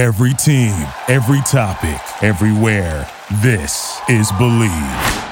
Every 0.00 0.32
team, 0.32 0.72
every 1.08 1.42
topic, 1.42 2.00
everywhere. 2.22 3.06
This 3.42 4.00
is 4.08 4.32
Bleav. 4.32 5.26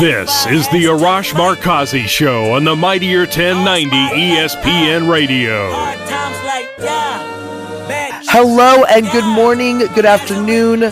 This 0.00 0.46
is 0.46 0.66
the 0.70 0.86
Arash 0.86 1.34
Markazi 1.34 2.08
Show 2.08 2.54
on 2.54 2.64
the 2.64 2.74
Mightier 2.74 3.20
1090 3.20 3.90
ESPN 3.90 5.08
Radio. 5.08 5.70
Hello 8.28 8.82
and 8.86 9.08
good 9.12 9.36
morning, 9.36 9.78
good 9.94 10.04
afternoon, 10.04 10.82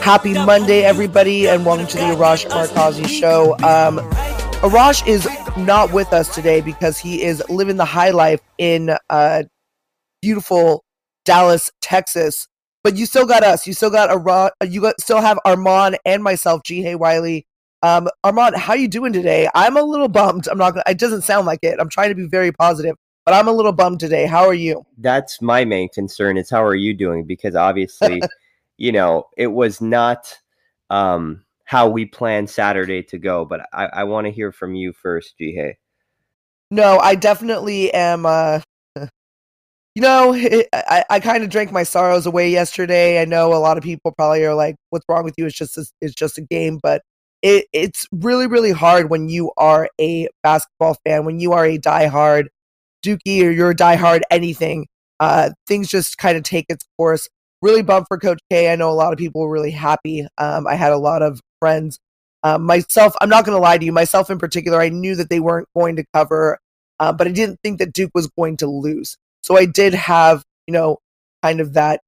happy 0.00 0.32
Monday, 0.32 0.84
everybody, 0.84 1.46
and 1.46 1.66
welcome 1.66 1.86
to 1.88 1.98
the 1.98 2.04
Arash 2.04 2.48
Markazi 2.48 3.06
Show. 3.06 3.58
Um, 3.58 3.98
Arash 4.60 5.06
is 5.06 5.28
not 5.56 5.92
with 5.92 6.12
us 6.12 6.34
today 6.34 6.60
because 6.60 6.98
he 6.98 7.22
is 7.22 7.40
living 7.48 7.76
the 7.76 7.84
high 7.84 8.10
life 8.10 8.40
in 8.58 8.90
uh, 9.08 9.44
beautiful 10.20 10.84
Dallas, 11.24 11.70
Texas. 11.80 12.48
But 12.82 12.96
you 12.96 13.06
still 13.06 13.24
got 13.24 13.44
us. 13.44 13.68
You 13.68 13.72
still 13.72 13.90
got 13.90 14.10
Arash. 14.10 14.50
You 14.68 14.80
got, 14.80 15.00
still 15.00 15.20
have 15.20 15.38
Armand 15.44 15.98
and 16.04 16.24
myself, 16.24 16.62
Ji 16.64 16.82
Hae 16.82 16.96
Wiley. 16.96 17.46
Um, 17.84 18.08
Armand, 18.24 18.56
how 18.56 18.74
you 18.74 18.88
doing 18.88 19.12
today? 19.12 19.48
I'm 19.54 19.76
a 19.76 19.82
little 19.82 20.08
bummed. 20.08 20.48
I'm 20.48 20.58
not. 20.58 20.72
Gonna, 20.72 20.82
it 20.88 20.98
doesn't 20.98 21.22
sound 21.22 21.46
like 21.46 21.60
it. 21.62 21.76
I'm 21.78 21.88
trying 21.88 22.08
to 22.08 22.16
be 22.16 22.26
very 22.26 22.50
positive, 22.50 22.96
but 23.24 23.34
I'm 23.34 23.46
a 23.46 23.52
little 23.52 23.70
bummed 23.70 24.00
today. 24.00 24.26
How 24.26 24.44
are 24.44 24.54
you? 24.54 24.84
That's 24.96 25.40
my 25.40 25.64
main 25.64 25.88
concern. 25.90 26.36
Is 26.36 26.50
how 26.50 26.64
are 26.64 26.74
you 26.74 26.94
doing? 26.94 27.24
Because 27.26 27.54
obviously, 27.54 28.20
you 28.76 28.90
know, 28.90 29.28
it 29.36 29.46
was 29.46 29.80
not 29.80 30.36
um, 30.90 31.44
how 31.68 31.86
we 31.86 32.06
plan 32.06 32.46
Saturday 32.46 33.02
to 33.02 33.18
go. 33.18 33.44
But 33.44 33.60
I, 33.74 33.88
I 33.92 34.04
want 34.04 34.26
to 34.26 34.30
hear 34.30 34.52
from 34.52 34.74
you 34.74 34.94
first, 34.94 35.36
Ji 35.36 35.52
Hae. 35.54 35.76
No, 36.70 36.98
I 36.98 37.14
definitely 37.14 37.92
am. 37.92 38.24
Uh, 38.24 38.60
you 39.94 40.00
know, 40.00 40.32
it, 40.34 40.66
I, 40.72 41.04
I 41.10 41.20
kind 41.20 41.44
of 41.44 41.50
drank 41.50 41.70
my 41.70 41.82
sorrows 41.82 42.24
away 42.24 42.48
yesterday. 42.48 43.20
I 43.20 43.26
know 43.26 43.52
a 43.52 43.60
lot 43.60 43.76
of 43.76 43.84
people 43.84 44.12
probably 44.12 44.44
are 44.46 44.54
like, 44.54 44.76
"What's 44.88 45.04
wrong 45.10 45.24
with 45.24 45.34
you? 45.36 45.44
It's 45.44 45.58
just 45.58 45.76
a, 45.76 45.84
it's 46.00 46.14
just 46.14 46.38
a 46.38 46.40
game." 46.40 46.80
But 46.82 47.02
it, 47.42 47.66
it's 47.74 48.06
really 48.12 48.46
really 48.46 48.72
hard 48.72 49.10
when 49.10 49.28
you 49.28 49.52
are 49.58 49.90
a 50.00 50.26
basketball 50.42 50.96
fan, 51.04 51.26
when 51.26 51.38
you 51.38 51.52
are 51.52 51.66
a 51.66 51.78
diehard 51.78 52.46
Dookie 53.04 53.44
or 53.44 53.50
you're 53.50 53.70
a 53.70 53.76
diehard 53.76 54.22
anything. 54.30 54.86
Uh, 55.20 55.50
things 55.66 55.88
just 55.88 56.16
kind 56.16 56.38
of 56.38 56.44
take 56.44 56.64
its 56.70 56.86
course. 56.96 57.28
Really 57.60 57.82
bummed 57.82 58.06
for 58.08 58.16
Coach 58.18 58.38
K. 58.50 58.72
I 58.72 58.76
know 58.76 58.88
a 58.88 58.92
lot 58.92 59.12
of 59.12 59.18
people 59.18 59.42
were 59.42 59.52
really 59.52 59.70
happy. 59.70 60.26
Um, 60.38 60.66
I 60.66 60.76
had 60.76 60.92
a 60.92 60.96
lot 60.96 61.22
of 61.22 61.40
friends. 61.60 61.98
Um, 62.42 62.64
myself, 62.64 63.14
I'm 63.20 63.28
not 63.28 63.44
going 63.44 63.56
to 63.56 63.62
lie 63.62 63.78
to 63.78 63.84
you. 63.84 63.92
Myself 63.92 64.30
in 64.30 64.38
particular, 64.38 64.80
I 64.80 64.88
knew 64.88 65.16
that 65.16 65.28
they 65.28 65.40
weren't 65.40 65.68
going 65.76 65.96
to 65.96 66.04
cover, 66.14 66.58
uh, 67.00 67.12
but 67.12 67.26
I 67.26 67.32
didn't 67.32 67.58
think 67.62 67.78
that 67.78 67.92
Duke 67.92 68.12
was 68.14 68.28
going 68.28 68.56
to 68.58 68.66
lose. 68.66 69.16
So 69.42 69.56
I 69.56 69.64
did 69.64 69.94
have, 69.94 70.44
you 70.66 70.72
know, 70.72 70.98
kind 71.42 71.60
of 71.60 71.74
that 71.74 72.00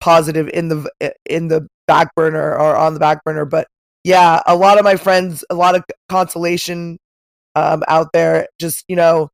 positive 0.00 0.48
in 0.48 0.68
the 0.68 1.14
in 1.24 1.48
the 1.48 1.66
back 1.86 2.14
burner 2.14 2.52
or 2.52 2.76
on 2.76 2.94
the 2.94 3.00
back 3.00 3.24
burner. 3.24 3.44
But 3.44 3.68
yeah, 4.04 4.40
a 4.46 4.56
lot 4.56 4.78
of 4.78 4.84
my 4.84 4.96
friends, 4.96 5.44
a 5.50 5.54
lot 5.54 5.74
of 5.74 5.84
consolation 6.08 6.98
um, 7.54 7.82
out 7.88 8.08
there. 8.12 8.48
Just 8.58 8.84
you 8.88 8.96
know, 8.96 9.30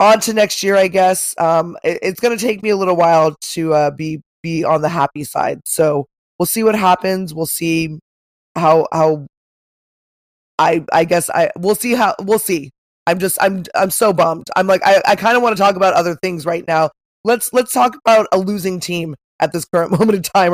on 0.00 0.20
to 0.20 0.32
next 0.32 0.62
year, 0.62 0.76
I 0.76 0.88
guess. 0.88 1.34
Um, 1.38 1.76
it, 1.84 1.98
it's 2.02 2.20
going 2.20 2.36
to 2.36 2.44
take 2.44 2.62
me 2.62 2.70
a 2.70 2.76
little 2.76 2.96
while 2.96 3.36
to 3.40 3.74
uh, 3.74 3.90
be 3.90 4.20
be 4.42 4.64
on 4.64 4.82
the 4.82 4.88
happy 4.88 5.24
side. 5.24 5.60
So 5.64 6.06
we'll 6.38 6.46
see 6.46 6.62
what 6.62 6.74
happens. 6.74 7.34
We'll 7.34 7.46
see 7.46 7.98
how 8.56 8.86
how 8.92 9.26
I 10.58 10.84
I 10.92 11.04
guess 11.04 11.30
I 11.30 11.50
we'll 11.58 11.74
see 11.74 11.94
how 11.94 12.14
we'll 12.20 12.38
see. 12.38 12.70
I'm 13.06 13.18
just 13.18 13.38
I'm 13.40 13.64
I'm 13.74 13.90
so 13.90 14.12
bummed. 14.12 14.48
I'm 14.56 14.66
like 14.66 14.82
I, 14.84 15.02
I 15.06 15.16
kind 15.16 15.36
of 15.36 15.42
want 15.42 15.56
to 15.56 15.62
talk 15.62 15.76
about 15.76 15.94
other 15.94 16.16
things 16.16 16.46
right 16.46 16.66
now. 16.66 16.90
Let's 17.24 17.52
let's 17.52 17.72
talk 17.72 17.96
about 18.04 18.26
a 18.32 18.38
losing 18.38 18.80
team 18.80 19.14
at 19.40 19.52
this 19.52 19.64
current 19.64 19.90
moment 19.98 20.14
in 20.16 20.22
time, 20.22 20.52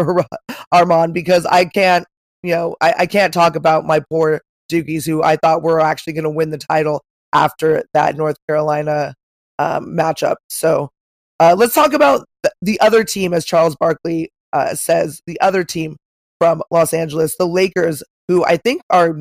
Armand, 0.72 1.14
because 1.14 1.46
I 1.46 1.64
can't 1.64 2.06
you 2.42 2.54
know 2.54 2.76
I, 2.80 2.94
I 3.00 3.06
can't 3.06 3.34
talk 3.34 3.56
about 3.56 3.84
my 3.84 4.00
poor 4.10 4.40
Dukies 4.70 5.06
who 5.06 5.22
I 5.22 5.36
thought 5.36 5.62
were 5.62 5.80
actually 5.80 6.14
going 6.14 6.24
to 6.24 6.30
win 6.30 6.50
the 6.50 6.58
title 6.58 7.02
after 7.32 7.84
that 7.92 8.16
North 8.16 8.36
Carolina 8.48 9.14
um, 9.58 9.88
matchup. 9.88 10.36
So 10.48 10.90
uh, 11.38 11.54
let's 11.56 11.74
talk 11.74 11.92
about 11.92 12.26
the 12.62 12.80
other 12.80 13.04
team, 13.04 13.34
as 13.34 13.44
Charles 13.44 13.76
Barkley 13.76 14.30
uh, 14.52 14.74
says, 14.74 15.20
the 15.26 15.40
other 15.40 15.64
team 15.64 15.96
from 16.40 16.62
Los 16.70 16.94
Angeles, 16.94 17.36
the 17.36 17.46
Lakers, 17.46 18.02
who 18.26 18.44
I 18.44 18.56
think 18.56 18.82
are 18.90 19.14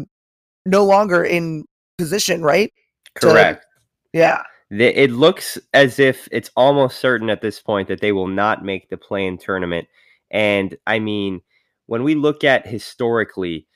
no 0.66 0.86
longer 0.86 1.24
in 1.24 1.66
position, 1.98 2.42
right? 2.42 2.72
Correct. 3.16 3.66
To, 4.14 4.20
yeah. 4.20 4.44
It 4.72 5.12
looks 5.12 5.58
as 5.74 6.00
if 6.00 6.30
it's 6.32 6.52
almost 6.56 7.00
certain 7.00 7.30
at 7.30 7.42
this 7.42 7.60
point 7.60 7.88
that 7.88 8.02
they 8.02 8.12
will 8.12 8.28
not 8.28 8.64
make 8.64 8.90
the 8.90 8.98
play-in 8.98 9.38
tournament. 9.38 9.88
And 10.32 10.78
I 10.86 11.00
mean, 11.00 11.42
when 11.88 12.04
we 12.04 12.14
look 12.16 12.44
at 12.44 12.68
historically, 12.68 13.68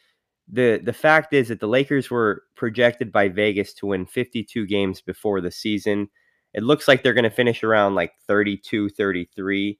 the 0.47 0.79
the 0.83 0.93
fact 0.93 1.33
is 1.33 1.47
that 1.47 1.59
the 1.59 1.67
Lakers 1.67 2.11
were 2.11 2.43
projected 2.55 3.11
by 3.11 3.27
Vegas 3.27 3.73
to 3.75 3.87
win 3.87 4.05
52 4.05 4.67
games 4.67 5.01
before 5.01 5.41
the 5.41 5.51
season. 5.51 6.09
It 6.53 6.61
looks 6.61 6.87
like 6.87 7.01
they're 7.01 7.13
going 7.13 7.23
to 7.23 7.31
finish 7.31 7.63
around 7.63 7.95
like 7.95 8.11
32, 8.27 8.89
33. 8.89 9.79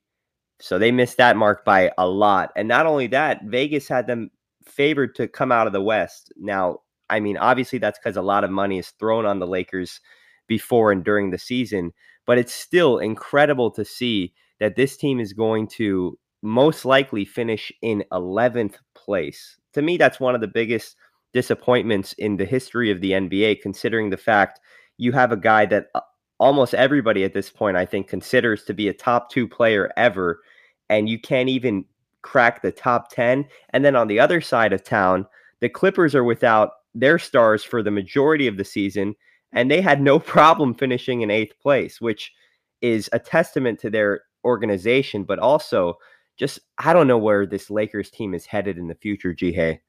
So 0.60 0.78
they 0.80 0.92
missed 0.92 1.18
that 1.18 1.38
mark 1.38 1.66
by 1.66 1.92
a 1.98 2.08
lot. 2.08 2.52
And 2.56 2.68
not 2.68 2.86
only 2.86 3.08
that, 3.08 3.44
Vegas 3.46 3.88
had 3.88 4.08
them 4.08 4.32
favored 4.66 5.16
to 5.16 5.28
come 5.28 5.52
out 5.52 5.68
of 5.68 5.74
the 5.74 5.82
West. 5.82 6.32
Now, 6.38 6.80
I 7.10 7.20
mean, 7.20 7.38
obviously 7.38 7.80
that's 7.80 8.00
because 8.00 8.18
a 8.18 8.22
lot 8.22 8.44
of 8.44 8.52
money 8.52 8.80
is 8.80 8.90
thrown 8.92 9.26
on 9.26 9.40
the 9.40 9.48
Lakers 9.48 10.00
before 10.48 10.92
and 10.92 11.04
during 11.04 11.32
the 11.32 11.38
season, 11.38 11.92
but 12.26 12.38
it's 12.38 12.54
still 12.54 12.98
incredible 12.98 13.72
to 13.72 13.84
see 13.84 14.34
that 14.60 14.76
this 14.76 14.96
team 14.98 15.20
is 15.20 15.34
going 15.34 15.68
to 15.68 16.18
most 16.42 16.86
likely 16.86 17.26
finish 17.26 17.72
in 17.82 18.04
11th 18.12 18.76
place. 18.96 19.58
To 19.74 19.82
me, 19.82 19.98
that's 19.98 20.20
one 20.20 20.36
of 20.36 20.42
the 20.42 20.48
biggest 20.48 20.96
disappointments 21.34 22.14
in 22.14 22.38
the 22.38 22.46
history 22.46 22.92
of 22.92 23.02
the 23.02 23.12
NBA, 23.12 23.62
considering 23.62 24.10
the 24.10 24.18
fact 24.18 24.60
you 24.98 25.12
have 25.14 25.32
a 25.32 25.38
guy 25.38 25.66
that 25.66 25.88
uh, 25.96 26.02
almost 26.44 26.74
everybody 26.74 27.24
at 27.24 27.34
this 27.34 27.50
point, 27.50 27.78
I 27.78 27.86
think, 27.86 28.10
considers 28.10 28.66
to 28.66 28.74
be 28.74 28.90
a 28.90 28.94
top 28.94 29.30
two 29.32 29.48
player 29.48 29.90
ever, 29.96 30.42
and 30.90 31.08
you 31.08 31.18
can't 31.18 31.48
even 31.48 31.86
crack 32.22 32.62
the 32.62 32.72
top 32.72 33.10
10. 33.12 33.48
And 33.70 33.86
then 33.86 33.96
on 33.96 34.10
the 34.10 34.20
other 34.20 34.42
side 34.42 34.74
of 34.74 34.84
town, 34.84 35.26
the 35.62 35.70
Clippers 35.70 36.14
are 36.14 36.24
without 36.26 36.72
their 36.94 37.18
stars 37.18 37.64
for 37.64 37.82
the 37.82 37.92
majority 37.92 38.48
of 38.48 38.58
the 38.58 38.66
season, 38.66 39.16
and 39.54 39.72
they 39.72 39.80
had 39.80 40.02
no 40.02 40.20
problem 40.36 40.74
finishing 40.74 41.22
in 41.22 41.32
eighth 41.32 41.58
place, 41.62 42.02
which 42.02 42.34
is 42.82 43.10
a 43.14 43.20
testament 43.20 43.80
to 43.80 43.90
their 43.90 44.24
organization, 44.44 45.24
but 45.24 45.40
also 45.40 45.98
just 46.36 46.60
I 46.78 46.92
don't 46.92 47.08
know 47.08 47.18
where 47.18 47.46
this 47.46 47.70
Lakers 47.70 48.12
team 48.12 48.34
is 48.34 48.46
headed 48.46 48.78
in 48.78 48.90
the 48.90 48.96
future, 48.96 49.34
Ji 49.34 49.54
Hae. 49.54 49.80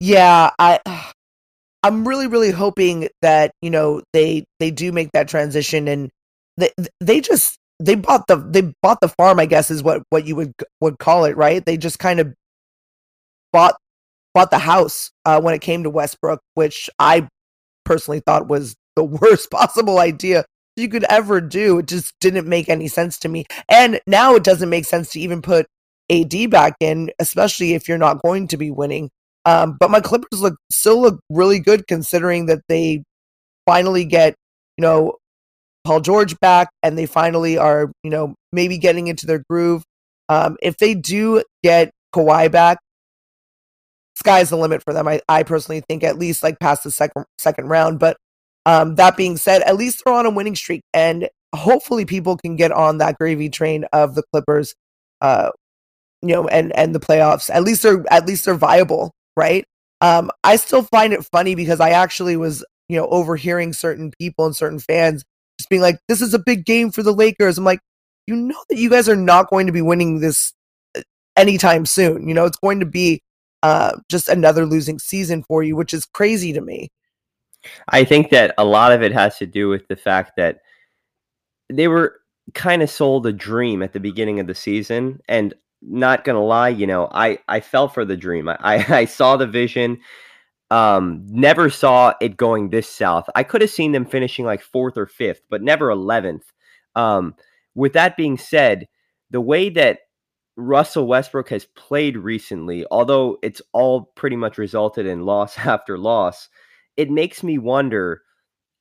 Yeah, 0.00 0.50
I 0.58 0.80
I'm 1.82 2.06
really 2.06 2.26
really 2.26 2.50
hoping 2.50 3.08
that, 3.22 3.52
you 3.62 3.70
know, 3.70 4.02
they 4.12 4.44
they 4.58 4.70
do 4.70 4.92
make 4.92 5.10
that 5.12 5.28
transition 5.28 5.88
and 5.88 6.10
they 6.56 6.70
they 7.00 7.20
just 7.20 7.58
they 7.78 7.94
bought 7.94 8.26
the 8.26 8.36
they 8.36 8.72
bought 8.82 9.00
the 9.00 9.08
farm, 9.08 9.40
I 9.40 9.46
guess 9.46 9.70
is 9.70 9.82
what 9.82 10.02
what 10.10 10.26
you 10.26 10.36
would 10.36 10.52
would 10.80 10.98
call 10.98 11.24
it, 11.24 11.36
right? 11.36 11.64
They 11.64 11.76
just 11.76 11.98
kind 11.98 12.20
of 12.20 12.34
bought 13.52 13.76
bought 14.34 14.50
the 14.50 14.58
house 14.58 15.10
uh, 15.24 15.40
when 15.40 15.54
it 15.54 15.60
came 15.60 15.82
to 15.82 15.90
Westbrook, 15.90 16.40
which 16.54 16.88
I 16.98 17.28
personally 17.84 18.20
thought 18.24 18.48
was 18.48 18.76
the 18.96 19.04
worst 19.22 19.50
possible 19.50 19.98
idea 19.98 20.44
you 20.76 20.88
could 20.88 21.04
ever 21.04 21.40
do. 21.40 21.78
It 21.78 21.86
just 21.86 22.14
didn't 22.20 22.48
make 22.48 22.68
any 22.68 22.88
sense 22.88 23.18
to 23.20 23.28
me. 23.28 23.44
And 23.68 24.00
now 24.06 24.34
it 24.34 24.44
doesn't 24.44 24.68
make 24.70 24.84
sense 24.84 25.10
to 25.10 25.20
even 25.20 25.42
put 25.42 25.66
AD 26.10 26.50
back 26.50 26.74
in, 26.80 27.10
especially 27.18 27.74
if 27.74 27.88
you're 27.88 27.98
not 27.98 28.22
going 28.22 28.48
to 28.48 28.56
be 28.56 28.70
winning. 28.70 29.10
Um, 29.44 29.76
but 29.78 29.90
my 29.90 30.00
Clippers 30.00 30.40
look 30.40 30.56
still 30.70 31.00
look 31.00 31.20
really 31.30 31.58
good 31.58 31.86
considering 31.86 32.46
that 32.46 32.60
they 32.68 33.02
finally 33.66 34.04
get, 34.04 34.34
you 34.76 34.82
know, 34.82 35.16
Paul 35.84 36.00
George 36.00 36.38
back 36.40 36.68
and 36.82 36.98
they 36.98 37.06
finally 37.06 37.56
are, 37.56 37.90
you 38.02 38.10
know, 38.10 38.34
maybe 38.52 38.78
getting 38.78 39.08
into 39.08 39.26
their 39.26 39.42
groove. 39.48 39.82
Um, 40.28 40.56
if 40.62 40.76
they 40.76 40.94
do 40.94 41.42
get 41.62 41.90
Kawhi 42.14 42.50
back, 42.50 42.78
sky's 44.14 44.50
the 44.50 44.56
limit 44.56 44.82
for 44.82 44.92
them. 44.92 45.08
I, 45.08 45.20
I 45.28 45.42
personally 45.42 45.82
think 45.88 46.04
at 46.04 46.18
least 46.18 46.42
like 46.42 46.58
past 46.60 46.84
the 46.84 46.90
second 46.90 47.24
second 47.38 47.68
round. 47.68 47.98
But 47.98 48.16
um, 48.66 48.94
that 48.96 49.16
being 49.16 49.36
said, 49.36 49.62
at 49.62 49.76
least 49.76 50.02
they're 50.04 50.14
on 50.14 50.26
a 50.26 50.30
winning 50.30 50.54
streak, 50.54 50.82
and 50.92 51.28
hopefully 51.54 52.04
people 52.04 52.36
can 52.36 52.56
get 52.56 52.72
on 52.72 52.98
that 52.98 53.18
gravy 53.18 53.48
train 53.48 53.84
of 53.92 54.14
the 54.14 54.22
Clippers, 54.32 54.74
uh, 55.20 55.50
you 56.22 56.34
know, 56.34 56.46
and 56.48 56.74
and 56.76 56.94
the 56.94 57.00
playoffs. 57.00 57.50
At 57.52 57.64
least 57.64 57.82
they're 57.82 58.04
at 58.10 58.26
least 58.26 58.44
they're 58.44 58.54
viable, 58.54 59.12
right? 59.40 59.64
Um, 60.02 60.30
I 60.44 60.56
still 60.56 60.82
find 60.82 61.12
it 61.12 61.24
funny 61.24 61.54
because 61.54 61.80
I 61.80 61.90
actually 61.90 62.36
was, 62.36 62.64
you 62.88 62.96
know, 62.98 63.08
overhearing 63.08 63.72
certain 63.72 64.12
people 64.18 64.44
and 64.44 64.54
certain 64.54 64.78
fans 64.78 65.24
just 65.58 65.70
being 65.70 65.82
like, 65.82 65.98
"This 66.08 66.20
is 66.20 66.34
a 66.34 66.38
big 66.38 66.66
game 66.66 66.90
for 66.90 67.02
the 67.02 67.12
Lakers." 67.12 67.56
I'm 67.56 67.64
like, 67.64 67.80
you 68.26 68.36
know 68.36 68.62
that 68.68 68.78
you 68.78 68.90
guys 68.90 69.08
are 69.08 69.16
not 69.16 69.50
going 69.50 69.66
to 69.66 69.72
be 69.72 69.82
winning 69.82 70.20
this 70.20 70.52
uh, 70.96 71.02
anytime 71.36 71.86
soon. 71.86 72.28
You 72.28 72.34
know, 72.34 72.44
it's 72.44 72.58
going 72.58 72.80
to 72.80 72.86
be 72.86 73.22
uh, 73.62 73.96
just 74.10 74.28
another 74.28 74.66
losing 74.66 74.98
season 74.98 75.42
for 75.42 75.62
you, 75.62 75.74
which 75.76 75.94
is 75.94 76.04
crazy 76.04 76.52
to 76.52 76.60
me. 76.60 76.90
I 77.88 78.04
think 78.04 78.30
that 78.30 78.54
a 78.56 78.64
lot 78.64 78.92
of 78.92 79.02
it 79.02 79.12
has 79.12 79.38
to 79.38 79.46
do 79.46 79.68
with 79.68 79.86
the 79.88 79.96
fact 79.96 80.32
that 80.36 80.60
they 81.68 81.88
were 81.88 82.20
kind 82.54 82.82
of 82.82 82.90
sold 82.90 83.26
a 83.26 83.32
dream 83.32 83.82
at 83.82 83.92
the 83.92 84.00
beginning 84.00 84.40
of 84.40 84.46
the 84.46 84.54
season 84.54 85.20
and 85.28 85.54
not 85.82 86.24
gonna 86.24 86.42
lie 86.42 86.68
you 86.68 86.86
know 86.86 87.08
i 87.12 87.38
i 87.48 87.60
fell 87.60 87.88
for 87.88 88.04
the 88.04 88.16
dream 88.16 88.48
i 88.48 88.56
i, 88.88 89.04
saw 89.04 89.36
the 89.36 89.46
vision 89.46 89.98
um 90.70 91.24
never 91.28 91.70
saw 91.70 92.12
it 92.20 92.36
going 92.36 92.70
this 92.70 92.88
south 92.88 93.28
i 93.34 93.42
could 93.42 93.60
have 93.60 93.70
seen 93.70 93.92
them 93.92 94.04
finishing 94.04 94.44
like 94.44 94.62
fourth 94.62 94.96
or 94.96 95.06
fifth 95.06 95.42
but 95.48 95.62
never 95.62 95.88
11th 95.88 96.42
um 96.96 97.34
with 97.74 97.92
that 97.94 98.16
being 98.16 98.36
said 98.36 98.86
the 99.30 99.40
way 99.40 99.70
that 99.70 100.00
Russell 100.56 101.06
Westbrook 101.06 101.48
has 101.50 101.64
played 101.64 102.16
recently, 102.16 102.84
although 102.90 103.38
it's 103.42 103.62
all 103.72 104.12
pretty 104.14 104.36
much 104.36 104.58
resulted 104.58 105.06
in 105.06 105.20
loss 105.24 105.58
after 105.58 105.98
loss, 105.98 106.48
it 106.96 107.10
makes 107.10 107.42
me 107.42 107.58
wonder. 107.58 108.22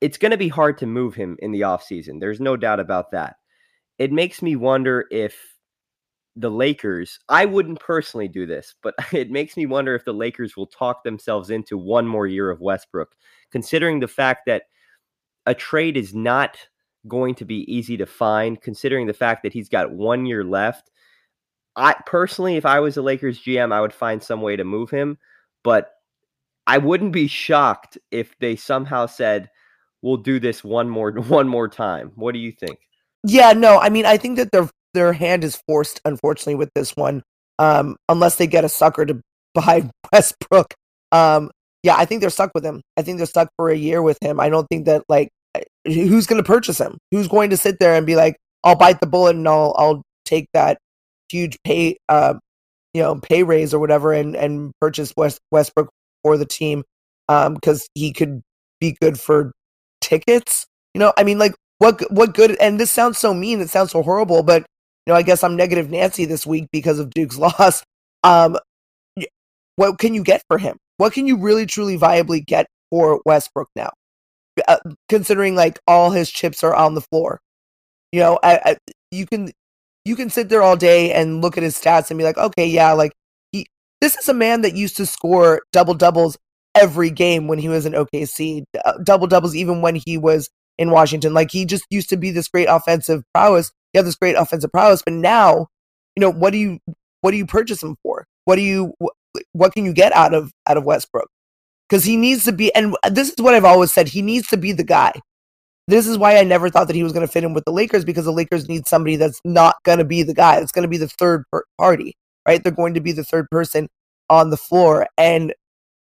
It's 0.02 0.18
going 0.18 0.32
to 0.32 0.38
be 0.38 0.48
hard 0.48 0.78
to 0.78 0.86
move 0.86 1.16
him 1.16 1.36
in 1.40 1.52
the 1.52 1.62
offseason. 1.62 2.20
There's 2.20 2.40
no 2.40 2.56
doubt 2.56 2.80
about 2.80 3.12
that. 3.12 3.36
It 3.98 4.14
makes 4.14 4.42
me 4.42 4.56
wonder 4.56 5.06
if 5.12 5.36
the 6.40 6.52
Lakers, 6.52 7.20
I 7.28 7.46
wouldn't 7.46 7.80
personally 7.80 8.28
do 8.28 8.46
this, 8.46 8.76
but 8.82 8.96
it 9.12 9.32
makes 9.32 9.58
me 9.58 9.66
wonder 9.66 9.96
if 9.96 10.06
the 10.06 10.14
Lakers 10.14 10.56
will 10.56 10.68
talk 10.68 11.04
themselves 11.04 11.50
into 11.50 11.78
one 11.78 12.08
more 12.08 12.28
year 12.28 12.50
of 12.50 12.62
Westbrook, 12.62 13.16
considering 13.52 14.00
the 14.00 14.08
fact 14.08 14.46
that 14.48 14.64
a 15.46 15.54
trade 15.54 15.98
is 15.98 16.14
not 16.14 16.58
going 17.08 17.36
to 17.36 17.46
be 17.46 17.72
easy 17.74 17.98
to 17.98 18.06
find, 18.06 18.62
considering 18.62 19.08
the 19.08 19.14
fact 19.14 19.44
that 19.44 19.54
he's 19.54 19.70
got 19.70 19.92
one 19.92 20.26
year 20.26 20.44
left 20.44 20.92
I 21.80 21.96
personally, 22.06 22.58
if 22.58 22.66
I 22.66 22.82
was 22.82 22.98
a 22.98 23.02
Lakers 23.02 23.42
GM, 23.42 23.72
I 23.72 23.80
would 23.80 23.94
find 23.94 24.22
some 24.22 24.42
way 24.42 24.58
to 24.58 24.66
move 24.66 24.90
him, 24.90 25.18
but 25.64 25.92
I 26.68 26.78
wouldn't 26.78 27.14
be 27.14 27.28
shocked 27.28 27.98
if 28.12 28.38
they 28.40 28.58
somehow 28.58 29.06
said, 29.06 29.50
"We'll 30.02 30.18
do 30.18 30.40
this 30.40 30.64
one 30.64 30.90
more 30.90 31.12
one 31.28 31.48
more 31.48 31.70
time." 31.70 32.12
What 32.16 32.34
do 32.34 32.40
you 32.40 32.52
think? 32.52 32.80
Yeah, 33.24 33.54
no, 33.54 33.80
I 33.80 33.90
mean, 33.90 34.06
I 34.06 34.18
think 34.18 34.38
that 34.38 34.52
their 34.52 34.70
their 34.94 35.14
hand 35.14 35.44
is 35.44 35.62
forced, 35.68 36.02
unfortunately, 36.06 36.56
with 36.56 36.70
this 36.76 36.96
one, 36.96 37.24
um, 37.58 37.96
unless 38.08 38.36
they 38.36 38.48
get 38.48 38.66
a 38.66 38.70
sucker 38.70 39.06
to 39.06 39.22
buy 39.54 39.90
Westbrook. 40.14 40.74
Um, 41.12 41.52
yeah, 41.84 41.96
I 41.98 42.06
think 42.06 42.22
they're 42.22 42.30
stuck 42.30 42.52
with 42.54 42.66
him. 42.66 42.82
I 42.98 43.02
think 43.02 43.18
they're 43.18 43.28
stuck 43.28 43.50
for 43.56 43.70
a 43.70 43.76
year 43.76 44.02
with 44.02 44.18
him. 44.22 44.40
I 44.40 44.50
don't 44.50 44.68
think 44.68 44.86
that 44.86 45.04
like 45.08 45.30
who's 45.86 46.28
going 46.28 46.42
to 46.42 46.48
purchase 46.48 46.80
him? 46.80 46.98
Who's 47.12 47.28
going 47.28 47.50
to 47.52 47.58
sit 47.58 47.80
there 47.80 47.96
and 47.96 48.06
be 48.06 48.16
like, 48.16 48.38
"I'll 48.64 48.76
bite 48.76 49.00
the 49.00 49.08
bullet 49.08 49.36
and 49.36 49.48
I'll 49.48 49.74
I'll 49.78 50.04
take 50.26 50.48
that 50.54 50.78
huge 51.32 51.58
pay, 51.64 51.98
uh, 52.10 52.36
you 52.94 53.02
know, 53.02 53.16
pay 53.16 53.44
raise 53.44 53.74
or 53.74 53.80
whatever, 53.80 54.14
and 54.14 54.36
and 54.36 54.72
purchase 54.82 55.14
West, 55.16 55.40
Westbrook 55.52 55.90
for 56.24 56.38
the 56.38 56.46
team 56.46 56.84
because 57.28 57.82
um, 57.82 57.88
he 57.96 58.12
could 58.12 58.42
be 58.80 58.98
good 59.02 59.20
for 59.20 59.52
tickets. 60.02 60.66
You 60.94 61.00
know, 61.00 61.14
I 61.18 61.24
mean, 61.24 61.38
like 61.38 61.54
what 61.78 62.02
what 62.12 62.34
good? 62.34 62.58
And 62.60 62.80
this 62.80 62.92
sounds 62.92 63.18
so 63.18 63.34
mean. 63.34 63.62
It 63.62 63.70
sounds 63.70 63.92
so 63.92 64.04
horrible, 64.04 64.44
but 64.44 64.66
I 65.16 65.22
guess 65.22 65.44
I'm 65.44 65.56
negative 65.56 65.90
Nancy 65.90 66.26
this 66.26 66.46
week 66.46 66.68
because 66.72 67.00
of 67.00 67.10
Duke's 67.12 67.38
loss. 67.40 67.84
Um, 68.24 68.58
what 69.76 69.98
can 69.98 70.14
you 70.14 70.24
get 70.24 70.44
for 70.48 70.58
him? 70.58 70.78
What 70.98 71.14
can 71.14 71.26
you 71.26 71.38
really 71.38 71.66
truly 71.66 71.98
viably 71.98 72.46
get 72.46 72.68
for 72.90 73.22
Westbrook 73.26 73.70
now? 73.76 73.92
Uh, 74.68 74.78
considering 75.08 75.56
like 75.56 75.80
all 75.88 76.12
his 76.12 76.30
chips 76.30 76.64
are 76.64 76.76
on 76.76 76.94
the 76.94 77.02
floor, 77.02 77.40
you 78.12 78.20
know, 78.20 78.40
I, 78.44 78.60
I, 78.66 78.78
you 79.12 79.26
can 79.26 79.52
you 80.06 80.16
can 80.16 80.30
sit 80.30 80.50
there 80.50 80.62
all 80.62 80.76
day 80.76 81.14
and 81.14 81.42
look 81.42 81.58
at 81.58 81.64
his 81.64 81.76
stats 81.80 82.10
and 82.10 82.18
be 82.18 82.24
like, 82.24 82.38
okay, 82.38 82.68
yeah, 82.68 82.92
like 82.92 83.14
he 83.52 83.68
this 84.02 84.18
is 84.18 84.28
a 84.28 84.34
man 84.34 84.62
that 84.62 84.76
used 84.76 84.98
to 84.98 85.06
score 85.06 85.62
double 85.72 85.94
doubles 85.94 86.38
every 86.76 87.10
game 87.10 87.48
when 87.48 87.60
he 87.60 87.70
was 87.70 87.86
in 87.86 87.94
OKC, 87.94 88.64
uh, 88.84 88.98
double 89.04 89.28
doubles 89.28 89.56
even 89.56 89.82
when 89.82 89.96
he 89.96 90.18
was 90.18 90.50
in 90.78 90.92
Washington. 90.92 91.34
Like 91.34 91.52
he 91.52 91.66
just 91.66 91.86
used 91.90 92.10
to 92.10 92.18
be 92.18 92.32
this 92.32 92.48
great 92.48 92.68
offensive 92.68 93.24
prowess. 93.34 93.72
You 93.94 94.00
have 94.00 94.06
this 94.06 94.16
great 94.16 94.36
offensive 94.36 94.72
prowess, 94.72 95.02
but 95.02 95.14
now, 95.14 95.68
you 96.16 96.22
know, 96.22 96.32
what 96.32 96.52
do 96.52 96.58
you 96.58 96.80
what 97.22 97.32
do 97.32 97.38
you 97.38 97.46
purchase 97.46 97.82
him 97.82 97.96
for? 98.04 98.26
What 98.46 98.56
do 98.56 98.62
you 98.62 98.94
what 99.54 99.74
can 99.74 99.86
you 99.86 99.94
get 99.94 100.14
out 100.16 100.34
of 100.34 100.52
out 100.68 100.78
of 100.78 100.84
Westbrook? 100.84 101.30
Because 101.88 102.04
he 102.04 102.18
needs 102.18 102.46
to 102.46 102.52
be, 102.52 102.74
and 102.76 102.96
this 103.10 103.30
is 103.30 103.42
what 103.42 103.56
I've 103.56 103.66
always 103.66 103.92
said. 103.92 104.10
He 104.10 104.22
needs 104.22 104.48
to 104.50 104.58
be 104.58 104.72
the 104.72 104.84
guy. 104.84 105.12
This 105.88 106.06
is 106.06 106.20
why 106.20 106.38
I 106.38 106.44
never 106.44 106.70
thought 106.70 106.86
that 106.86 106.96
he 106.96 107.02
was 107.02 107.14
going 107.14 107.26
to 107.26 107.32
fit 107.32 107.44
in 107.44 107.56
with 107.56 107.66
the 107.66 107.72
Lakers 107.72 108.06
because 108.06 108.26
the 108.26 108.32
Lakers 108.32 108.70
need 108.70 108.88
somebody 108.88 109.16
that's 109.16 109.42
not 109.44 109.76
going 109.84 109.98
to 109.98 110.04
be 110.04 110.22
the 110.22 110.36
guy. 110.36 110.60
It's 110.60 110.72
going 110.72 110.84
to 110.84 110.90
be 110.90 110.98
the 110.98 111.08
third 111.08 111.46
party, 111.80 112.16
right? 112.48 112.64
They're 112.64 112.72
going 112.72 112.94
to 112.94 113.02
be 113.02 113.12
the 113.12 113.24
third 113.24 113.50
person 113.50 113.90
on 114.30 114.52
the 114.52 114.58
floor. 114.58 115.08
And 115.18 115.52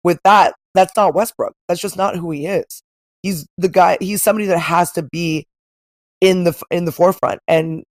with 0.03 0.19
that, 0.23 0.53
that's 0.75 0.95
not 0.95 1.15
Westbrook. 1.15 1.55
That's 1.67 1.81
just 1.81 1.97
not 1.97 2.15
who 2.15 2.29
he 2.29 2.45
is. 2.45 2.83
He's 3.23 3.47
the 3.57 3.67
guy, 3.67 3.97
he's 3.99 4.21
somebody 4.21 4.45
that 4.45 4.59
has 4.59 4.91
to 4.91 5.01
be 5.01 5.47
in 6.21 6.43
the 6.43 6.61
in 6.71 6.85
the 6.85 6.91
forefront. 6.91 7.39
And 7.47 7.83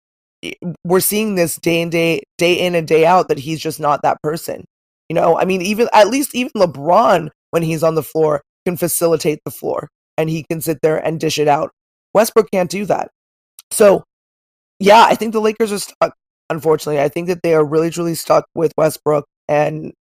we're 0.84 1.00
seeing 1.00 1.34
this 1.34 1.56
day 1.56 1.80
in 1.80 1.90
day 1.90 2.22
day 2.36 2.54
in 2.54 2.74
and 2.74 2.86
day 2.86 3.04
out 3.04 3.28
that 3.28 3.38
he's 3.38 3.60
just 3.60 3.80
not 3.80 4.02
that 4.02 4.22
person. 4.22 4.64
You 5.08 5.14
know, 5.14 5.38
I 5.38 5.44
mean, 5.44 5.62
even 5.62 5.88
at 5.92 6.08
least 6.08 6.34
even 6.34 6.52
LeBron 6.54 7.30
when 7.50 7.62
he's 7.62 7.82
on 7.82 7.94
the 7.94 8.02
floor 8.02 8.42
can 8.66 8.76
facilitate 8.76 9.40
the 9.44 9.50
floor 9.50 9.88
and 10.16 10.28
he 10.28 10.44
can 10.50 10.60
sit 10.60 10.78
there 10.82 10.98
and 10.98 11.18
dish 11.18 11.38
it 11.38 11.48
out. 11.48 11.70
Westbrook 12.14 12.50
can't 12.50 12.70
do 12.70 12.84
that. 12.86 13.10
So, 13.70 14.04
yeah, 14.80 15.04
I 15.08 15.14
think 15.14 15.32
the 15.32 15.40
Lakers 15.40 15.72
are 15.72 15.78
stuck. 15.78 16.14
Unfortunately, 16.50 17.00
I 17.00 17.08
think 17.08 17.28
that 17.28 17.42
they 17.42 17.54
are 17.54 17.64
really, 17.64 17.90
truly 17.90 18.14
stuck 18.14 18.46
with 18.54 18.72
Westbrook, 18.78 19.26
and 19.48 19.92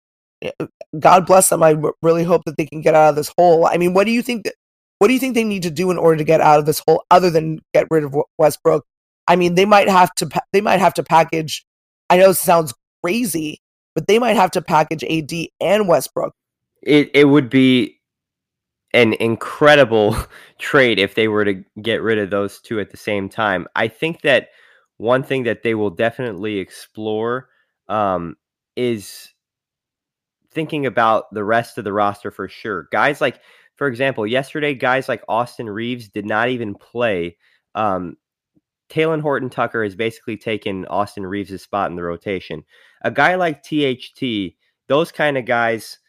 eh, 0.41 0.51
God 0.97 1.25
bless 1.25 1.49
them. 1.49 1.61
I 1.61 1.75
really 2.01 2.23
hope 2.23 2.43
that 2.45 2.57
they 2.57 2.65
can 2.65 2.81
get 2.81 2.95
out 2.95 3.09
of 3.09 3.15
this 3.15 3.31
hole. 3.37 3.65
I 3.65 3.77
mean, 3.77 3.93
what 3.93 4.05
do 4.05 4.11
you 4.11 4.21
think? 4.21 4.45
That, 4.45 4.53
what 4.99 5.07
do 5.07 5.13
you 5.13 5.19
think 5.19 5.35
they 5.35 5.43
need 5.43 5.63
to 5.63 5.71
do 5.71 5.91
in 5.91 5.97
order 5.97 6.17
to 6.17 6.23
get 6.23 6.41
out 6.41 6.59
of 6.59 6.65
this 6.65 6.81
hole, 6.87 7.03
other 7.11 7.29
than 7.29 7.59
get 7.73 7.87
rid 7.89 8.03
of 8.03 8.15
Westbrook? 8.37 8.85
I 9.27 9.35
mean, 9.35 9.55
they 9.55 9.65
might 9.65 9.89
have 9.89 10.13
to. 10.15 10.29
They 10.53 10.61
might 10.61 10.79
have 10.79 10.93
to 10.95 11.03
package. 11.03 11.65
I 12.09 12.17
know 12.17 12.29
it 12.29 12.35
sounds 12.35 12.73
crazy, 13.03 13.61
but 13.93 14.07
they 14.07 14.19
might 14.19 14.35
have 14.35 14.51
to 14.51 14.61
package 14.61 15.03
AD 15.03 15.31
and 15.59 15.87
Westbrook. 15.87 16.33
It 16.81 17.11
it 17.13 17.25
would 17.25 17.49
be 17.49 17.99
an 18.93 19.13
incredible 19.13 20.15
trade 20.59 20.99
if 20.99 21.15
they 21.15 21.27
were 21.27 21.45
to 21.45 21.63
get 21.81 22.01
rid 22.01 22.17
of 22.17 22.29
those 22.29 22.59
two 22.59 22.79
at 22.79 22.89
the 22.89 22.97
same 22.97 23.29
time. 23.29 23.67
I 23.75 23.87
think 23.87 24.21
that 24.21 24.49
one 24.97 25.23
thing 25.23 25.43
that 25.43 25.63
they 25.63 25.75
will 25.75 25.91
definitely 25.91 26.57
explore 26.57 27.49
um, 27.87 28.35
is 28.75 29.29
thinking 30.51 30.85
about 30.85 31.25
the 31.31 31.43
rest 31.43 31.77
of 31.77 31.83
the 31.83 31.93
roster 31.93 32.31
for 32.31 32.47
sure. 32.47 32.87
Guys 32.91 33.21
like, 33.21 33.39
for 33.77 33.87
example, 33.87 34.25
yesterday, 34.27 34.73
guys 34.73 35.07
like 35.07 35.23
Austin 35.29 35.69
Reaves 35.69 36.09
did 36.09 36.25
not 36.25 36.49
even 36.49 36.75
play. 36.75 37.37
Um, 37.75 38.17
Talen 38.89 39.21
Horton 39.21 39.49
Tucker 39.49 39.83
has 39.83 39.95
basically 39.95 40.37
taken 40.37 40.85
Austin 40.87 41.25
Reaves' 41.25 41.61
spot 41.61 41.89
in 41.89 41.95
the 41.95 42.03
rotation. 42.03 42.63
A 43.03 43.11
guy 43.11 43.35
like 43.35 43.63
THT, 43.63 44.55
those 44.87 45.11
kind 45.11 45.37
of 45.37 45.45
guys, 45.45 45.99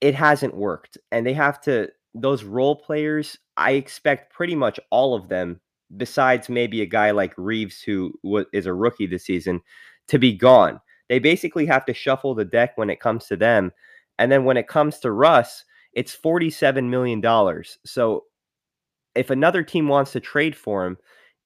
it 0.00 0.14
hasn't 0.14 0.54
worked. 0.54 0.98
And 1.10 1.26
they 1.26 1.32
have 1.32 1.60
to 1.62 1.88
those 2.14 2.44
role 2.44 2.76
players, 2.76 3.38
I 3.56 3.72
expect 3.72 4.32
pretty 4.32 4.54
much 4.54 4.78
all 4.90 5.14
of 5.14 5.28
them, 5.28 5.60
besides 5.96 6.48
maybe 6.48 6.82
a 6.82 6.86
guy 6.86 7.12
like 7.12 7.32
Reaves, 7.36 7.80
who 7.80 8.12
is 8.52 8.66
a 8.66 8.74
rookie 8.74 9.06
this 9.06 9.24
season, 9.24 9.60
to 10.08 10.18
be 10.18 10.32
gone. 10.32 10.80
They 11.08 11.18
basically 11.18 11.66
have 11.66 11.86
to 11.86 11.94
shuffle 11.94 12.34
the 12.34 12.44
deck 12.44 12.76
when 12.76 12.90
it 12.90 13.00
comes 13.00 13.26
to 13.26 13.36
them. 13.36 13.72
And 14.18 14.30
then 14.30 14.44
when 14.44 14.56
it 14.56 14.68
comes 14.68 14.98
to 15.00 15.12
Russ, 15.12 15.64
it's 15.98 16.16
$47 16.16 16.88
million. 16.88 17.20
So 17.84 18.22
if 19.16 19.30
another 19.30 19.64
team 19.64 19.88
wants 19.88 20.12
to 20.12 20.20
trade 20.20 20.54
for 20.54 20.86
him, 20.86 20.96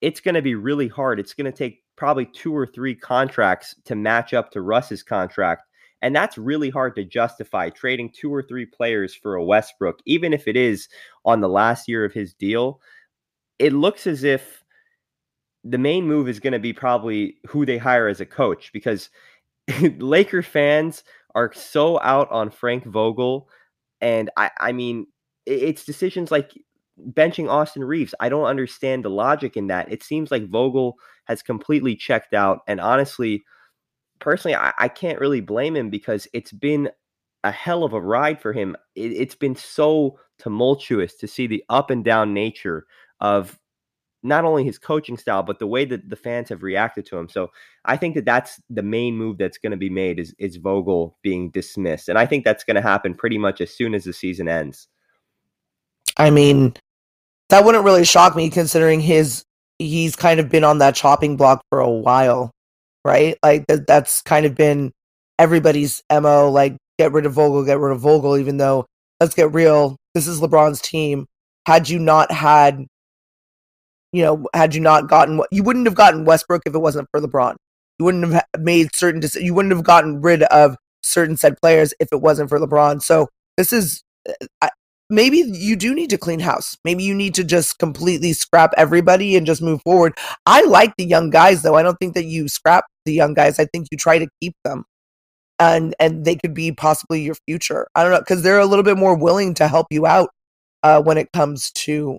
it's 0.02 0.20
going 0.20 0.34
to 0.34 0.42
be 0.42 0.54
really 0.54 0.88
hard. 0.88 1.18
It's 1.18 1.32
going 1.32 1.50
to 1.50 1.56
take 1.56 1.82
probably 1.96 2.26
two 2.26 2.54
or 2.54 2.66
three 2.66 2.94
contracts 2.94 3.74
to 3.86 3.94
match 3.94 4.34
up 4.34 4.50
to 4.50 4.60
Russ's 4.60 5.02
contract. 5.02 5.62
And 6.02 6.14
that's 6.14 6.36
really 6.36 6.68
hard 6.68 6.94
to 6.96 7.04
justify 7.04 7.70
trading 7.70 8.10
two 8.10 8.28
or 8.30 8.42
three 8.42 8.66
players 8.66 9.14
for 9.14 9.36
a 9.36 9.42
Westbrook, 9.42 10.00
even 10.04 10.34
if 10.34 10.46
it 10.46 10.58
is 10.58 10.86
on 11.24 11.40
the 11.40 11.48
last 11.48 11.88
year 11.88 12.04
of 12.04 12.12
his 12.12 12.34
deal. 12.34 12.78
It 13.58 13.72
looks 13.72 14.06
as 14.06 14.22
if 14.22 14.62
the 15.64 15.78
main 15.78 16.06
move 16.06 16.28
is 16.28 16.40
going 16.40 16.52
to 16.52 16.58
be 16.58 16.74
probably 16.74 17.38
who 17.46 17.64
they 17.64 17.78
hire 17.78 18.06
as 18.06 18.20
a 18.20 18.26
coach 18.26 18.70
because 18.74 19.08
Laker 19.98 20.42
fans 20.42 21.04
are 21.34 21.54
so 21.54 21.98
out 22.00 22.30
on 22.30 22.50
Frank 22.50 22.84
Vogel. 22.84 23.48
And 24.02 24.30
I, 24.36 24.50
I 24.58 24.72
mean, 24.72 25.06
it's 25.46 25.84
decisions 25.84 26.30
like 26.30 26.52
benching 27.10 27.48
Austin 27.48 27.84
Reaves. 27.84 28.14
I 28.20 28.28
don't 28.28 28.44
understand 28.44 29.04
the 29.04 29.10
logic 29.10 29.56
in 29.56 29.68
that. 29.68 29.90
It 29.90 30.02
seems 30.02 30.30
like 30.30 30.48
Vogel 30.48 30.96
has 31.24 31.42
completely 31.42 31.96
checked 31.96 32.34
out. 32.34 32.60
And 32.66 32.80
honestly, 32.80 33.44
personally, 34.18 34.56
I, 34.56 34.72
I 34.78 34.88
can't 34.88 35.20
really 35.20 35.40
blame 35.40 35.76
him 35.76 35.88
because 35.88 36.28
it's 36.34 36.52
been 36.52 36.90
a 37.44 37.50
hell 37.50 37.84
of 37.84 37.92
a 37.92 38.00
ride 38.00 38.40
for 38.40 38.52
him. 38.52 38.76
It, 38.94 39.12
it's 39.12 39.34
been 39.34 39.56
so 39.56 40.18
tumultuous 40.38 41.14
to 41.16 41.28
see 41.28 41.46
the 41.46 41.64
up 41.68 41.90
and 41.90 42.04
down 42.04 42.34
nature 42.34 42.86
of 43.20 43.58
not 44.22 44.44
only 44.44 44.64
his 44.64 44.78
coaching 44.78 45.16
style 45.16 45.42
but 45.42 45.58
the 45.58 45.66
way 45.66 45.84
that 45.84 46.08
the 46.08 46.16
fans 46.16 46.48
have 46.48 46.62
reacted 46.62 47.04
to 47.06 47.18
him. 47.18 47.28
So 47.28 47.50
I 47.84 47.96
think 47.96 48.14
that 48.14 48.24
that's 48.24 48.60
the 48.70 48.82
main 48.82 49.16
move 49.16 49.38
that's 49.38 49.58
going 49.58 49.72
to 49.72 49.76
be 49.76 49.90
made 49.90 50.18
is 50.18 50.34
is 50.38 50.56
Vogel 50.56 51.16
being 51.22 51.50
dismissed, 51.50 52.08
and 52.08 52.18
I 52.18 52.26
think 52.26 52.44
that's 52.44 52.64
going 52.64 52.76
to 52.76 52.82
happen 52.82 53.14
pretty 53.14 53.38
much 53.38 53.60
as 53.60 53.74
soon 53.74 53.94
as 53.94 54.04
the 54.04 54.12
season 54.12 54.48
ends. 54.48 54.88
I 56.16 56.30
mean, 56.30 56.74
that 57.48 57.64
wouldn't 57.64 57.84
really 57.84 58.04
shock 58.04 58.36
me 58.36 58.50
considering 58.50 59.00
his 59.00 59.44
he's 59.78 60.16
kind 60.16 60.40
of 60.40 60.48
been 60.48 60.64
on 60.64 60.78
that 60.78 60.94
chopping 60.94 61.36
block 61.36 61.62
for 61.68 61.80
a 61.80 61.90
while, 61.90 62.50
right? 63.04 63.36
Like 63.42 63.66
that, 63.68 63.86
that's 63.86 64.22
kind 64.22 64.46
of 64.46 64.54
been 64.54 64.92
everybody's 65.38 66.02
mo. 66.10 66.50
Like 66.50 66.76
get 66.98 67.12
rid 67.12 67.26
of 67.26 67.32
Vogel, 67.32 67.64
get 67.64 67.78
rid 67.78 67.92
of 67.92 68.00
Vogel. 68.00 68.36
Even 68.36 68.56
though 68.56 68.86
let's 69.20 69.34
get 69.34 69.52
real, 69.52 69.96
this 70.14 70.26
is 70.26 70.40
LeBron's 70.40 70.80
team. 70.80 71.26
Had 71.66 71.88
you 71.88 71.98
not 71.98 72.32
had, 72.32 72.86
you 74.12 74.22
know, 74.22 74.46
had 74.54 74.74
you 74.74 74.80
not 74.80 75.08
gotten 75.08 75.38
what 75.38 75.48
you 75.50 75.62
wouldn't 75.62 75.86
have 75.86 75.94
gotten 75.94 76.24
Westbrook 76.24 76.62
if 76.66 76.74
it 76.74 76.78
wasn't 76.78 77.08
for 77.10 77.20
LeBron. 77.20 77.56
You 77.98 78.04
wouldn't 78.04 78.32
have 78.32 78.44
made 78.58 78.88
certain 78.94 79.20
decisions. 79.20 79.46
You 79.46 79.54
wouldn't 79.54 79.74
have 79.74 79.84
gotten 79.84 80.20
rid 80.20 80.42
of 80.44 80.76
certain 81.02 81.36
said 81.36 81.56
players 81.60 81.94
if 82.00 82.08
it 82.12 82.20
wasn't 82.20 82.48
for 82.48 82.58
LeBron. 82.58 83.02
So 83.02 83.28
this 83.56 83.72
is 83.72 84.02
I, 84.60 84.70
maybe 85.10 85.38
you 85.38 85.76
do 85.76 85.94
need 85.94 86.10
to 86.10 86.18
clean 86.18 86.40
house. 86.40 86.76
Maybe 86.84 87.04
you 87.04 87.14
need 87.14 87.34
to 87.34 87.44
just 87.44 87.78
completely 87.78 88.32
scrap 88.32 88.72
everybody 88.76 89.36
and 89.36 89.46
just 89.46 89.62
move 89.62 89.82
forward. 89.82 90.16
I 90.46 90.62
like 90.62 90.94
the 90.96 91.04
young 91.04 91.30
guys 91.30 91.62
though. 91.62 91.74
I 91.74 91.82
don't 91.82 91.96
think 91.98 92.14
that 92.14 92.24
you 92.24 92.48
scrap 92.48 92.84
the 93.04 93.12
young 93.12 93.34
guys. 93.34 93.58
I 93.58 93.66
think 93.66 93.88
you 93.90 93.98
try 93.98 94.18
to 94.18 94.28
keep 94.40 94.54
them. 94.64 94.84
And 95.58 95.94
and 96.00 96.24
they 96.24 96.36
could 96.36 96.54
be 96.54 96.72
possibly 96.72 97.22
your 97.22 97.36
future. 97.46 97.86
I 97.94 98.02
don't 98.02 98.12
know 98.12 98.22
cuz 98.22 98.42
they're 98.42 98.58
a 98.58 98.66
little 98.66 98.82
bit 98.82 98.98
more 98.98 99.16
willing 99.16 99.54
to 99.54 99.68
help 99.68 99.86
you 99.90 100.06
out 100.06 100.30
uh, 100.82 101.00
when 101.02 101.18
it 101.18 101.28
comes 101.32 101.70
to 101.72 102.16
uh, 102.16 102.18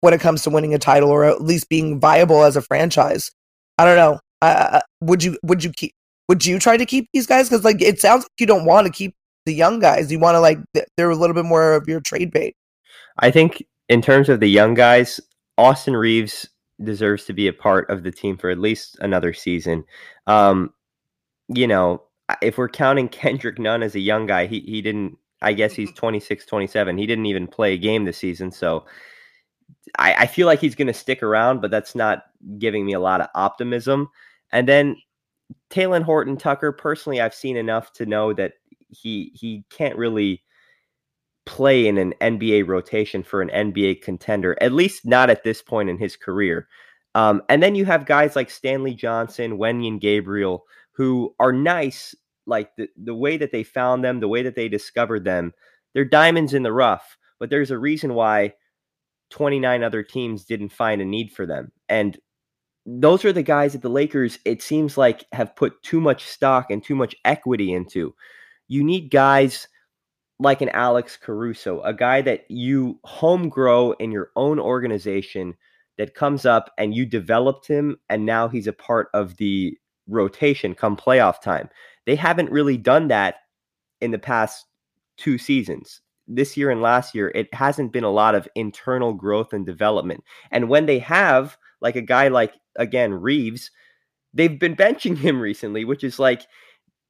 when 0.00 0.14
it 0.14 0.20
comes 0.20 0.42
to 0.42 0.50
winning 0.50 0.74
a 0.74 0.78
title 0.78 1.10
or 1.10 1.24
at 1.24 1.42
least 1.42 1.68
being 1.68 2.00
viable 2.00 2.44
as 2.44 2.56
a 2.56 2.62
franchise. 2.62 3.30
I 3.78 3.84
don't 3.84 3.96
know. 3.96 4.20
Uh, 4.42 4.80
would 5.00 5.22
you 5.22 5.38
would 5.42 5.64
you 5.64 5.72
keep 5.72 5.94
would 6.28 6.44
you 6.44 6.58
try 6.58 6.76
to 6.76 6.86
keep 6.86 7.08
these 7.12 7.26
guys 7.26 7.48
cuz 7.48 7.64
like 7.64 7.80
it 7.82 8.00
sounds 8.00 8.24
like 8.24 8.32
you 8.38 8.46
don't 8.46 8.64
want 8.64 8.86
to 8.86 8.92
keep 8.92 9.14
the 9.46 9.54
young 9.54 9.78
guys. 9.78 10.12
You 10.12 10.18
want 10.18 10.34
to 10.34 10.40
like 10.40 10.58
they're 10.96 11.10
a 11.10 11.16
little 11.16 11.34
bit 11.34 11.44
more 11.44 11.74
of 11.74 11.88
your 11.88 12.00
trade 12.00 12.30
bait. 12.30 12.54
I 13.18 13.30
think 13.30 13.64
in 13.88 14.02
terms 14.02 14.28
of 14.28 14.40
the 14.40 14.48
young 14.48 14.74
guys, 14.74 15.20
Austin 15.56 15.96
Reaves 15.96 16.48
deserves 16.82 17.24
to 17.24 17.32
be 17.32 17.48
a 17.48 17.52
part 17.52 17.90
of 17.90 18.04
the 18.04 18.12
team 18.12 18.36
for 18.36 18.50
at 18.50 18.58
least 18.58 18.96
another 19.00 19.32
season. 19.32 19.84
Um, 20.26 20.72
you 21.48 21.66
know, 21.66 22.02
if 22.42 22.58
we're 22.58 22.68
counting 22.68 23.08
Kendrick 23.20 23.58
Nunn 23.58 23.82
as 23.82 23.94
a 23.94 24.00
young 24.00 24.26
guy, 24.26 24.46
he 24.46 24.60
he 24.60 24.82
didn't 24.82 25.16
I 25.40 25.52
guess 25.52 25.72
he's 25.72 25.92
26, 25.92 26.46
27. 26.46 26.98
He 26.98 27.06
didn't 27.06 27.26
even 27.26 27.46
play 27.46 27.74
a 27.74 27.78
game 27.78 28.04
this 28.04 28.18
season, 28.18 28.50
so 28.50 28.84
I, 29.98 30.14
I 30.14 30.26
feel 30.26 30.46
like 30.46 30.60
he's 30.60 30.74
going 30.74 30.88
to 30.88 30.94
stick 30.94 31.22
around, 31.22 31.60
but 31.60 31.70
that's 31.70 31.94
not 31.94 32.24
giving 32.58 32.84
me 32.84 32.92
a 32.92 33.00
lot 33.00 33.20
of 33.20 33.28
optimism. 33.34 34.08
And 34.52 34.68
then 34.68 34.96
Talen 35.70 36.02
Horton 36.02 36.36
Tucker, 36.36 36.72
personally, 36.72 37.20
I've 37.20 37.34
seen 37.34 37.56
enough 37.56 37.92
to 37.94 38.06
know 38.06 38.32
that 38.34 38.54
he 38.90 39.32
he 39.34 39.64
can't 39.70 39.96
really 39.96 40.42
play 41.46 41.86
in 41.86 41.96
an 41.96 42.12
NBA 42.20 42.66
rotation 42.68 43.22
for 43.22 43.40
an 43.40 43.48
NBA 43.48 44.02
contender, 44.02 44.56
at 44.60 44.72
least 44.72 45.06
not 45.06 45.30
at 45.30 45.44
this 45.44 45.62
point 45.62 45.88
in 45.88 45.98
his 45.98 46.16
career. 46.16 46.68
Um, 47.14 47.42
and 47.48 47.62
then 47.62 47.74
you 47.74 47.86
have 47.86 48.04
guys 48.04 48.36
like 48.36 48.50
Stanley 48.50 48.94
Johnson, 48.94 49.58
Wenyen 49.58 49.98
Gabriel, 49.98 50.64
who 50.92 51.34
are 51.40 51.52
nice. 51.52 52.14
Like 52.46 52.74
the, 52.76 52.88
the 52.96 53.14
way 53.14 53.36
that 53.38 53.50
they 53.50 53.62
found 53.62 54.04
them, 54.04 54.20
the 54.20 54.28
way 54.28 54.42
that 54.42 54.56
they 54.56 54.68
discovered 54.68 55.24
them, 55.24 55.52
they're 55.94 56.04
diamonds 56.04 56.54
in 56.54 56.62
the 56.62 56.72
rough. 56.72 57.16
But 57.38 57.50
there's 57.50 57.70
a 57.70 57.78
reason 57.78 58.14
why 58.14 58.54
29 59.30 59.82
other 59.82 60.02
teams 60.02 60.44
didn't 60.44 60.70
find 60.70 61.00
a 61.00 61.04
need 61.04 61.32
for 61.32 61.46
them. 61.46 61.70
And 61.88 62.18
those 62.86 63.24
are 63.24 63.32
the 63.32 63.42
guys 63.42 63.72
that 63.72 63.82
the 63.82 63.90
Lakers, 63.90 64.38
it 64.44 64.62
seems 64.62 64.96
like, 64.96 65.24
have 65.32 65.56
put 65.56 65.82
too 65.82 66.00
much 66.00 66.24
stock 66.24 66.70
and 66.70 66.82
too 66.82 66.94
much 66.94 67.14
equity 67.24 67.72
into 67.72 68.14
you 68.68 68.84
need 68.84 69.10
guys 69.10 69.66
like 70.38 70.60
an 70.60 70.68
Alex 70.68 71.16
Caruso, 71.16 71.80
a 71.82 71.92
guy 71.92 72.22
that 72.22 72.44
you 72.48 73.00
home 73.04 73.48
grow 73.48 73.92
in 73.92 74.12
your 74.12 74.30
own 74.36 74.60
organization 74.60 75.54
that 75.96 76.14
comes 76.14 76.46
up 76.46 76.70
and 76.78 76.94
you 76.94 77.04
developed 77.04 77.66
him 77.66 77.96
and 78.08 78.24
now 78.24 78.46
he's 78.46 78.68
a 78.68 78.72
part 78.72 79.08
of 79.14 79.36
the 79.38 79.76
rotation 80.06 80.74
come 80.74 80.96
playoff 80.96 81.40
time. 81.42 81.68
They 82.06 82.14
haven't 82.14 82.52
really 82.52 82.76
done 82.76 83.08
that 83.08 83.36
in 84.00 84.12
the 84.12 84.18
past 84.18 84.66
two 85.16 85.38
seasons. 85.38 86.00
This 86.28 86.56
year 86.56 86.70
and 86.70 86.82
last 86.82 87.14
year, 87.14 87.32
it 87.34 87.52
hasn't 87.54 87.92
been 87.92 88.04
a 88.04 88.10
lot 88.10 88.34
of 88.34 88.48
internal 88.54 89.14
growth 89.14 89.52
and 89.52 89.64
development. 89.64 90.22
And 90.50 90.68
when 90.68 90.86
they 90.86 90.98
have, 91.00 91.56
like 91.80 91.96
a 91.96 92.02
guy 92.02 92.28
like, 92.28 92.54
again, 92.76 93.14
Reaves, 93.14 93.70
they've 94.34 94.58
been 94.58 94.76
benching 94.76 95.16
him 95.16 95.40
recently, 95.40 95.84
which 95.84 96.04
is 96.04 96.18
like, 96.18 96.46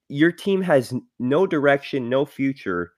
your 0.08 0.32
team 0.32 0.62
has 0.62 0.94
no 1.18 1.46
direction, 1.46 2.08
no 2.08 2.24
future. 2.24 2.92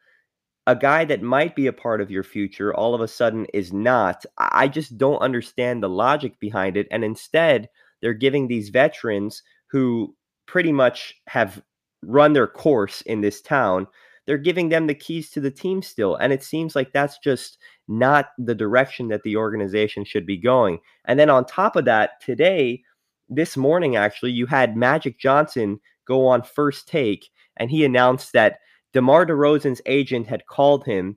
A 0.66 0.76
guy 0.76 1.04
that 1.06 1.22
might 1.22 1.56
be 1.56 1.66
a 1.66 1.72
part 1.72 2.00
of 2.00 2.10
your 2.10 2.22
future 2.22 2.72
all 2.74 2.94
of 2.94 3.00
a 3.00 3.08
sudden 3.08 3.46
is 3.52 3.72
not. 3.72 4.24
I 4.38 4.68
just 4.68 4.96
don't 4.96 5.18
understand 5.18 5.82
the 5.82 5.88
logic 5.88 6.38
behind 6.38 6.76
it. 6.76 6.86
And 6.90 7.02
instead, 7.02 7.68
they're 8.00 8.14
giving 8.14 8.46
these 8.46 8.68
veterans 8.68 9.42
who 9.70 10.14
pretty 10.46 10.72
much 10.72 11.14
have 11.26 11.62
run 12.02 12.32
their 12.32 12.46
course 12.46 13.02
in 13.02 13.20
this 13.20 13.40
town, 13.40 13.86
they're 14.26 14.38
giving 14.38 14.68
them 14.68 14.86
the 14.86 14.94
keys 14.94 15.30
to 15.30 15.40
the 15.40 15.50
team 15.50 15.82
still. 15.82 16.16
And 16.16 16.32
it 16.32 16.44
seems 16.44 16.76
like 16.76 16.92
that's 16.92 17.18
just 17.18 17.58
not 17.88 18.30
the 18.38 18.54
direction 18.54 19.08
that 19.08 19.22
the 19.22 19.36
organization 19.36 20.04
should 20.04 20.26
be 20.26 20.36
going. 20.36 20.78
And 21.06 21.18
then 21.18 21.30
on 21.30 21.44
top 21.44 21.76
of 21.76 21.84
that, 21.86 22.20
today, 22.20 22.82
this 23.28 23.56
morning, 23.56 23.96
actually, 23.96 24.32
you 24.32 24.46
had 24.46 24.76
Magic 24.76 25.18
Johnson 25.18 25.80
go 26.06 26.26
on 26.26 26.42
first 26.42 26.88
take, 26.88 27.28
and 27.56 27.70
he 27.70 27.84
announced 27.84 28.32
that 28.32 28.58
DeMar 28.92 29.26
DeRozan's 29.26 29.80
agent 29.86 30.26
had 30.26 30.46
called 30.46 30.84
him 30.84 31.16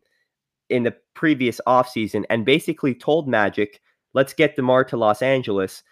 in 0.70 0.84
the 0.84 0.96
previous 1.14 1.60
offseason 1.68 2.24
and 2.30 2.46
basically 2.46 2.94
told 2.94 3.28
Magic, 3.28 3.82
let's 4.14 4.34
get 4.34 4.56
DeMar 4.56 4.84
to 4.86 4.98
Los 4.98 5.22
Angeles. 5.22 5.84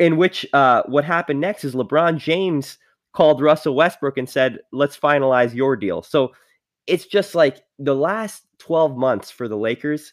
In 0.00 0.16
which 0.16 0.46
uh, 0.52 0.82
what 0.86 1.04
happened 1.04 1.40
next 1.40 1.64
is 1.64 1.74
LeBron 1.74 2.18
James 2.18 2.78
called 3.12 3.40
Russell 3.40 3.74
Westbrook 3.74 4.18
and 4.18 4.28
said, 4.28 4.58
let's 4.72 4.98
finalize 4.98 5.54
your 5.54 5.76
deal. 5.76 6.02
So 6.02 6.32
it's 6.86 7.06
just 7.06 7.34
like 7.34 7.62
the 7.78 7.94
last 7.94 8.44
12 8.58 8.96
months 8.96 9.30
for 9.30 9.48
the 9.48 9.56
Lakers, 9.56 10.12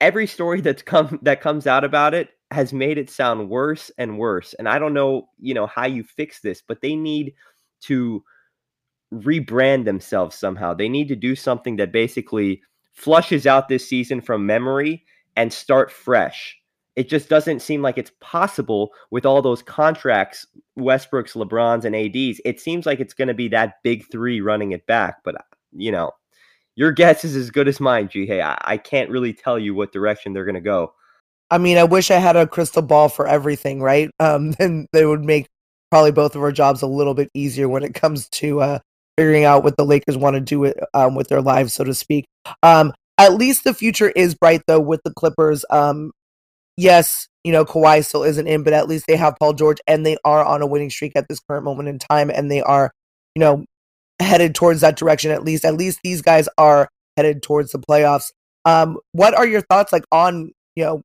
every 0.00 0.26
story 0.26 0.60
that's 0.60 0.82
come 0.82 1.18
that 1.22 1.40
comes 1.40 1.66
out 1.66 1.84
about 1.84 2.14
it 2.14 2.30
has 2.50 2.72
made 2.72 2.98
it 2.98 3.10
sound 3.10 3.48
worse 3.48 3.90
and 3.98 4.18
worse. 4.18 4.54
And 4.54 4.68
I 4.68 4.78
don't 4.78 4.94
know, 4.94 5.28
you 5.40 5.54
know, 5.54 5.66
how 5.66 5.86
you 5.86 6.04
fix 6.04 6.40
this, 6.40 6.62
but 6.66 6.80
they 6.80 6.94
need 6.94 7.34
to 7.82 8.22
rebrand 9.12 9.84
themselves 9.84 10.36
somehow. 10.36 10.74
They 10.74 10.88
need 10.88 11.08
to 11.08 11.16
do 11.16 11.34
something 11.34 11.76
that 11.76 11.92
basically 11.92 12.62
flushes 12.92 13.46
out 13.46 13.68
this 13.68 13.88
season 13.88 14.20
from 14.20 14.46
memory 14.46 15.04
and 15.36 15.52
start 15.52 15.90
fresh. 15.90 16.56
It 16.96 17.08
just 17.08 17.28
doesn't 17.28 17.60
seem 17.60 17.82
like 17.82 17.98
it's 17.98 18.12
possible 18.20 18.92
with 19.10 19.26
all 19.26 19.42
those 19.42 19.62
contracts, 19.62 20.46
Westbrook's, 20.76 21.32
LeBron's, 21.32 21.84
and 21.84 21.96
AD's. 21.96 22.40
It 22.44 22.60
seems 22.60 22.86
like 22.86 23.00
it's 23.00 23.14
going 23.14 23.28
to 23.28 23.34
be 23.34 23.48
that 23.48 23.82
big 23.82 24.08
three 24.10 24.40
running 24.40 24.70
it 24.72 24.86
back. 24.86 25.24
But, 25.24 25.34
you 25.74 25.92
know, 25.92 26.12
your 26.76 26.92
guess 26.92 27.24
is 27.24 27.36
as 27.36 27.50
good 27.50 27.68
as 27.68 27.80
mine, 27.80 28.08
Ji 28.08 28.26
Hae, 28.26 28.42
I, 28.42 28.58
I 28.62 28.76
can't 28.76 29.10
really 29.10 29.32
tell 29.32 29.58
you 29.58 29.74
what 29.74 29.92
direction 29.92 30.32
they're 30.32 30.44
going 30.44 30.54
to 30.54 30.60
go. 30.60 30.94
I 31.50 31.58
mean, 31.58 31.78
I 31.78 31.84
wish 31.84 32.10
I 32.10 32.18
had 32.18 32.36
a 32.36 32.46
crystal 32.46 32.82
ball 32.82 33.08
for 33.08 33.26
everything, 33.26 33.80
right? 33.80 34.10
Um, 34.20 34.52
then 34.52 34.86
they 34.92 35.04
would 35.04 35.22
make 35.22 35.48
probably 35.90 36.12
both 36.12 36.34
of 36.34 36.42
our 36.42 36.52
jobs 36.52 36.82
a 36.82 36.86
little 36.86 37.14
bit 37.14 37.30
easier 37.34 37.68
when 37.68 37.84
it 37.84 37.94
comes 37.94 38.28
to 38.30 38.60
uh, 38.60 38.78
figuring 39.16 39.44
out 39.44 39.62
what 39.62 39.76
the 39.76 39.84
Lakers 39.84 40.16
want 40.16 40.34
to 40.34 40.40
do 40.40 40.58
with, 40.58 40.76
um, 40.94 41.14
with 41.14 41.28
their 41.28 41.42
lives, 41.42 41.72
so 41.72 41.84
to 41.84 41.94
speak. 41.94 42.26
Um, 42.62 42.92
at 43.18 43.34
least 43.34 43.64
the 43.64 43.74
future 43.74 44.10
is 44.10 44.34
bright 44.34 44.62
though 44.66 44.80
with 44.80 45.02
the 45.04 45.12
Clippers. 45.12 45.64
Um, 45.70 46.10
yes, 46.76 47.28
you 47.44 47.52
know 47.52 47.64
Kawhi 47.64 48.04
still 48.04 48.24
isn't 48.24 48.46
in, 48.46 48.62
but 48.64 48.72
at 48.72 48.88
least 48.88 49.04
they 49.06 49.16
have 49.16 49.36
Paul 49.38 49.52
George, 49.52 49.78
and 49.86 50.04
they 50.04 50.16
are 50.24 50.44
on 50.44 50.62
a 50.62 50.66
winning 50.66 50.90
streak 50.90 51.12
at 51.14 51.28
this 51.28 51.40
current 51.40 51.64
moment 51.64 51.88
in 51.88 51.98
time, 51.98 52.30
and 52.30 52.50
they 52.50 52.62
are, 52.62 52.90
you 53.34 53.40
know, 53.40 53.64
headed 54.24 54.54
towards 54.54 54.80
that 54.80 54.96
direction. 54.96 55.30
At 55.30 55.44
least, 55.44 55.64
at 55.64 55.74
least 55.74 56.00
these 56.02 56.22
guys 56.22 56.48
are 56.58 56.88
headed 57.16 57.42
towards 57.42 57.72
the 57.72 57.78
playoffs. 57.78 58.32
Um, 58.64 58.98
what 59.12 59.34
are 59.34 59.46
your 59.46 59.60
thoughts 59.60 59.92
like 59.92 60.04
on 60.10 60.52
you 60.76 60.84
know 60.84 61.02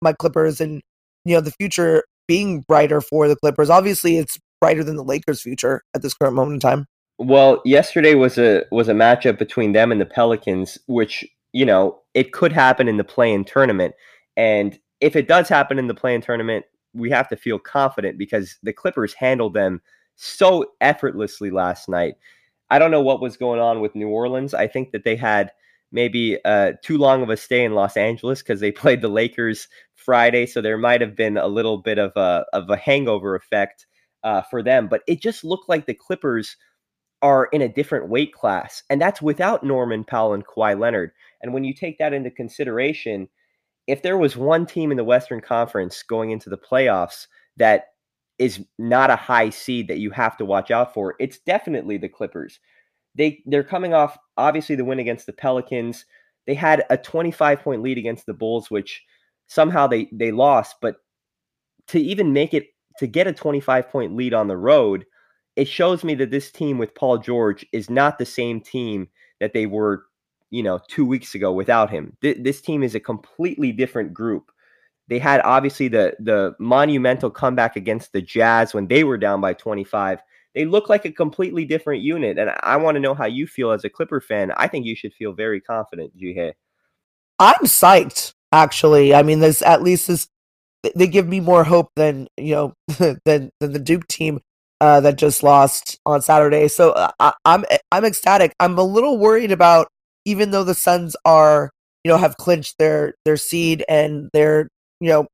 my 0.00 0.12
Clippers 0.12 0.60
and 0.60 0.82
you 1.24 1.34
know 1.34 1.40
the 1.40 1.52
future 1.52 2.04
being 2.26 2.60
brighter 2.68 3.00
for 3.00 3.26
the 3.26 3.36
Clippers. 3.36 3.70
Obviously, 3.70 4.18
it's 4.18 4.38
brighter 4.60 4.84
than 4.84 4.96
the 4.96 5.04
Lakers' 5.04 5.40
future 5.40 5.82
at 5.94 6.02
this 6.02 6.14
current 6.14 6.34
moment 6.34 6.54
in 6.54 6.60
time. 6.60 6.86
Well, 7.18 7.60
yesterday 7.64 8.14
was 8.14 8.38
a 8.38 8.64
was 8.70 8.88
a 8.88 8.94
matchup 8.94 9.38
between 9.38 9.72
them 9.72 9.90
and 9.90 10.00
the 10.00 10.06
Pelicans, 10.06 10.78
which 10.86 11.26
you 11.52 11.64
know 11.64 12.00
it 12.14 12.32
could 12.32 12.52
happen 12.52 12.88
in 12.88 12.96
the 12.96 13.04
play-in 13.04 13.44
tournament, 13.44 13.94
and 14.36 14.78
if 15.00 15.16
it 15.16 15.28
does 15.28 15.48
happen 15.48 15.78
in 15.78 15.88
the 15.88 15.94
play-in 15.94 16.20
tournament, 16.20 16.64
we 16.94 17.10
have 17.10 17.28
to 17.28 17.36
feel 17.36 17.58
confident 17.58 18.18
because 18.18 18.56
the 18.62 18.72
Clippers 18.72 19.14
handled 19.14 19.54
them 19.54 19.80
so 20.16 20.64
effortlessly 20.80 21.50
last 21.50 21.88
night. 21.88 22.14
I 22.70 22.78
don't 22.78 22.90
know 22.90 23.02
what 23.02 23.20
was 23.20 23.36
going 23.36 23.60
on 23.60 23.80
with 23.80 23.94
New 23.94 24.08
Orleans. 24.08 24.54
I 24.54 24.66
think 24.66 24.92
that 24.92 25.04
they 25.04 25.16
had 25.16 25.50
maybe 25.90 26.38
uh, 26.44 26.72
too 26.82 26.98
long 26.98 27.22
of 27.22 27.30
a 27.30 27.36
stay 27.36 27.64
in 27.64 27.74
Los 27.74 27.96
Angeles 27.96 28.42
because 28.42 28.60
they 28.60 28.72
played 28.72 29.00
the 29.00 29.08
Lakers 29.08 29.68
Friday, 29.94 30.46
so 30.46 30.60
there 30.60 30.78
might 30.78 31.00
have 31.00 31.16
been 31.16 31.36
a 31.36 31.46
little 31.46 31.78
bit 31.78 31.98
of 31.98 32.12
a 32.16 32.44
of 32.52 32.70
a 32.70 32.76
hangover 32.76 33.34
effect 33.34 33.86
uh, 34.24 34.42
for 34.42 34.62
them. 34.62 34.88
But 34.88 35.02
it 35.06 35.20
just 35.20 35.44
looked 35.44 35.68
like 35.68 35.86
the 35.86 35.94
Clippers 35.94 36.56
are 37.20 37.46
in 37.46 37.62
a 37.62 37.68
different 37.68 38.08
weight 38.08 38.32
class, 38.32 38.82
and 38.90 39.00
that's 39.00 39.22
without 39.22 39.64
Norman 39.64 40.04
Powell 40.04 40.34
and 40.34 40.46
Kawhi 40.46 40.78
Leonard. 40.78 41.10
And 41.42 41.52
when 41.52 41.64
you 41.64 41.74
take 41.74 41.98
that 41.98 42.12
into 42.12 42.30
consideration, 42.30 43.28
if 43.86 44.02
there 44.02 44.18
was 44.18 44.36
one 44.36 44.66
team 44.66 44.90
in 44.90 44.96
the 44.96 45.04
Western 45.04 45.40
Conference 45.40 46.02
going 46.02 46.30
into 46.30 46.50
the 46.50 46.58
playoffs 46.58 47.26
that 47.56 47.86
is 48.38 48.64
not 48.78 49.10
a 49.10 49.16
high 49.16 49.50
seed 49.50 49.88
that 49.88 49.98
you 49.98 50.10
have 50.10 50.36
to 50.36 50.44
watch 50.44 50.70
out 50.70 50.94
for, 50.94 51.14
it's 51.18 51.38
definitely 51.38 51.96
the 51.98 52.08
Clippers. 52.08 52.60
They 53.14 53.42
they're 53.46 53.64
coming 53.64 53.94
off 53.94 54.16
obviously 54.36 54.76
the 54.76 54.84
win 54.84 55.00
against 55.00 55.26
the 55.26 55.32
Pelicans. 55.32 56.04
They 56.46 56.54
had 56.54 56.84
a 56.90 56.96
25 56.96 57.60
point 57.62 57.82
lead 57.82 57.98
against 57.98 58.26
the 58.26 58.34
Bulls, 58.34 58.70
which 58.70 59.02
somehow 59.48 59.86
they 59.86 60.08
they 60.12 60.30
lost. 60.30 60.76
But 60.80 60.96
to 61.88 62.00
even 62.00 62.32
make 62.32 62.54
it 62.54 62.68
to 62.98 63.06
get 63.06 63.26
a 63.26 63.32
25 63.32 63.88
point 63.90 64.14
lead 64.14 64.34
on 64.34 64.48
the 64.48 64.56
road, 64.56 65.04
it 65.56 65.66
shows 65.66 66.04
me 66.04 66.14
that 66.16 66.30
this 66.30 66.52
team 66.52 66.78
with 66.78 66.94
Paul 66.94 67.18
George 67.18 67.66
is 67.72 67.90
not 67.90 68.18
the 68.18 68.26
same 68.26 68.60
team 68.60 69.08
that 69.40 69.52
they 69.52 69.66
were, 69.66 70.04
you 70.50 70.62
know, 70.62 70.80
two 70.88 71.04
weeks 71.04 71.34
ago 71.34 71.52
without 71.52 71.90
him. 71.90 72.16
Th- 72.22 72.38
this 72.40 72.60
team 72.60 72.82
is 72.82 72.94
a 72.94 73.00
completely 73.00 73.72
different 73.72 74.14
group. 74.14 74.52
They 75.08 75.18
had 75.18 75.40
obviously 75.42 75.88
the 75.88 76.14
the 76.18 76.54
monumental 76.58 77.30
comeback 77.30 77.76
against 77.76 78.12
the 78.12 78.22
Jazz 78.22 78.74
when 78.74 78.86
they 78.86 79.04
were 79.04 79.18
down 79.18 79.40
by 79.40 79.54
25. 79.54 80.20
They 80.54 80.64
look 80.64 80.88
like 80.88 81.04
a 81.04 81.12
completely 81.12 81.64
different 81.64 82.02
unit, 82.02 82.38
and 82.38 82.50
I 82.62 82.76
want 82.76 82.96
to 82.96 83.00
know 83.00 83.14
how 83.14 83.26
you 83.26 83.46
feel 83.46 83.70
as 83.70 83.84
a 83.84 83.90
Clipper 83.90 84.20
fan. 84.20 84.52
I 84.56 84.66
think 84.66 84.86
you 84.86 84.96
should 84.96 85.14
feel 85.14 85.32
very 85.32 85.60
confident, 85.60 86.16
Ji 86.16 86.34
Hae. 86.34 86.54
I'm 87.38 87.64
psyched. 87.64 88.34
Actually, 88.52 89.14
I 89.14 89.22
mean, 89.22 89.40
there's 89.40 89.62
at 89.62 89.82
least 89.82 90.08
this. 90.08 90.28
They 90.94 91.06
give 91.06 91.26
me 91.26 91.40
more 91.40 91.64
hope 91.64 91.90
than 91.96 92.28
you 92.36 92.54
know 92.54 92.72
than 93.24 93.50
than 93.60 93.72
the 93.72 93.78
Duke 93.78 94.06
team 94.08 94.40
uh, 94.80 95.00
that 95.00 95.16
just 95.16 95.42
lost 95.42 95.98
on 96.06 96.22
Saturday. 96.22 96.68
So 96.68 96.92
uh, 96.92 97.10
I, 97.18 97.32
I'm 97.44 97.64
I'm 97.92 98.04
ecstatic. 98.04 98.52
I'm 98.60 98.78
a 98.78 98.82
little 98.82 99.18
worried 99.18 99.52
about 99.52 99.88
even 100.24 100.50
though 100.50 100.64
the 100.64 100.74
Suns 100.74 101.16
are 101.24 101.70
you 102.04 102.10
know 102.10 102.18
have 102.18 102.36
clinched 102.36 102.76
their 102.78 103.14
their 103.24 103.36
seed 103.36 103.84
and 103.88 104.28
they're 104.32 104.68
you 105.00 105.08
know 105.08 105.26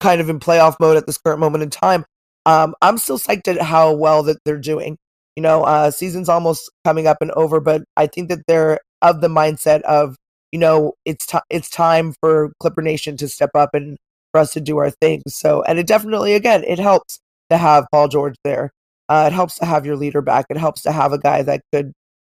kind 0.00 0.20
of 0.20 0.28
in 0.28 0.40
playoff 0.40 0.76
mode 0.80 0.96
at 0.96 1.06
this 1.06 1.18
current 1.18 1.40
moment 1.40 1.62
in 1.62 1.70
time. 1.70 2.04
Um, 2.44 2.74
I'm 2.82 2.98
still 2.98 3.18
psyched 3.18 3.48
at 3.48 3.60
how 3.60 3.92
well 3.92 4.22
that 4.24 4.38
they're 4.44 4.58
doing. 4.58 4.96
You 5.36 5.42
know, 5.42 5.64
uh, 5.64 5.90
season's 5.90 6.28
almost 6.28 6.70
coming 6.84 7.06
up 7.06 7.18
and 7.20 7.30
over, 7.32 7.60
but 7.60 7.82
I 7.96 8.06
think 8.06 8.28
that 8.28 8.40
they're 8.46 8.78
of 9.02 9.20
the 9.20 9.28
mindset 9.28 9.82
of 9.82 10.16
you 10.52 10.58
know 10.58 10.94
it's 11.04 11.26
time 11.26 11.42
it's 11.50 11.68
time 11.68 12.14
for 12.20 12.52
Clipper 12.60 12.82
Nation 12.82 13.16
to 13.18 13.28
step 13.28 13.50
up 13.54 13.70
and 13.74 13.96
for 14.32 14.40
us 14.40 14.52
to 14.54 14.60
do 14.60 14.78
our 14.78 14.90
thing. 14.90 15.22
So, 15.28 15.62
and 15.62 15.78
it 15.78 15.86
definitely 15.86 16.34
again 16.34 16.64
it 16.64 16.78
helps 16.78 17.18
to 17.50 17.56
have 17.58 17.86
Paul 17.92 18.08
George 18.08 18.36
there. 18.44 18.70
Uh, 19.08 19.28
it 19.30 19.34
helps 19.34 19.56
to 19.58 19.64
have 19.66 19.86
your 19.86 19.96
leader 19.96 20.22
back. 20.22 20.46
It 20.50 20.56
helps 20.56 20.82
to 20.82 20.92
have 20.92 21.12
a 21.12 21.18
guy 21.18 21.42
that 21.42 21.62
could 21.72 21.92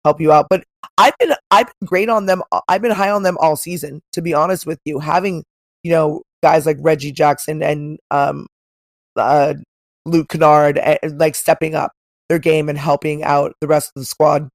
help 0.03 0.19
you 0.19 0.31
out. 0.31 0.47
But 0.49 0.63
I've 0.97 1.17
been 1.19 1.33
I've 1.51 1.67
been 1.79 1.87
great 1.87 2.09
on 2.09 2.25
them. 2.25 2.41
I've 2.67 2.81
been 2.81 2.91
high 2.91 3.11
on 3.11 3.23
them 3.23 3.37
all 3.39 3.55
season. 3.55 4.01
To 4.13 4.21
be 4.21 4.33
honest 4.33 4.65
with 4.65 4.79
you, 4.85 4.99
having 4.99 5.43
you 5.83 5.91
know 5.91 6.23
guys 6.43 6.65
like 6.65 6.77
Reggie 6.79 7.11
Jackson 7.11 7.61
and 7.63 7.99
um, 8.11 8.47
uh, 9.15 9.55
Luke 10.05 10.29
Kennard 10.29 10.77
and, 10.77 11.19
like 11.19 11.35
stepping 11.35 11.75
up 11.75 11.91
their 12.29 12.39
game 12.39 12.69
and 12.69 12.77
helping 12.77 13.23
out 13.23 13.53
the 13.61 13.67
rest 13.67 13.91
of 13.95 14.01
the 14.01 14.05
squad 14.05 14.49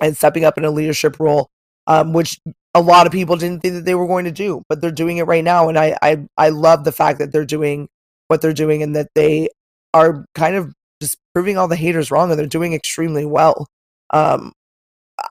and 0.00 0.16
stepping 0.16 0.44
up 0.44 0.58
in 0.58 0.64
a 0.64 0.70
leadership 0.70 1.18
role, 1.18 1.48
um, 1.86 2.12
which 2.12 2.38
a 2.74 2.80
lot 2.80 3.06
of 3.06 3.12
people 3.12 3.36
didn't 3.36 3.62
think 3.62 3.74
that 3.74 3.84
they 3.84 3.94
were 3.94 4.06
going 4.06 4.26
to 4.26 4.30
do, 4.30 4.62
but 4.68 4.80
they're 4.80 4.90
doing 4.90 5.16
it 5.16 5.24
right 5.24 5.44
now. 5.44 5.68
And 5.68 5.78
I 5.78 5.96
I 6.02 6.26
I 6.36 6.48
love 6.50 6.84
the 6.84 6.92
fact 6.92 7.18
that 7.18 7.32
they're 7.32 7.46
doing 7.46 7.88
what 8.28 8.42
they're 8.42 8.52
doing 8.52 8.82
and 8.82 8.94
that 8.96 9.08
they 9.14 9.48
are 9.94 10.24
kind 10.34 10.56
of 10.56 10.74
just 11.00 11.16
proving 11.34 11.56
all 11.56 11.68
the 11.68 11.76
haters 11.76 12.10
wrong 12.10 12.30
and 12.30 12.38
they're 12.38 12.46
doing 12.46 12.74
extremely 12.74 13.24
well. 13.24 13.66
Um, 14.10 14.52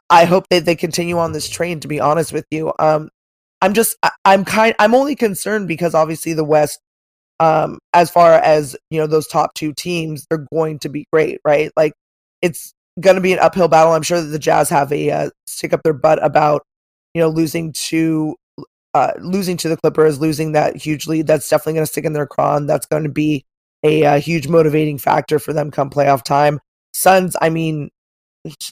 I 0.10 0.26
hope 0.26 0.46
that 0.50 0.66
they 0.66 0.76
continue 0.76 1.18
on 1.18 1.32
this 1.32 1.48
train. 1.48 1.80
To 1.82 1.88
be 1.88 2.00
honest 2.00 2.34
with 2.34 2.46
you, 2.52 2.74
um, 2.80 3.10
I'm 3.62 3.74
just 3.74 3.98
I, 4.04 4.12
I'm 4.26 4.46
kind 4.46 4.76
I'm 4.80 4.96
only 4.96 5.16
concerned 5.16 5.68
because 5.68 5.96
obviously 5.96 6.34
the 6.34 6.44
West, 6.44 6.80
um, 7.40 7.80
as 7.94 8.10
far 8.10 8.34
as 8.34 8.76
you 8.90 9.00
know 9.00 9.08
those 9.08 9.28
top 9.28 9.54
two 9.54 9.74
teams, 9.74 10.26
they're 10.30 10.46
going 10.54 10.80
to 10.80 10.90
be 10.90 11.06
great, 11.12 11.40
right? 11.46 11.72
Like 11.76 11.94
it's 12.42 12.74
going 13.00 13.16
to 13.16 13.22
be 13.22 13.34
an 13.34 13.40
uphill 13.40 13.68
battle. 13.68 13.94
I'm 13.94 14.04
sure 14.04 14.22
that 14.22 14.28
the 14.28 14.40
Jazz 14.40 14.70
have 14.70 14.92
a 14.92 15.12
uh, 15.12 15.30
stick 15.48 15.74
up 15.74 15.84
their 15.84 15.94
butt 15.94 16.24
about 16.24 16.64
you 17.14 17.22
know 17.22 17.30
losing 17.30 17.74
to 17.88 18.36
uh, 18.96 19.12
losing 19.20 19.58
to 19.58 19.68
the 19.68 19.78
Clippers, 19.78 20.22
losing 20.22 20.54
that 20.54 20.78
huge 20.78 21.06
lead. 21.06 21.28
That's 21.28 21.50
definitely 21.50 21.74
going 21.74 21.86
to 21.86 21.92
stick 21.92 22.06
in 22.06 22.14
their 22.14 22.26
craw. 22.26 22.56
And 22.56 22.68
that's 22.70 22.86
going 22.86 23.04
to 23.04 23.10
be 23.10 23.44
a, 23.84 24.04
a 24.04 24.14
uh, 24.14 24.20
huge 24.20 24.48
motivating 24.48 24.98
factor 24.98 25.38
for 25.38 25.52
them 25.52 25.70
come 25.70 25.90
playoff 25.90 26.24
time. 26.24 26.62
Suns, 26.94 27.36
I 27.42 27.50
mean, 27.50 27.90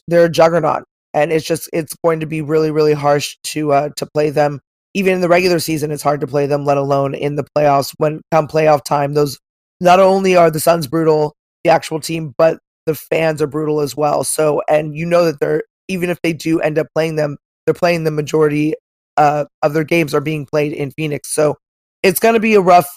they're 0.07 0.25
a 0.25 0.29
juggernaut, 0.29 0.83
and 1.13 1.33
it's 1.33 1.45
just 1.45 1.69
it's 1.73 1.93
going 2.03 2.21
to 2.21 2.25
be 2.25 2.41
really 2.41 2.71
really 2.71 2.93
harsh 2.93 3.35
to 3.43 3.73
uh, 3.73 3.89
to 3.97 4.05
play 4.13 4.29
them. 4.29 4.61
Even 4.93 5.13
in 5.13 5.21
the 5.21 5.29
regular 5.29 5.59
season, 5.59 5.91
it's 5.91 6.03
hard 6.03 6.21
to 6.21 6.27
play 6.27 6.45
them, 6.45 6.65
let 6.65 6.77
alone 6.77 7.15
in 7.15 7.35
the 7.35 7.45
playoffs. 7.57 7.93
When 7.97 8.21
come 8.31 8.47
playoff 8.47 8.83
time, 8.83 9.13
those 9.13 9.39
not 9.81 9.99
only 9.99 10.35
are 10.35 10.51
the 10.51 10.59
Suns 10.59 10.87
brutal, 10.87 11.35
the 11.63 11.71
actual 11.71 11.99
team, 11.99 12.33
but 12.37 12.59
the 12.85 12.95
fans 12.95 13.41
are 13.41 13.47
brutal 13.47 13.79
as 13.79 13.95
well. 13.95 14.23
So, 14.23 14.61
and 14.69 14.95
you 14.95 15.05
know 15.05 15.25
that 15.25 15.39
they're 15.39 15.63
even 15.87 16.09
if 16.09 16.19
they 16.21 16.33
do 16.33 16.59
end 16.59 16.77
up 16.77 16.87
playing 16.95 17.15
them, 17.15 17.37
they're 17.65 17.73
playing 17.73 18.03
the 18.03 18.11
majority 18.11 18.73
uh, 19.17 19.45
of 19.61 19.73
their 19.73 19.83
games 19.83 20.13
are 20.13 20.21
being 20.21 20.45
played 20.45 20.73
in 20.73 20.91
Phoenix. 20.91 21.33
So 21.33 21.57
it's 22.03 22.19
going 22.19 22.33
to 22.33 22.39
be 22.39 22.55
a 22.55 22.61
rough 22.61 22.87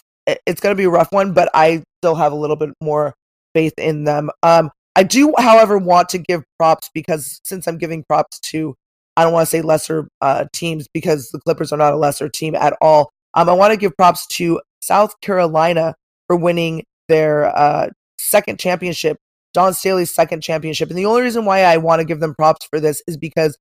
it's 0.47 0.61
going 0.61 0.75
to 0.75 0.77
be 0.77 0.85
a 0.85 0.91
rough 0.91 1.13
one, 1.13 1.33
but 1.33 1.49
I 1.55 1.83
still 2.01 2.15
have 2.17 2.33
a 2.33 2.37
little 2.37 2.57
bit 2.57 2.71
more 2.81 3.15
faith 3.55 3.75
in 3.79 4.05
them. 4.05 4.31
Um, 4.43 4.71
I 4.97 5.03
do, 5.03 5.33
however, 5.39 5.79
want 5.79 6.09
to 6.11 6.19
give 6.19 6.43
props 6.59 6.91
because 6.95 7.41
since 7.45 7.67
I'm 7.67 7.79
giving 7.79 8.03
props 8.05 8.41
to, 8.41 8.75
I 9.17 9.25
don't 9.25 9.33
want 9.33 9.47
to 9.47 9.51
say 9.51 9.63
lesser 9.63 10.09
uh, 10.21 10.47
teams 10.53 10.89
because 10.93 11.31
the 11.31 11.41
Clippers 11.41 11.73
are 11.73 11.79
not 11.79 11.95
a 11.95 11.97
lesser 11.97 12.29
team 12.29 12.55
at 12.55 12.77
all. 12.81 13.11
Um, 13.35 13.49
I 13.49 13.53
want 13.53 13.73
to 13.73 13.77
give 13.77 13.97
props 13.97 14.27
to 14.29 14.61
South 14.81 15.21
Carolina 15.21 15.95
for 16.27 16.37
winning 16.37 16.85
their 17.09 17.47
uh, 17.57 17.89
second 18.19 18.59
championship, 18.59 19.19
Dawn 19.55 19.75
Staley's 19.75 20.13
second 20.13 20.43
championship. 20.43 20.91
And 20.91 20.99
the 20.99 21.07
only 21.07 21.23
reason 21.23 21.45
why 21.45 21.63
I 21.63 21.77
want 21.77 22.01
to 22.01 22.05
give 22.05 22.21
them 22.21 22.35
props 22.35 22.67
for 22.71 22.81
this 22.81 23.03
is 23.07 23.17
because 23.17 23.57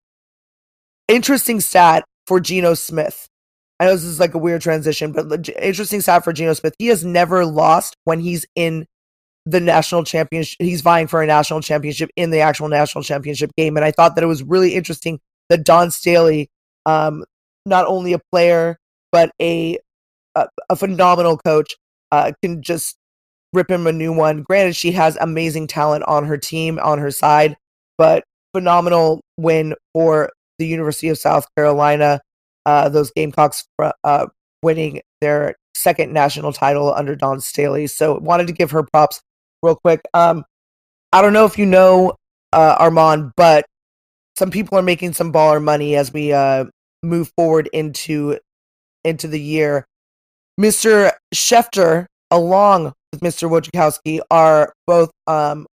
interesting 1.08 1.60
stat 1.60 2.06
for 2.28 2.40
Geno 2.40 2.74
Smith. 2.74 3.28
I 3.80 3.86
know 3.86 3.92
this 3.92 4.04
is 4.04 4.20
like 4.20 4.34
a 4.34 4.40
weird 4.40 4.62
transition, 4.62 5.12
but 5.12 5.50
interesting 5.62 6.02
stat 6.02 6.24
for 6.24 6.34
Geno 6.34 6.54
Smith. 6.54 6.76
He 6.80 6.88
has 6.88 7.04
never 7.04 7.46
lost 7.46 7.96
when 8.06 8.20
he's 8.20 8.46
in 8.56 8.86
the 9.46 9.60
national 9.60 10.04
championship. 10.06 10.56
He's 10.60 10.82
vying 10.82 11.08
for 11.08 11.22
a 11.22 11.28
national 11.28 11.62
championship 11.62 12.10
in 12.16 12.32
the 12.32 12.40
actual 12.40 12.70
national 12.70 13.04
championship 13.04 13.52
game. 13.58 13.76
And 13.76 13.86
I 13.86 13.92
thought 13.92 14.16
that 14.16 14.24
it 14.24 14.28
was 14.28 14.44
really 14.44 14.74
interesting 14.74 15.20
that 15.50 15.64
Dawn 15.64 15.92
Staley, 15.92 16.50
um, 16.86 17.24
not 17.66 17.86
only 17.88 18.14
a 18.14 18.20
player, 18.32 18.78
but 19.12 19.32
a, 19.42 19.78
a, 20.36 20.48
a 20.70 20.76
phenomenal 20.76 21.38
coach, 21.38 21.76
uh, 22.12 22.32
can 22.42 22.62
just 22.62 22.98
rip 23.54 23.70
him 23.70 23.88
a 23.88 23.92
new 23.92 24.14
one. 24.14 24.44
Granted, 24.44 24.76
she 24.76 24.92
has 24.92 25.18
amazing 25.20 25.68
talent 25.68 26.04
on 26.06 26.26
her 26.26 26.38
team, 26.38 26.80
on 26.80 27.00
her 27.00 27.12
side, 27.12 27.56
but 27.98 28.24
phenomenal 28.54 29.22
win 29.38 29.76
for 29.94 30.32
the 30.60 30.68
University 30.68 31.10
of 31.10 31.18
South 31.18 31.46
Carolina 31.58 32.22
uh, 32.66 32.90
those 32.90 33.12
Gamecocks 33.12 33.68
uh, 34.04 34.26
winning 34.64 35.02
their 35.22 35.56
second 35.76 36.14
national 36.14 36.54
title 36.54 36.94
under 36.94 37.16
Dawn 37.16 37.40
Staley. 37.40 37.88
So 37.88 38.18
wanted 38.20 38.48
to 38.48 38.54
give 38.54 38.72
her 38.72 38.84
props 38.84 39.22
real 39.62 39.76
quick. 39.76 40.02
Um, 40.14 40.44
I 41.14 41.22
don't 41.22 41.34
know 41.34 41.46
if 41.46 41.58
you 41.58 41.66
know 41.66 42.16
uh, 42.54 42.76
Armand, 42.80 43.32
but 43.38 43.66
some 44.38 44.52
people 44.52 44.78
are 44.78 44.84
making 44.84 45.14
some 45.14 45.32
baller 45.32 45.64
money 45.64 45.96
as 45.96 46.12
we 46.12 46.34
uh, 46.34 46.66
move 47.04 47.32
forward 47.38 47.70
into 47.74 48.38
into 49.04 49.28
the 49.28 49.40
year. 49.40 49.86
Mr. 50.60 51.12
Schefter, 51.34 52.08
along 52.32 52.94
with 53.12 53.22
Mr. 53.22 53.50
Wojnarowski, 53.50 54.20
are 54.32 54.74
both 54.88 55.12
um, 55.28 55.68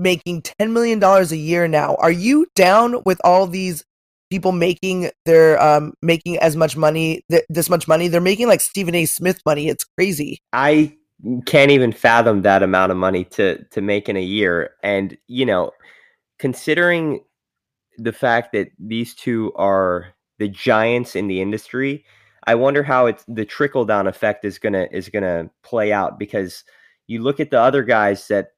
making 0.00 0.42
$10 0.42 0.72
million 0.72 1.02
a 1.02 1.22
year 1.34 1.68
now. 1.68 1.94
Are 1.96 2.10
you 2.10 2.46
down 2.54 3.02
with 3.04 3.20
all 3.22 3.46
these 3.46 3.84
people 4.30 4.52
making 4.52 5.10
their 5.24 5.60
um 5.62 5.94
making 6.02 6.38
as 6.38 6.54
much 6.56 6.76
money 6.76 7.22
th- 7.30 7.44
this 7.48 7.70
much 7.70 7.88
money 7.88 8.08
they're 8.08 8.20
making 8.20 8.46
like 8.46 8.60
stephen 8.60 8.94
a 8.94 9.06
smith 9.06 9.40
money 9.46 9.68
it's 9.68 9.84
crazy 9.96 10.38
i 10.52 10.94
can't 11.46 11.70
even 11.70 11.92
fathom 11.92 12.42
that 12.42 12.62
amount 12.62 12.92
of 12.92 12.98
money 12.98 13.24
to 13.24 13.64
to 13.70 13.80
make 13.80 14.06
in 14.06 14.18
a 14.18 14.22
year 14.22 14.72
and 14.82 15.16
you 15.28 15.46
know 15.46 15.70
considering 16.38 17.20
the 17.98 18.12
fact 18.12 18.52
that 18.52 18.68
these 18.78 19.14
two 19.14 19.52
are 19.56 20.14
the 20.38 20.48
giants 20.48 21.16
in 21.16 21.28
the 21.28 21.40
industry 21.40 22.04
i 22.46 22.54
wonder 22.54 22.82
how 22.82 23.06
it's 23.06 23.24
the 23.28 23.44
trickle 23.44 23.84
down 23.84 24.06
effect 24.06 24.44
is 24.44 24.58
gonna 24.58 24.86
is 24.92 25.08
gonna 25.08 25.50
play 25.62 25.92
out 25.92 26.18
because 26.18 26.64
you 27.06 27.22
look 27.22 27.40
at 27.40 27.50
the 27.50 27.60
other 27.60 27.82
guys 27.82 28.28
that 28.28 28.48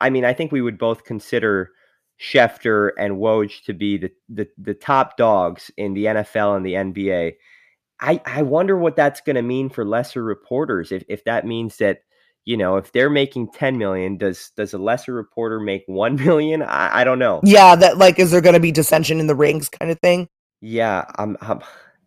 i 0.00 0.10
mean 0.10 0.24
i 0.24 0.32
think 0.32 0.52
we 0.52 0.62
would 0.62 0.78
both 0.78 1.04
consider 1.04 1.70
Schefter 2.20 2.90
and 2.98 3.16
Woj 3.16 3.62
to 3.64 3.74
be 3.74 3.98
the, 3.98 4.10
the, 4.28 4.48
the 4.58 4.74
top 4.74 5.16
dogs 5.16 5.70
in 5.76 5.94
the 5.94 6.06
NFL 6.06 6.56
and 6.56 6.64
the 6.64 6.72
NBA. 6.72 7.34
I, 8.00 8.20
I 8.24 8.42
wonder 8.42 8.76
what 8.76 8.96
that's 8.96 9.20
going 9.20 9.36
to 9.36 9.42
mean 9.42 9.68
for 9.68 9.84
lesser 9.84 10.22
reporters. 10.22 10.92
If, 10.92 11.04
if 11.08 11.24
that 11.24 11.46
means 11.46 11.76
that, 11.78 12.00
you 12.46 12.56
know, 12.56 12.76
if 12.76 12.92
they're 12.92 13.10
making 13.10 13.48
10 13.52 13.76
million, 13.76 14.16
does, 14.16 14.50
does 14.56 14.72
a 14.72 14.78
lesser 14.78 15.12
reporter 15.12 15.60
make 15.60 15.84
1 15.86 16.16
million? 16.16 16.62
I, 16.62 17.00
I 17.00 17.04
don't 17.04 17.18
know. 17.18 17.40
Yeah. 17.44 17.76
That 17.76 17.98
like, 17.98 18.18
is 18.18 18.30
there 18.30 18.40
going 18.40 18.54
to 18.54 18.60
be 18.60 18.72
dissension 18.72 19.20
in 19.20 19.26
the 19.26 19.34
rings 19.34 19.68
kind 19.68 19.90
of 19.90 20.00
thing? 20.00 20.28
Yeah, 20.60 21.04
I'm, 21.16 21.36
I'm 21.42 21.60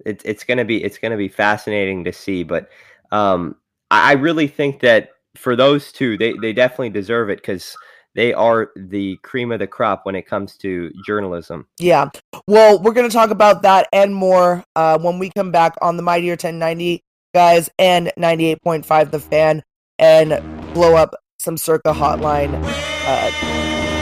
it's 0.05 0.23
it's 0.25 0.43
gonna 0.43 0.65
be 0.65 0.83
it's 0.83 0.97
gonna 0.97 1.17
be 1.17 1.27
fascinating 1.27 2.03
to 2.05 2.13
see, 2.13 2.43
but 2.43 2.69
um, 3.11 3.55
I, 3.91 4.11
I 4.11 4.13
really 4.13 4.47
think 4.47 4.79
that 4.81 5.09
for 5.35 5.55
those 5.55 5.91
two, 5.91 6.17
they 6.17 6.33
they 6.33 6.53
definitely 6.53 6.89
deserve 6.89 7.29
it 7.29 7.37
because 7.37 7.75
they 8.15 8.33
are 8.33 8.71
the 8.75 9.17
cream 9.17 9.51
of 9.51 9.59
the 9.59 9.67
crop 9.67 10.05
when 10.05 10.15
it 10.15 10.25
comes 10.25 10.57
to 10.57 10.91
journalism. 11.05 11.67
Yeah. 11.79 12.09
Well, 12.47 12.81
we're 12.81 12.93
going 12.93 13.07
to 13.07 13.13
talk 13.13 13.29
about 13.29 13.61
that 13.61 13.87
and 13.93 14.15
more 14.15 14.63
uh, 14.75 14.97
when 14.97 15.19
we 15.19 15.29
come 15.37 15.51
back 15.51 15.75
on 15.81 15.95
the 15.95 16.03
Mightier 16.03 16.31
1090 16.31 17.03
guys 17.35 17.69
and 17.77 18.11
98.5 18.17 19.11
The 19.11 19.19
Fan 19.19 19.63
and 19.99 20.73
blow 20.73 20.95
up 20.95 21.15
some 21.37 21.57
circa 21.57 21.93
hotline 21.93 22.53
uh, 22.63 23.31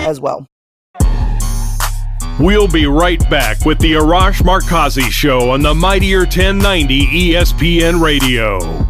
as 0.07 0.19
well. 0.19 0.47
We'll 2.39 2.67
be 2.67 2.85
right 2.85 3.19
back 3.31 3.65
with 3.65 3.79
the 3.79 3.93
Arash 3.93 4.41
Markazi 4.43 5.09
Show 5.09 5.49
on 5.49 5.61
the 5.61 5.73
Mightier 5.73 6.19
1090 6.19 7.31
ESPN 7.31 7.99
Radio. 7.99 8.86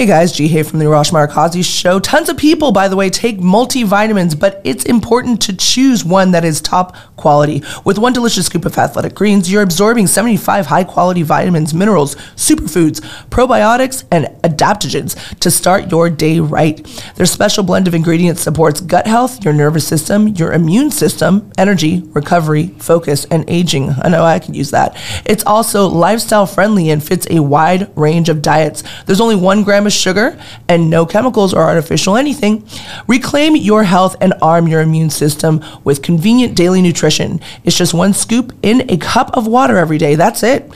Hey 0.00 0.06
guys, 0.06 0.32
G 0.32 0.62
from 0.62 0.78
the 0.78 0.86
Arash 0.86 1.12
Markazi 1.12 1.62
Show. 1.62 2.00
Tons 2.00 2.30
of 2.30 2.38
people, 2.38 2.72
by 2.72 2.88
the 2.88 2.96
way, 2.96 3.10
take 3.10 3.38
multivitamins, 3.38 4.40
but 4.40 4.62
it's 4.64 4.86
important 4.86 5.42
to 5.42 5.54
choose 5.54 6.06
one 6.06 6.30
that 6.30 6.42
is 6.42 6.62
top 6.62 6.96
quality. 7.16 7.62
With 7.84 7.98
one 7.98 8.14
delicious 8.14 8.46
scoop 8.46 8.64
of 8.64 8.78
athletic 8.78 9.14
greens, 9.14 9.52
you're 9.52 9.60
absorbing 9.60 10.06
75 10.06 10.64
high 10.64 10.84
quality 10.84 11.20
vitamins, 11.20 11.74
minerals, 11.74 12.14
superfoods, 12.34 13.00
probiotics, 13.28 14.04
and 14.10 14.28
adaptogens 14.42 15.38
to 15.40 15.50
start 15.50 15.90
your 15.90 16.08
day 16.08 16.40
right. 16.40 16.82
Their 17.16 17.26
special 17.26 17.62
blend 17.62 17.86
of 17.86 17.94
ingredients 17.94 18.40
supports 18.40 18.80
gut 18.80 19.06
health, 19.06 19.44
your 19.44 19.52
nervous 19.52 19.86
system, 19.86 20.28
your 20.28 20.54
immune 20.54 20.90
system, 20.90 21.52
energy, 21.58 22.00
recovery, 22.14 22.68
focus, 22.78 23.26
and 23.26 23.44
aging. 23.48 23.90
I 24.00 24.08
know 24.08 24.24
I 24.24 24.38
can 24.38 24.54
use 24.54 24.70
that. 24.70 24.96
It's 25.26 25.44
also 25.44 25.86
lifestyle 25.88 26.46
friendly 26.46 26.88
and 26.88 27.04
fits 27.04 27.26
a 27.28 27.40
wide 27.40 27.94
range 27.98 28.30
of 28.30 28.40
diets. 28.40 28.82
There's 29.04 29.20
only 29.20 29.36
one 29.36 29.62
gram 29.62 29.80
gram 29.80 29.89
of 29.90 29.94
sugar 29.94 30.40
and 30.68 30.88
no 30.88 31.04
chemicals 31.04 31.52
or 31.52 31.62
artificial 31.62 32.16
anything. 32.16 32.66
Reclaim 33.06 33.56
your 33.56 33.84
health 33.84 34.16
and 34.20 34.32
arm 34.40 34.68
your 34.68 34.80
immune 34.80 35.10
system 35.10 35.62
with 35.84 36.02
convenient 36.02 36.56
daily 36.56 36.80
nutrition. 36.80 37.40
It's 37.64 37.76
just 37.76 37.92
one 37.92 38.12
scoop 38.14 38.52
in 38.62 38.88
a 38.90 38.96
cup 38.96 39.36
of 39.36 39.46
water 39.46 39.76
every 39.76 39.98
day. 39.98 40.14
That's 40.14 40.42
it. 40.42 40.70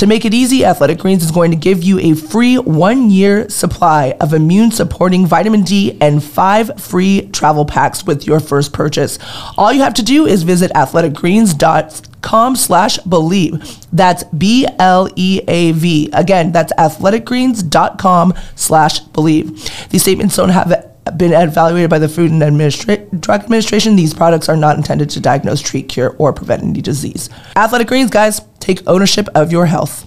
To 0.00 0.06
make 0.06 0.24
it 0.24 0.32
easy, 0.32 0.64
Athletic 0.64 0.96
Greens 0.96 1.22
is 1.22 1.30
going 1.30 1.50
to 1.50 1.58
give 1.58 1.82
you 1.82 1.98
a 2.00 2.14
free 2.14 2.56
one 2.56 3.10
year 3.10 3.46
supply 3.50 4.16
of 4.18 4.32
immune 4.32 4.70
supporting 4.70 5.26
vitamin 5.26 5.60
D 5.60 5.98
and 6.00 6.24
five 6.24 6.80
free 6.80 7.28
travel 7.32 7.66
packs 7.66 8.04
with 8.04 8.26
your 8.26 8.40
first 8.40 8.72
purchase. 8.72 9.18
All 9.58 9.70
you 9.70 9.82
have 9.82 9.92
to 9.92 10.02
do 10.02 10.24
is 10.24 10.42
visit 10.42 10.70
athleticgreens.com 10.72 12.56
slash 12.56 12.96
believe. 13.00 13.76
That's 13.92 14.24
B 14.24 14.66
L 14.78 15.10
E 15.16 15.42
A 15.46 15.72
V. 15.72 16.08
Again, 16.14 16.50
that's 16.50 16.72
athleticgreens.com 16.78 18.32
slash 18.56 19.00
believe. 19.00 19.90
These 19.90 20.00
statements 20.00 20.34
don't 20.34 20.48
have 20.48 20.86
been 21.16 21.32
evaluated 21.34 21.90
by 21.90 21.98
the 21.98 22.08
Food 22.08 22.30
and 22.30 22.40
Administra- 22.40 23.20
Drug 23.20 23.42
Administration. 23.42 23.96
These 23.96 24.14
products 24.14 24.48
are 24.48 24.56
not 24.56 24.78
intended 24.78 25.10
to 25.10 25.20
diagnose, 25.20 25.60
treat, 25.60 25.90
cure, 25.90 26.16
or 26.18 26.32
prevent 26.32 26.62
any 26.62 26.80
disease. 26.80 27.28
Athletic 27.56 27.88
Greens, 27.88 28.10
guys, 28.10 28.40
take 28.60 28.86
ownership 28.86 29.28
of 29.34 29.50
your 29.50 29.66
health. 29.66 30.06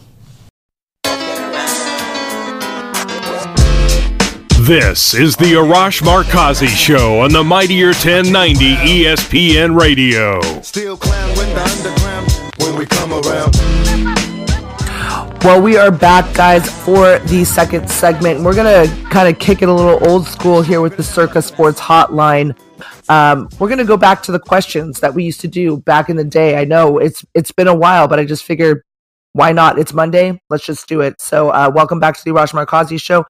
This 4.60 5.14
is 5.14 5.36
the 5.36 5.56
Arash 5.56 6.02
Markazi 6.02 6.68
Show 6.68 7.20
on 7.20 7.34
the 7.34 7.44
Mightier 7.44 7.88
1090 7.88 8.76
ESPN 8.76 9.78
Radio. 9.78 10.40
Still 10.62 10.96
clown 10.96 11.36
when 11.36 11.54
the 11.54 11.62
underground 11.62 12.32
when 12.60 12.78
we 12.78 12.86
come 12.86 13.12
around. 13.12 13.54
Well, 15.44 15.62
we 15.62 15.76
are 15.76 15.92
back, 15.92 16.34
guys, 16.34 16.70
for 16.86 17.20
the 17.20 17.44
second 17.44 17.90
segment. 17.90 18.42
We're 18.42 18.56
gonna 18.56 18.88
kind 19.10 19.28
of 19.28 19.38
kick 19.38 19.62
it 19.62 19.68
a 19.68 19.74
little 19.74 20.08
old 20.08 20.26
school 20.26 20.62
here 20.62 20.80
with 20.80 20.96
the 20.96 21.04
Circa 21.04 21.42
Sports 21.42 21.82
Hotline. 21.82 22.58
Um, 23.10 23.50
we're 23.60 23.70
gonna 23.70 23.86
go 23.86 23.98
back 23.98 24.24
to 24.24 24.32
the 24.32 24.40
questions 24.40 25.00
that 25.00 25.14
we 25.14 25.24
used 25.24 25.42
to 25.42 25.48
do 25.48 25.78
back 25.78 26.10
in 26.10 26.16
the 26.16 26.24
day. 26.24 26.58
I 26.58 26.66
know 26.66 26.98
it's 26.98 27.26
it's 27.34 27.52
been 27.52 27.68
a 27.68 27.76
while, 27.76 28.08
but 28.08 28.20
I 28.20 28.26
just 28.26 28.44
figured 28.44 28.84
why 29.34 29.52
not? 29.52 29.80
It's 29.80 29.94
Monday. 29.94 30.40
Let's 30.52 30.64
just 30.64 30.88
do 30.88 31.02
it. 31.02 31.20
So, 31.20 31.50
uh, 31.50 31.72
welcome 31.74 32.00
back 32.00 32.16
to 32.16 32.24
the 32.24 32.30
Arash 32.30 32.54
Markazi 32.54 33.02
show 33.02 33.26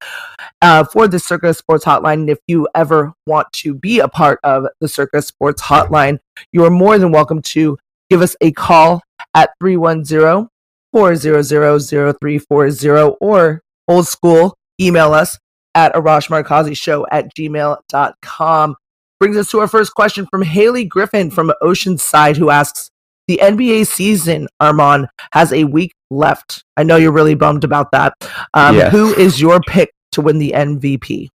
uh, 0.62 0.84
for 0.84 1.08
the 1.08 1.18
Circa 1.18 1.54
Sports 1.54 1.86
Hotline. 1.86 2.13
And 2.13 2.30
if 2.30 2.39
you 2.46 2.68
ever 2.76 3.13
want 3.26 3.52
to 3.54 3.74
be 3.74 4.00
a 4.00 4.10
part 4.10 4.39
of 4.44 4.66
the 4.82 4.89
Circa 4.89 5.22
Sports 5.22 5.62
Hotline, 5.62 6.20
you 6.52 6.66
are 6.66 6.70
more 6.70 6.98
than 6.98 7.13
welcome 7.13 7.42
to 7.44 7.78
give 8.10 8.22
us 8.22 8.36
a 8.42 8.52
call 8.52 9.02
at 9.34 9.52
310 9.62 10.50
400 10.92 11.44
0340 11.44 13.16
or 13.22 13.62
old 13.88 14.08
school, 14.08 14.58
email 14.80 15.13
us 15.13 15.39
at 15.74 15.94
Arash 15.94 16.78
show 16.78 17.08
at 17.12 17.34
gmail.com. 17.36 18.76
Brings 19.24 19.38
us 19.38 19.50
to 19.52 19.60
our 19.60 19.70
first 19.70 19.96
question 19.96 20.28
from 20.30 20.42
Haley 20.42 20.84
Griffin 20.84 21.32
from 21.32 21.54
Oceanside, 21.62 22.36
who 22.36 22.50
asks, 22.50 22.92
the 23.30 23.40
NBA 23.42 23.88
season, 23.88 24.50
Armand, 24.60 25.08
has 25.32 25.54
a 25.54 25.64
week 25.64 25.94
left. 26.12 26.66
I 26.76 26.84
know 26.84 26.98
you're 26.98 27.14
really 27.14 27.34
bummed 27.34 27.64
about 27.64 27.90
that. 27.94 28.16
Um, 28.54 28.76
yes. 28.76 28.92
Who 28.92 29.14
is 29.14 29.40
your 29.40 29.62
pick 29.62 29.94
to 30.12 30.22
win 30.22 30.40
the 30.40 30.52
MVP? 30.54 31.30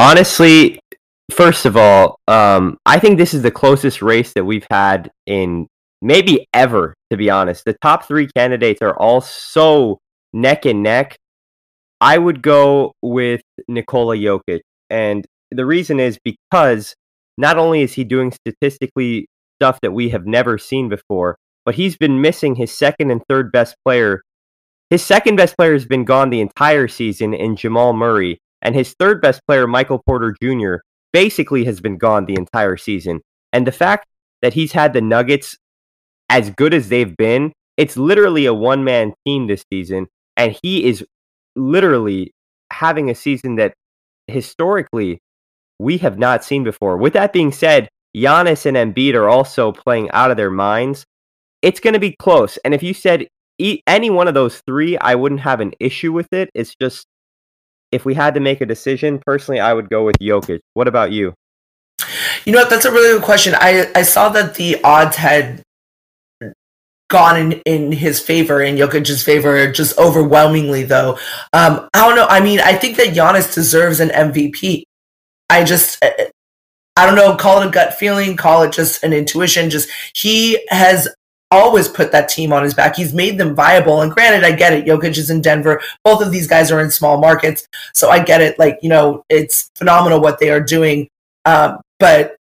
Honestly, 0.00 0.80
first 1.30 1.64
of 1.64 1.76
all, 1.76 2.18
um, 2.26 2.76
I 2.84 2.98
think 2.98 3.18
this 3.18 3.34
is 3.34 3.42
the 3.42 3.52
closest 3.52 4.02
race 4.02 4.32
that 4.32 4.44
we've 4.44 4.66
had 4.68 5.12
in 5.26 5.68
maybe 6.02 6.44
ever, 6.52 6.96
to 7.12 7.16
be 7.16 7.30
honest. 7.30 7.64
The 7.64 7.76
top 7.82 8.08
three 8.08 8.26
candidates 8.36 8.82
are 8.82 8.98
all 8.98 9.20
so 9.20 10.00
neck 10.32 10.66
and 10.66 10.82
neck. 10.82 11.16
I 12.00 12.18
would 12.18 12.42
go 12.42 12.94
with 13.00 13.42
Nikola 13.68 14.16
Jokic. 14.16 14.62
And 14.90 15.24
the 15.56 15.66
reason 15.66 16.00
is 16.00 16.18
because 16.24 16.94
not 17.36 17.58
only 17.58 17.82
is 17.82 17.94
he 17.94 18.04
doing 18.04 18.32
statistically 18.32 19.28
stuff 19.58 19.80
that 19.80 19.92
we 19.92 20.10
have 20.10 20.26
never 20.26 20.58
seen 20.58 20.88
before. 20.88 21.36
But 21.64 21.74
he's 21.76 21.96
been 21.96 22.20
missing 22.20 22.54
his 22.54 22.70
second 22.70 23.10
and 23.10 23.22
third 23.28 23.50
best 23.50 23.76
player. 23.84 24.22
His 24.90 25.02
second 25.02 25.36
best 25.36 25.56
player 25.56 25.72
has 25.72 25.86
been 25.86 26.04
gone 26.04 26.30
the 26.30 26.40
entire 26.40 26.88
season 26.88 27.32
in 27.32 27.56
Jamal 27.56 27.94
Murray, 27.94 28.38
and 28.60 28.74
his 28.74 28.94
third 28.98 29.22
best 29.22 29.40
player, 29.46 29.66
Michael 29.66 30.02
Porter 30.04 30.34
Jr., 30.42 30.76
basically 31.12 31.64
has 31.64 31.80
been 31.80 31.96
gone 31.96 32.26
the 32.26 32.34
entire 32.34 32.76
season. 32.76 33.22
And 33.52 33.66
the 33.66 33.72
fact 33.72 34.06
that 34.42 34.52
he's 34.52 34.72
had 34.72 34.92
the 34.92 35.00
Nuggets 35.00 35.56
as 36.28 36.50
good 36.50 36.74
as 36.74 36.88
they've 36.88 37.16
been, 37.16 37.52
it's 37.76 37.96
literally 37.96 38.44
a 38.46 38.54
one 38.54 38.84
man 38.84 39.14
team 39.26 39.46
this 39.46 39.64
season, 39.72 40.06
and 40.36 40.56
he 40.62 40.84
is 40.84 41.04
literally 41.56 42.32
having 42.70 43.08
a 43.08 43.14
season 43.14 43.56
that 43.56 43.74
historically 44.26 45.20
we 45.78 45.98
have 45.98 46.18
not 46.18 46.44
seen 46.44 46.64
before. 46.64 46.96
With 46.96 47.12
that 47.14 47.32
being 47.32 47.52
said, 47.52 47.88
Giannis 48.16 48.66
and 48.66 48.76
Embiid 48.76 49.14
are 49.14 49.28
also 49.28 49.72
playing 49.72 50.10
out 50.12 50.30
of 50.30 50.36
their 50.36 50.50
minds. 50.50 51.04
It's 51.62 51.80
going 51.80 51.94
to 51.94 52.00
be 52.00 52.14
close. 52.18 52.58
And 52.64 52.74
if 52.74 52.82
you 52.82 52.94
said 52.94 53.26
any 53.86 54.10
one 54.10 54.28
of 54.28 54.34
those 54.34 54.62
three, 54.66 54.96
I 54.98 55.14
wouldn't 55.14 55.40
have 55.40 55.60
an 55.60 55.72
issue 55.80 56.12
with 56.12 56.32
it. 56.32 56.50
It's 56.54 56.74
just 56.80 57.06
if 57.92 58.04
we 58.04 58.14
had 58.14 58.34
to 58.34 58.40
make 58.40 58.60
a 58.60 58.66
decision, 58.66 59.20
personally, 59.24 59.60
I 59.60 59.72
would 59.72 59.88
go 59.88 60.04
with 60.04 60.18
Jokic. 60.18 60.60
What 60.74 60.88
about 60.88 61.12
you? 61.12 61.34
You 62.44 62.52
know 62.52 62.60
what? 62.60 62.70
That's 62.70 62.84
a 62.84 62.92
really 62.92 63.16
good 63.16 63.24
question. 63.24 63.54
I 63.56 63.90
I 63.94 64.02
saw 64.02 64.28
that 64.30 64.56
the 64.56 64.82
odds 64.82 65.16
had 65.16 65.62
gone 67.08 67.36
in, 67.36 67.52
in 67.64 67.92
his 67.92 68.18
favor 68.20 68.60
in 68.60 68.76
Jokic's 68.76 69.22
favor 69.22 69.70
just 69.70 69.96
overwhelmingly 69.98 70.82
though. 70.82 71.18
Um, 71.52 71.88
I 71.94 72.06
don't 72.06 72.16
know. 72.16 72.26
I 72.28 72.40
mean, 72.40 72.60
I 72.60 72.74
think 72.74 72.96
that 72.96 73.14
Giannis 73.14 73.54
deserves 73.54 74.00
an 74.00 74.08
MVP. 74.08 74.84
I 75.50 75.64
just 75.64 76.02
I 76.96 77.06
don't 77.06 77.16
know, 77.16 77.36
call 77.36 77.60
it 77.60 77.68
a 77.68 77.70
gut 77.70 77.94
feeling, 77.94 78.36
call 78.36 78.62
it 78.62 78.72
just 78.72 79.02
an 79.02 79.12
intuition. 79.12 79.70
Just 79.70 79.90
he 80.14 80.64
has 80.68 81.08
always 81.50 81.88
put 81.88 82.12
that 82.12 82.28
team 82.28 82.52
on 82.52 82.62
his 82.62 82.74
back. 82.74 82.96
He's 82.96 83.12
made 83.12 83.38
them 83.38 83.54
viable. 83.54 84.00
And 84.00 84.12
granted, 84.12 84.44
I 84.44 84.52
get 84.52 84.72
it. 84.72 84.86
Jokic 84.86 85.16
is 85.18 85.30
in 85.30 85.40
Denver. 85.40 85.80
Both 86.02 86.22
of 86.22 86.30
these 86.30 86.46
guys 86.46 86.70
are 86.70 86.80
in 86.80 86.90
small 86.90 87.18
markets. 87.18 87.68
So 87.92 88.10
I 88.10 88.22
get 88.22 88.40
it. 88.40 88.58
Like, 88.58 88.78
you 88.82 88.88
know, 88.88 89.24
it's 89.28 89.70
phenomenal 89.76 90.20
what 90.20 90.38
they 90.38 90.50
are 90.50 90.60
doing. 90.60 91.08
Um, 91.44 91.80
but 91.98 92.36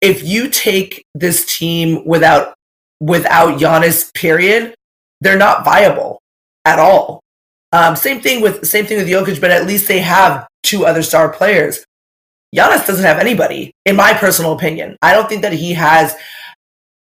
if 0.00 0.22
you 0.22 0.48
take 0.48 1.04
this 1.14 1.44
team 1.46 2.04
without 2.06 2.54
without 3.00 3.58
Giannis, 3.58 4.12
period, 4.14 4.74
they're 5.20 5.38
not 5.38 5.64
viable 5.64 6.20
at 6.64 6.78
all. 6.78 7.20
Um, 7.72 7.96
same 7.96 8.20
thing 8.20 8.40
with 8.40 8.66
same 8.66 8.86
thing 8.86 8.98
with 8.98 9.08
Jokic, 9.08 9.40
but 9.40 9.50
at 9.50 9.66
least 9.66 9.88
they 9.88 10.00
have 10.00 10.46
two 10.62 10.86
other 10.86 11.02
star 11.02 11.28
players. 11.30 11.84
Giannis 12.54 12.86
doesn't 12.86 13.04
have 13.04 13.18
anybody, 13.18 13.72
in 13.84 13.96
my 13.96 14.14
personal 14.14 14.52
opinion. 14.52 14.96
I 15.02 15.12
don't 15.12 15.28
think 15.28 15.42
that 15.42 15.52
he 15.52 15.72
has 15.72 16.14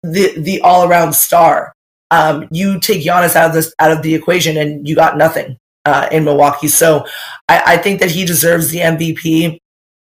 the 0.03 0.39
the 0.39 0.61
all 0.63 0.89
around 0.89 1.13
star. 1.15 1.73
Um, 2.11 2.49
you 2.51 2.81
take 2.81 3.05
Giannis 3.05 3.37
out 3.37 3.49
of 3.49 3.55
this 3.55 3.75
out 3.79 3.91
of 3.91 4.03
the 4.03 4.15
equation, 4.15 4.57
and 4.57 4.89
you 4.89 4.95
got 4.95 5.19
nothing 5.19 5.59
uh, 5.85 6.09
in 6.11 6.25
Milwaukee. 6.25 6.69
So 6.69 7.05
I, 7.49 7.63
I 7.67 7.77
think 7.77 8.01
that 8.01 8.11
he 8.11 8.25
deserves 8.25 8.71
the 8.71 8.79
MVP. 8.79 9.59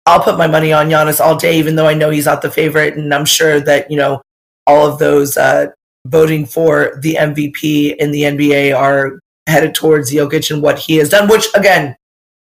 I'll 0.06 0.22
put 0.22 0.38
my 0.38 0.46
money 0.46 0.72
on 0.72 0.88
Giannis 0.88 1.20
all 1.20 1.36
day, 1.36 1.58
even 1.58 1.74
though 1.74 1.88
I 1.88 1.94
know 1.94 2.10
he's 2.10 2.26
not 2.26 2.42
the 2.42 2.50
favorite, 2.50 2.96
and 2.96 3.12
I'm 3.12 3.24
sure 3.24 3.58
that 3.60 3.90
you 3.90 3.96
know 3.96 4.22
all 4.66 4.86
of 4.86 4.98
those 4.98 5.36
uh, 5.36 5.66
voting 6.06 6.46
for 6.46 6.98
the 7.02 7.14
MVP 7.14 7.96
in 7.96 8.12
the 8.12 8.22
NBA 8.22 8.76
are 8.76 9.18
headed 9.48 9.74
towards 9.74 10.12
Jokic 10.12 10.50
and 10.52 10.62
what 10.62 10.78
he 10.78 10.96
has 10.96 11.08
done. 11.08 11.28
Which 11.28 11.46
again, 11.54 11.96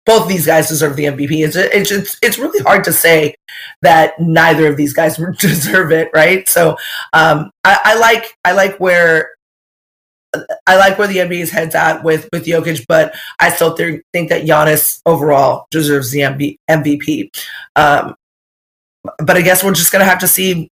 both 0.07 0.29
these 0.29 0.47
guys 0.47 0.69
deserve 0.69 0.97
the 0.97 1.05
MVP. 1.05 1.45
It's 1.45 1.57
it's 1.57 1.91
it's, 1.91 2.19
it's 2.23 2.39
really 2.39 2.63
hard 2.63 2.85
to 2.85 2.93
say 2.93 3.35
that 3.83 4.19
neither 4.21 4.67
of 4.67 4.77
these 4.77 4.93
guys 4.93 5.17
deserve 5.39 5.93
it, 5.93 6.11
right? 6.15 6.49
So 6.49 6.77
um, 7.13 7.51
I, 7.65 7.79
I 7.85 7.99
like 7.99 8.37
I 8.45 8.53
like 8.53 8.79
where 8.79 9.31
I 10.67 10.77
like 10.77 10.99
where 10.99 11.09
the 11.09 11.19
NBA's 11.19 11.51
heads 11.51 11.75
at 11.75 12.03
with 12.03 12.29
with 12.33 12.45
Jokic, 12.45 12.85
but 12.89 13.15
I 13.39 13.51
still 13.51 13.75
th- 13.75 14.03
think 14.13 14.29
that 14.31 14.45
Giannis 14.45 15.01
overall 15.07 15.67
deserves 15.71 16.11
the 16.11 16.21
MB- 16.21 16.59
MVP. 16.69 17.31
Um, 17.77 18.15
but 19.19 19.37
I 19.37 19.43
guess 19.43 19.63
we're 19.63 19.75
just 19.75 19.93
gonna 19.93 20.05
have 20.05 20.21
to 20.21 20.29
see 20.29 20.71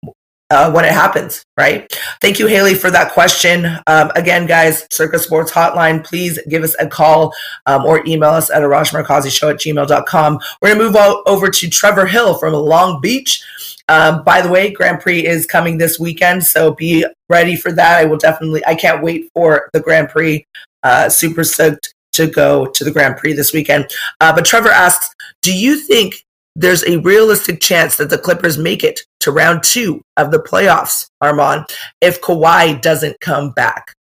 uh, 0.50 0.70
when 0.72 0.84
it 0.84 0.92
happens, 0.92 1.44
right? 1.56 1.92
Thank 2.20 2.38
you, 2.38 2.46
Haley, 2.46 2.74
for 2.74 2.90
that 2.90 3.12
question. 3.12 3.66
Um, 3.86 4.10
again, 4.14 4.46
guys, 4.46 4.86
Circa 4.90 5.18
Sports 5.18 5.52
Hotline, 5.52 6.04
please 6.04 6.38
give 6.48 6.62
us 6.62 6.74
a 6.78 6.86
call 6.86 7.34
um, 7.66 7.84
or 7.84 8.04
email 8.06 8.30
us 8.30 8.50
at 8.50 8.62
arashmarkazishow 8.62 9.50
at 9.50 9.56
gmail.com. 9.56 10.40
We're 10.62 10.74
going 10.74 10.78
to 10.78 10.84
move 10.84 11.22
over 11.26 11.50
to 11.50 11.70
Trevor 11.70 12.06
Hill 12.06 12.34
from 12.34 12.54
Long 12.54 13.00
Beach. 13.00 13.42
Um, 13.88 14.22
by 14.24 14.42
the 14.42 14.50
way, 14.50 14.70
Grand 14.70 15.00
Prix 15.00 15.26
is 15.26 15.46
coming 15.46 15.78
this 15.78 15.98
weekend, 15.98 16.44
so 16.44 16.72
be 16.74 17.04
ready 17.28 17.56
for 17.56 17.72
that. 17.72 17.98
I 17.98 18.04
will 18.04 18.18
definitely, 18.18 18.64
I 18.66 18.74
can't 18.74 19.02
wait 19.02 19.30
for 19.34 19.68
the 19.72 19.80
Grand 19.80 20.08
Prix. 20.10 20.46
Uh, 20.82 21.08
super 21.08 21.44
stoked 21.44 21.94
to 22.12 22.26
go 22.26 22.66
to 22.66 22.84
the 22.84 22.90
Grand 22.90 23.16
Prix 23.16 23.32
this 23.32 23.52
weekend. 23.52 23.90
Uh, 24.20 24.34
but 24.34 24.44
Trevor 24.44 24.70
asks, 24.70 25.14
do 25.42 25.56
you 25.56 25.76
think 25.76 26.24
there's 26.58 26.82
a 26.84 26.98
realistic 26.98 27.60
chance 27.60 27.96
that 27.96 28.10
the 28.10 28.18
Clippers 28.18 28.58
make 28.58 28.82
it 28.82 29.00
to 29.20 29.30
round 29.30 29.62
two 29.62 30.02
of 30.16 30.32
the 30.32 30.40
playoffs, 30.40 31.06
Armand, 31.20 31.66
if 32.00 32.20
Kawhi 32.20 32.80
doesn't 32.82 33.20
come 33.20 33.52
back? 33.52 33.94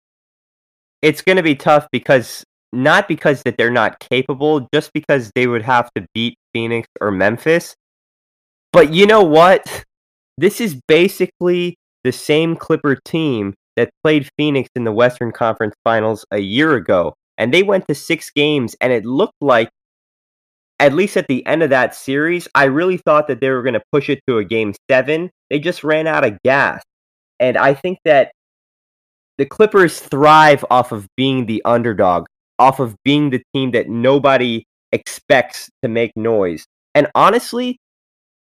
It's 1.02 1.22
going 1.22 1.36
to 1.36 1.44
be 1.44 1.56
tough 1.56 1.86
because 1.91 2.46
not 2.72 3.10
because 3.10 3.44
that 3.44 3.58
they're 3.58 3.72
not 3.72 4.00
capable, 4.00 4.68
just 4.74 4.94
because 4.94 5.32
they 5.36 5.48
would 5.48 5.63
have 5.63 5.89
to 5.96 6.06
beat 6.13 6.38
Phoenix 6.54 6.88
or 7.02 7.12
Memphis. 7.12 7.76
But 8.72 8.94
you 8.94 9.06
know 9.06 9.24
what? 9.24 9.84
This 10.38 10.62
is 10.62 10.80
basically 10.88 11.76
the 12.06 12.12
same 12.13 12.56
Clipper 12.56 12.98
team 13.04 13.54
that 13.76 13.89
played 14.02 14.30
Phoenix 14.38 14.70
in 14.76 14.86
the 14.86 14.91
Western 14.94 15.34
Conference 15.34 15.76
Finals 15.84 16.26
a 16.32 16.39
year 16.39 16.76
ago. 16.76 17.15
And 17.38 17.54
they 17.54 17.63
went 17.63 17.86
to 17.89 17.96
six 17.96 18.30
games, 18.30 18.78
and 18.80 18.94
it 18.94 19.06
looked 19.06 19.41
like 19.41 19.70
at 20.80 20.94
least 20.94 21.18
at 21.18 21.28
the 21.28 21.46
end 21.46 21.64
of 21.64 21.70
that 21.70 21.96
series, 21.96 22.48
I 22.54 22.66
really 22.66 22.98
thought 22.98 23.28
that 23.28 23.40
they 23.40 23.50
were 23.50 23.64
going 23.64 23.74
to 23.74 23.84
push 23.92 24.10
it 24.10 24.20
to 24.28 24.38
a 24.38 24.44
game 24.44 24.74
seven. 24.90 25.32
They 25.50 25.60
just 25.60 25.84
ran 25.84 26.08
out 26.08 26.26
of 26.26 26.38
gas. 26.44 26.84
And 27.40 27.58
I 27.58 27.74
think 27.74 28.00
that 28.06 28.32
the 29.38 29.46
Clippers 29.46 30.00
thrive 30.00 30.64
off 30.70 30.92
of 30.92 31.08
being 31.18 31.46
the 31.46 31.62
underdog, 31.66 32.26
off 32.60 32.80
of 32.80 32.96
being 33.04 33.30
the 33.30 33.44
team 33.54 33.72
that 33.72 33.90
nobody 33.90 34.64
expects 34.92 35.70
to 35.82 35.90
make 35.90 36.12
noise. 36.16 36.66
And 36.94 37.08
honestly, 37.16 37.78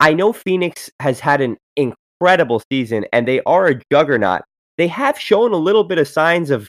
I 0.00 0.14
know 0.14 0.32
Phoenix 0.32 0.90
has 1.00 1.20
had 1.20 1.40
an 1.40 1.56
incredible 1.76 2.62
season 2.70 3.04
and 3.12 3.28
they 3.28 3.40
are 3.42 3.66
a 3.66 3.80
juggernaut. 3.92 4.42
They 4.78 4.88
have 4.88 5.18
shown 5.18 5.52
a 5.52 5.56
little 5.56 5.84
bit 5.84 5.98
of 5.98 6.08
signs 6.08 6.50
of 6.50 6.68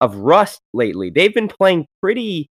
of 0.00 0.16
rust 0.16 0.60
lately. 0.72 1.10
They've 1.10 1.34
been 1.34 1.48
playing 1.48 1.86
pretty 2.00 2.48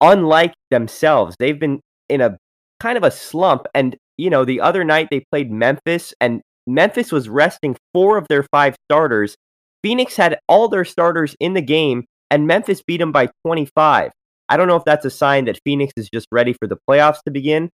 unlike 0.00 0.54
themselves. 0.70 1.36
They've 1.38 1.58
been 1.58 1.80
in 2.08 2.20
a 2.20 2.38
kind 2.80 2.96
of 2.96 3.04
a 3.04 3.10
slump. 3.10 3.66
And, 3.74 3.96
you 4.16 4.30
know, 4.30 4.44
the 4.44 4.60
other 4.60 4.84
night 4.84 5.08
they 5.10 5.24
played 5.30 5.50
Memphis, 5.50 6.14
and 6.20 6.42
Memphis 6.66 7.12
was 7.12 7.28
resting 7.28 7.76
four 7.92 8.16
of 8.18 8.26
their 8.28 8.44
five 8.44 8.76
starters. 8.90 9.36
Phoenix 9.82 10.16
had 10.16 10.38
all 10.48 10.68
their 10.68 10.84
starters 10.84 11.36
in 11.40 11.54
the 11.54 11.62
game, 11.62 12.04
and 12.30 12.46
Memphis 12.46 12.82
beat 12.86 12.98
them 12.98 13.12
by 13.12 13.28
25. 13.46 14.10
I 14.48 14.56
don't 14.56 14.68
know 14.68 14.76
if 14.76 14.84
that's 14.84 15.04
a 15.04 15.10
sign 15.10 15.44
that 15.44 15.60
Phoenix 15.64 15.92
is 15.96 16.08
just 16.12 16.26
ready 16.32 16.52
for 16.52 16.66
the 16.66 16.78
playoffs 16.88 17.22
to 17.24 17.30
begin, 17.30 17.70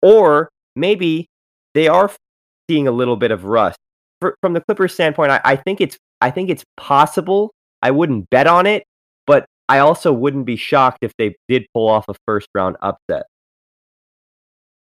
or 0.00 0.48
maybe 0.76 1.28
they 1.74 1.88
are 1.88 2.10
seeing 2.70 2.86
a 2.86 2.92
little 2.92 3.16
bit 3.16 3.30
of 3.30 3.44
rust. 3.44 3.78
For, 4.20 4.36
from 4.40 4.52
the 4.52 4.60
Clippers 4.60 4.94
standpoint, 4.94 5.32
I, 5.32 5.40
I 5.44 5.56
think 5.56 5.80
it's 5.80 5.98
I 6.20 6.30
think 6.30 6.50
it's 6.50 6.64
possible. 6.76 7.52
I 7.82 7.90
wouldn't 7.90 8.30
bet 8.30 8.46
on 8.46 8.64
it, 8.64 8.84
but 9.26 9.46
I 9.68 9.78
also 9.78 10.12
wouldn't 10.12 10.46
be 10.46 10.56
shocked 10.56 10.98
if 11.02 11.12
they 11.18 11.36
did 11.48 11.66
pull 11.72 11.88
off 11.88 12.06
a 12.08 12.14
first 12.26 12.48
round 12.54 12.76
upset. 12.82 13.26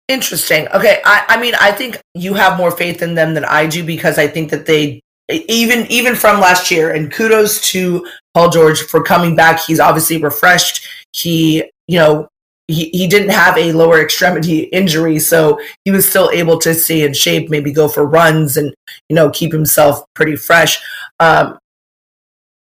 Interesting. 0.09 0.67
Okay, 0.69 1.01
I, 1.05 1.25
I 1.29 1.41
mean, 1.41 1.53
I 1.59 1.71
think 1.71 2.01
you 2.13 2.33
have 2.33 2.57
more 2.57 2.71
faith 2.71 3.01
in 3.01 3.15
them 3.15 3.33
than 3.33 3.45
I 3.45 3.67
do 3.67 3.83
because 3.83 4.17
I 4.19 4.27
think 4.27 4.51
that 4.51 4.65
they 4.65 5.01
even 5.31 5.87
even 5.87 6.15
from 6.15 6.41
last 6.41 6.69
year 6.69 6.91
and 6.91 7.11
kudos 7.11 7.61
to 7.71 8.05
Paul 8.33 8.49
George 8.49 8.81
for 8.81 9.01
coming 9.01 9.35
back. 9.35 9.61
He's 9.61 9.79
obviously 9.79 10.21
refreshed. 10.21 10.87
He, 11.13 11.63
you 11.87 11.97
know, 11.99 12.27
he, 12.67 12.89
he 12.89 13.07
didn't 13.07 13.29
have 13.29 13.57
a 13.57 13.71
lower 13.71 14.01
extremity 14.01 14.63
injury, 14.65 15.19
so 15.19 15.59
he 15.85 15.91
was 15.91 16.07
still 16.07 16.29
able 16.31 16.59
to 16.59 16.73
stay 16.73 17.03
in 17.03 17.13
shape, 17.13 17.49
maybe 17.49 17.71
go 17.71 17.87
for 17.87 18.05
runs 18.05 18.57
and, 18.57 18.73
you 19.09 19.15
know, 19.15 19.29
keep 19.29 19.51
himself 19.51 20.03
pretty 20.15 20.35
fresh. 20.35 20.81
Um, 21.19 21.57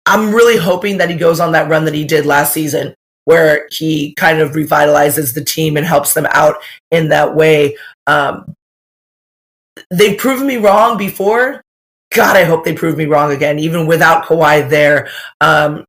I'm 0.05 0.33
really 0.33 0.57
hoping 0.57 0.97
that 0.97 1.09
he 1.09 1.15
goes 1.15 1.39
on 1.39 1.53
that 1.53 1.69
run 1.69 1.85
that 1.85 1.93
he 1.93 2.03
did 2.03 2.25
last 2.25 2.53
season, 2.53 2.93
where 3.25 3.67
he 3.71 4.13
kind 4.15 4.39
of 4.39 4.51
revitalizes 4.51 5.33
the 5.33 5.43
team 5.43 5.77
and 5.77 5.85
helps 5.85 6.13
them 6.13 6.27
out 6.29 6.57
in 6.91 7.09
that 7.09 7.35
way. 7.35 7.77
Um, 8.07 8.53
they've 9.89 10.17
proven 10.17 10.47
me 10.47 10.57
wrong 10.57 10.97
before. 10.97 11.61
God, 12.13 12.35
I 12.35 12.43
hope 12.43 12.63
they 12.63 12.73
prove 12.73 12.97
me 12.97 13.05
wrong 13.05 13.31
again, 13.31 13.57
even 13.59 13.87
without 13.87 14.25
Kawhi 14.25 14.69
there. 14.69 15.09
Um, 15.41 15.85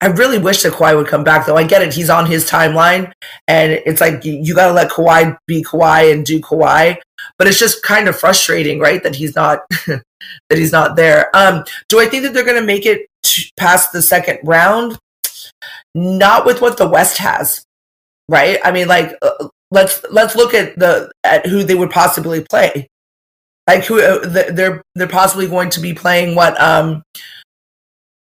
I 0.00 0.06
really 0.06 0.38
wish 0.38 0.62
that 0.62 0.72
Kawhi 0.72 0.96
would 0.96 1.06
come 1.06 1.22
back, 1.22 1.46
though. 1.46 1.56
I 1.56 1.62
get 1.62 1.82
it; 1.82 1.94
he's 1.94 2.10
on 2.10 2.26
his 2.26 2.50
timeline, 2.50 3.12
and 3.46 3.72
it's 3.72 4.00
like 4.00 4.24
you, 4.24 4.54
got 4.54 4.66
to 4.66 4.72
let 4.72 4.90
Kawhi 4.90 5.36
be 5.46 5.62
Kawhi 5.62 6.12
and 6.12 6.26
do 6.26 6.40
Kawhi. 6.40 6.98
But 7.38 7.46
it's 7.46 7.60
just 7.60 7.84
kind 7.84 8.08
of 8.08 8.18
frustrating, 8.18 8.80
right? 8.80 9.00
That 9.04 9.14
he's 9.14 9.36
not 9.36 9.60
that 10.48 10.58
he's 10.58 10.72
not 10.72 10.96
there. 10.96 11.34
Um, 11.34 11.64
do 11.88 12.00
I 12.00 12.06
think 12.06 12.22
that 12.24 12.34
they're 12.34 12.44
going 12.44 12.60
to 12.60 12.66
make 12.66 12.86
it 12.86 13.06
past 13.56 13.92
the 13.92 14.02
second 14.02 14.38
round? 14.44 14.98
Not 15.94 16.46
with 16.46 16.60
what 16.60 16.76
the 16.76 16.88
West 16.88 17.18
has, 17.18 17.64
right? 18.28 18.58
I 18.64 18.72
mean, 18.72 18.88
like 18.88 19.16
uh, 19.22 19.48
let's 19.70 20.04
let's 20.10 20.36
look 20.36 20.54
at 20.54 20.78
the 20.78 21.10
at 21.24 21.46
who 21.46 21.64
they 21.64 21.74
would 21.74 21.90
possibly 21.90 22.42
play. 22.42 22.88
Like 23.66 23.84
who 23.84 24.00
uh, 24.00 24.26
they're 24.26 24.82
they're 24.94 25.08
possibly 25.08 25.48
going 25.48 25.70
to 25.70 25.80
be 25.80 25.94
playing 25.94 26.34
what 26.34 26.60
um 26.60 27.02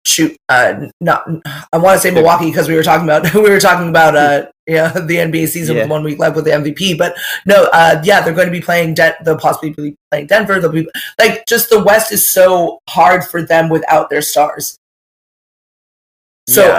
shoot 0.07 0.37
uh 0.51 0.87
not 1.01 1.27
I 1.73 1.79
want 1.79 1.97
to 1.97 2.01
say 2.01 2.11
Milwaukee 2.11 2.51
because 2.51 2.69
we 2.69 2.75
were 2.75 2.83
talking 2.83 3.05
about 3.05 3.33
we 3.35 3.49
were 3.49 3.61
talking 3.61 3.89
about 3.89 4.15
uh 4.15 4.47
yeah 4.67 4.93
the 4.93 5.17
NBA 5.17 5.49
season 5.49 5.77
yeah. 5.77 5.83
with 5.83 5.91
one 5.91 6.05
week 6.05 6.19
left 6.19 6.37
with 6.37 6.45
the 6.45 6.51
MVP 6.51 6.99
but 6.99 7.15
no 7.47 7.69
uh 7.73 8.03
yeah 8.05 8.21
they're 8.21 8.35
going 8.35 8.47
to 8.47 8.53
be 8.53 8.61
playing 8.61 8.95
De- 8.95 9.17
they'll 9.25 9.39
possibly 9.39 9.71
be 9.71 9.97
playing 10.11 10.27
Denver 10.27 10.61
they'll 10.61 10.73
be 10.73 10.89
like 11.19 11.47
just 11.47 11.71
the 11.71 11.83
West 11.83 12.13
is 12.13 12.27
so 12.27 12.81
hard 12.89 13.25
for 13.25 13.43
them 13.43 13.69
without 13.71 14.11
their 14.11 14.23
stars 14.23 14.79
so 16.49 16.67
yeah, 16.67 16.77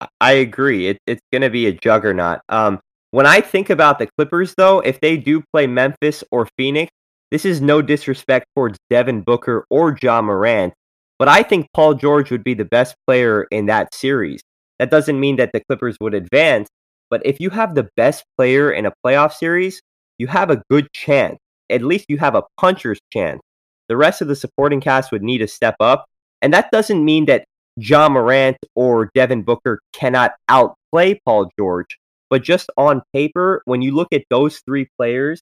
I 0.00 0.08
I 0.20 0.32
agree 0.32 0.88
it, 0.88 0.98
it's 1.06 1.22
going 1.32 1.42
to 1.42 1.50
be 1.50 1.66
a 1.66 1.72
juggernaut 1.72 2.40
um 2.48 2.80
when 3.12 3.24
I 3.24 3.40
think 3.40 3.70
about 3.70 4.00
the 4.00 4.08
Clippers 4.18 4.52
though 4.56 4.80
if 4.80 5.00
they 5.00 5.16
do 5.16 5.44
play 5.52 5.68
Memphis 5.68 6.24
or 6.32 6.48
Phoenix 6.56 6.90
this 7.30 7.44
is 7.44 7.60
no 7.60 7.82
disrespect 7.82 8.46
towards 8.56 8.78
Devin 8.90 9.20
Booker 9.20 9.64
or 9.70 9.96
Ja 10.02 10.20
Morant 10.20 10.74
but 11.18 11.28
I 11.28 11.42
think 11.42 11.68
Paul 11.74 11.94
George 11.94 12.30
would 12.30 12.44
be 12.44 12.54
the 12.54 12.64
best 12.64 12.94
player 13.06 13.46
in 13.50 13.66
that 13.66 13.94
series. 13.94 14.40
That 14.78 14.90
doesn't 14.90 15.18
mean 15.18 15.36
that 15.36 15.50
the 15.52 15.62
Clippers 15.68 15.96
would 16.00 16.14
advance, 16.14 16.68
but 17.10 17.22
if 17.24 17.40
you 17.40 17.50
have 17.50 17.74
the 17.74 17.88
best 17.96 18.24
player 18.36 18.70
in 18.70 18.86
a 18.86 18.92
playoff 19.04 19.32
series, 19.32 19.80
you 20.18 20.26
have 20.28 20.50
a 20.50 20.62
good 20.70 20.92
chance. 20.92 21.38
At 21.70 21.82
least 21.82 22.06
you 22.08 22.18
have 22.18 22.34
a 22.34 22.44
puncher's 22.58 23.00
chance. 23.12 23.40
the 23.88 23.96
rest 23.96 24.20
of 24.20 24.28
the 24.28 24.36
supporting 24.36 24.80
cast 24.80 25.10
would 25.12 25.22
need 25.22 25.38
to 25.38 25.48
step 25.48 25.74
up. 25.80 26.04
And 26.42 26.52
that 26.52 26.70
doesn't 26.70 27.04
mean 27.04 27.24
that 27.26 27.44
Ja 27.76 28.08
Morant 28.08 28.58
or 28.74 29.10
Devin 29.14 29.42
Booker 29.42 29.80
cannot 29.92 30.32
outplay 30.48 31.18
Paul 31.24 31.50
George. 31.58 31.96
But 32.30 32.42
just 32.42 32.70
on 32.76 33.02
paper, 33.14 33.62
when 33.64 33.80
you 33.80 33.94
look 33.94 34.08
at 34.12 34.24
those 34.30 34.60
three 34.66 34.86
players, 34.98 35.40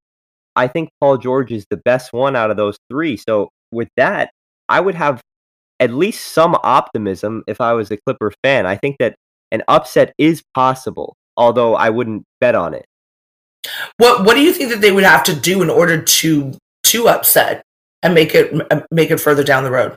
I 0.54 0.68
think 0.68 0.90
Paul 1.00 1.18
George 1.18 1.50
is 1.50 1.66
the 1.70 1.76
best 1.78 2.12
one 2.12 2.36
out 2.36 2.50
of 2.50 2.56
those 2.56 2.78
three. 2.88 3.16
So 3.16 3.50
with 3.72 3.88
that, 3.96 4.30
I 4.68 4.80
would 4.80 4.94
have 4.94 5.20
at 5.80 5.92
least 5.92 6.32
some 6.32 6.56
optimism 6.62 7.44
if 7.46 7.60
I 7.60 7.72
was 7.72 7.90
a 7.90 7.96
Clipper 7.96 8.32
fan. 8.42 8.66
I 8.66 8.76
think 8.76 8.96
that 8.98 9.16
an 9.52 9.62
upset 9.68 10.12
is 10.18 10.42
possible, 10.54 11.16
although 11.36 11.74
I 11.74 11.90
wouldn't 11.90 12.24
bet 12.40 12.54
on 12.54 12.74
it. 12.74 12.86
What 13.98 14.24
What 14.24 14.34
do 14.34 14.42
you 14.42 14.52
think 14.52 14.70
that 14.70 14.80
they 14.80 14.92
would 14.92 15.04
have 15.04 15.24
to 15.24 15.34
do 15.34 15.62
in 15.62 15.70
order 15.70 16.00
to 16.00 16.52
to 16.84 17.08
upset 17.08 17.62
and 18.02 18.14
make 18.14 18.34
it 18.34 18.54
make 18.90 19.10
it 19.10 19.18
further 19.18 19.44
down 19.44 19.64
the 19.64 19.70
road? 19.70 19.96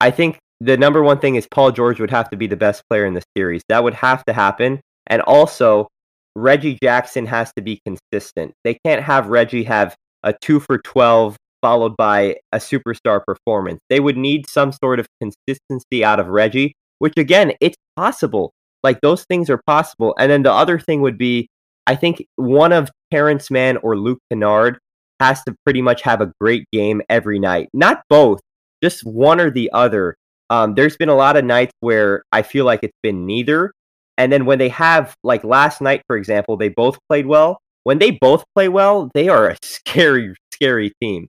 I 0.00 0.10
think 0.10 0.38
the 0.60 0.76
number 0.76 1.02
one 1.02 1.18
thing 1.18 1.36
is 1.36 1.46
Paul 1.50 1.72
George 1.72 2.00
would 2.00 2.10
have 2.10 2.30
to 2.30 2.36
be 2.36 2.46
the 2.46 2.56
best 2.56 2.82
player 2.88 3.04
in 3.04 3.14
the 3.14 3.22
series. 3.36 3.62
That 3.68 3.84
would 3.84 3.94
have 3.94 4.24
to 4.24 4.32
happen. 4.32 4.80
And 5.06 5.22
also, 5.22 5.88
Reggie 6.34 6.78
Jackson 6.82 7.26
has 7.26 7.52
to 7.56 7.62
be 7.62 7.80
consistent. 7.84 8.52
They 8.64 8.78
can't 8.84 9.02
have 9.02 9.28
Reggie 9.28 9.64
have 9.64 9.94
a 10.22 10.32
two 10.32 10.60
for 10.60 10.78
12 10.78 11.36
followed 11.66 11.96
by 11.96 12.36
a 12.52 12.58
superstar 12.58 13.20
performance. 13.24 13.80
They 13.90 13.98
would 13.98 14.16
need 14.16 14.48
some 14.48 14.70
sort 14.70 15.00
of 15.00 15.08
consistency 15.20 16.04
out 16.04 16.20
of 16.20 16.28
Reggie, 16.28 16.76
which 17.00 17.14
again, 17.16 17.54
it's 17.60 17.76
possible. 17.96 18.52
Like 18.84 19.00
those 19.00 19.24
things 19.24 19.50
are 19.50 19.60
possible. 19.66 20.14
And 20.16 20.30
then 20.30 20.44
the 20.44 20.52
other 20.52 20.78
thing 20.78 21.00
would 21.00 21.18
be 21.18 21.48
I 21.88 21.96
think 21.96 22.24
one 22.36 22.72
of 22.72 22.88
Terance 23.12 23.50
Mann 23.50 23.78
or 23.78 23.98
Luke 23.98 24.20
Kennard 24.30 24.78
has 25.18 25.42
to 25.42 25.56
pretty 25.64 25.82
much 25.82 26.02
have 26.02 26.20
a 26.20 26.30
great 26.40 26.66
game 26.72 27.02
every 27.10 27.40
night. 27.40 27.68
Not 27.74 28.02
both, 28.08 28.38
just 28.80 29.04
one 29.04 29.40
or 29.40 29.50
the 29.50 29.68
other. 29.72 30.14
Um, 30.50 30.76
there's 30.76 30.96
been 30.96 31.08
a 31.08 31.16
lot 31.16 31.36
of 31.36 31.44
nights 31.44 31.72
where 31.80 32.22
I 32.30 32.42
feel 32.42 32.64
like 32.64 32.84
it's 32.84 32.98
been 33.02 33.26
neither. 33.26 33.72
And 34.18 34.32
then 34.32 34.46
when 34.46 34.60
they 34.60 34.68
have, 34.68 35.16
like 35.24 35.42
last 35.42 35.80
night, 35.80 36.02
for 36.06 36.16
example, 36.16 36.56
they 36.56 36.68
both 36.68 36.96
played 37.08 37.26
well. 37.26 37.58
When 37.82 37.98
they 37.98 38.12
both 38.12 38.44
play 38.54 38.68
well, 38.68 39.10
they 39.14 39.28
are 39.28 39.48
a 39.48 39.56
scary, 39.62 40.32
scary 40.52 40.92
team. 41.02 41.26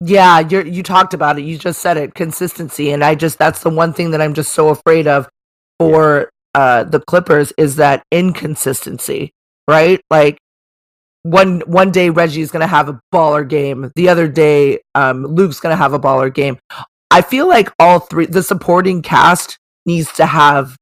Yeah, 0.00 0.40
you 0.40 0.62
you 0.62 0.82
talked 0.82 1.14
about 1.14 1.38
it. 1.38 1.42
You 1.42 1.56
just 1.58 1.80
said 1.80 1.96
it, 1.96 2.14
consistency, 2.14 2.90
and 2.90 3.04
I 3.04 3.14
just 3.14 3.38
that's 3.38 3.62
the 3.62 3.70
one 3.70 3.92
thing 3.92 4.10
that 4.10 4.20
I'm 4.20 4.34
just 4.34 4.52
so 4.52 4.68
afraid 4.68 5.06
of 5.06 5.28
for 5.78 6.30
uh, 6.54 6.84
the 6.84 7.00
Clippers 7.00 7.52
is 7.56 7.76
that 7.76 8.02
inconsistency, 8.10 9.32
right? 9.68 10.00
Like 10.10 10.38
one 11.22 11.60
one 11.60 11.90
day 11.90 12.10
Reggie's 12.10 12.50
gonna 12.50 12.66
have 12.66 12.88
a 12.88 13.00
baller 13.12 13.48
game, 13.48 13.90
the 13.94 14.08
other 14.08 14.28
day 14.28 14.80
um, 14.94 15.24
Luke's 15.24 15.60
gonna 15.60 15.76
have 15.76 15.94
a 15.94 15.98
baller 16.00 16.32
game. 16.32 16.58
I 17.10 17.22
feel 17.22 17.48
like 17.48 17.70
all 17.78 18.00
three, 18.00 18.26
the 18.26 18.42
supporting 18.42 19.00
cast 19.00 19.58
needs 19.86 20.12
to 20.14 20.26
have 20.26 20.76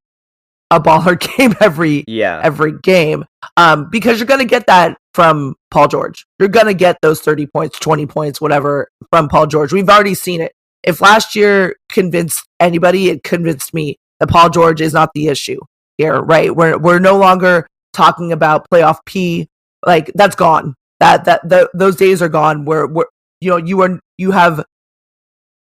a 0.71 0.81
baller 0.81 1.19
game 1.37 1.55
every 1.61 2.05
yeah 2.09 2.41
every 2.43 2.73
game 2.81 3.25
um 3.57 3.89
because 3.91 4.19
you're 4.19 4.27
gonna 4.27 4.45
get 4.45 4.67
that 4.67 4.97
from 5.15 5.55
Paul 5.71 5.89
George. 5.89 6.27
You're 6.39 6.49
gonna 6.49 6.75
get 6.75 6.99
those 7.03 7.21
30 7.21 7.47
points, 7.47 7.79
20 7.79 8.07
points, 8.07 8.41
whatever 8.41 8.89
from 9.11 9.29
Paul 9.29 9.47
George. 9.47 9.73
We've 9.73 9.89
already 9.89 10.15
seen 10.15 10.41
it. 10.41 10.53
If 10.83 11.01
last 11.01 11.37
year 11.37 11.77
convinced 11.89 12.47
anybody, 12.59 13.11
it 13.11 13.23
convinced 13.23 13.73
me 13.73 13.99
that 14.19 14.29
Paul 14.29 14.51
George 14.51 14.81
is 14.81 14.93
not 14.93 15.11
the 15.15 15.29
issue 15.29 15.61
here, 15.99 16.21
right? 16.21 16.55
We're 16.55 16.79
we're 16.79 16.99
no 16.99 17.17
longer 17.17 17.67
talking 17.93 18.33
about 18.33 18.69
playoff 18.71 18.99
P. 19.07 19.49
Like 19.85 20.11
that's 20.15 20.37
gone. 20.37 20.75
That 21.01 21.25
that 21.25 21.49
the, 21.49 21.71
those 21.75 21.97
days 21.97 22.23
are 22.23 22.29
gone. 22.29 22.65
Where 22.65 22.87
where 22.87 23.07
you 23.41 23.51
know 23.51 23.57
you 23.57 23.81
are 23.83 24.01
you 24.19 24.31
have 24.31 24.65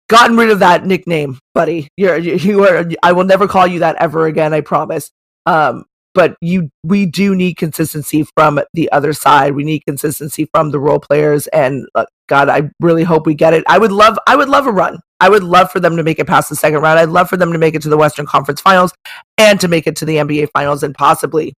gotten 0.09 0.35
rid 0.35 0.49
of 0.49 0.59
that 0.59 0.85
nickname, 0.85 1.39
buddy. 1.53 1.87
You're 1.97 2.17
you 2.17 2.63
are. 2.65 2.85
I 3.03 3.11
will 3.13 3.23
never 3.23 3.47
call 3.47 3.67
you 3.67 3.79
that 3.79 3.95
ever 3.97 4.25
again. 4.25 4.53
I 4.53 4.61
promise. 4.61 5.11
Um, 5.45 5.85
but 6.13 6.35
you, 6.41 6.69
we 6.83 7.05
do 7.05 7.35
need 7.35 7.55
consistency 7.55 8.25
from 8.35 8.59
the 8.73 8.91
other 8.91 9.13
side. 9.13 9.55
We 9.55 9.63
need 9.63 9.85
consistency 9.85 10.49
from 10.53 10.71
the 10.71 10.79
role 10.79 10.99
players, 10.99 11.47
and 11.47 11.87
uh, 11.95 12.05
God, 12.27 12.49
I 12.49 12.69
really 12.79 13.03
hope 13.03 13.25
we 13.25 13.35
get 13.35 13.53
it. 13.53 13.63
I 13.67 13.77
would 13.77 13.91
love, 13.91 14.17
I 14.27 14.35
would 14.35 14.49
love 14.49 14.67
a 14.67 14.71
run. 14.71 14.99
I 15.19 15.29
would 15.29 15.43
love 15.43 15.71
for 15.71 15.79
them 15.79 15.97
to 15.97 16.03
make 16.03 16.19
it 16.19 16.27
past 16.27 16.49
the 16.49 16.55
second 16.55 16.81
round. 16.81 16.97
I'd 16.97 17.09
love 17.09 17.29
for 17.29 17.37
them 17.37 17.51
to 17.51 17.59
make 17.59 17.75
it 17.75 17.81
to 17.81 17.89
the 17.89 17.97
Western 17.97 18.25
Conference 18.25 18.61
Finals 18.61 18.93
and 19.37 19.59
to 19.59 19.67
make 19.67 19.85
it 19.85 19.97
to 19.97 20.05
the 20.05 20.17
NBA 20.17 20.49
Finals, 20.53 20.83
and 20.83 20.95
possibly 20.95 21.53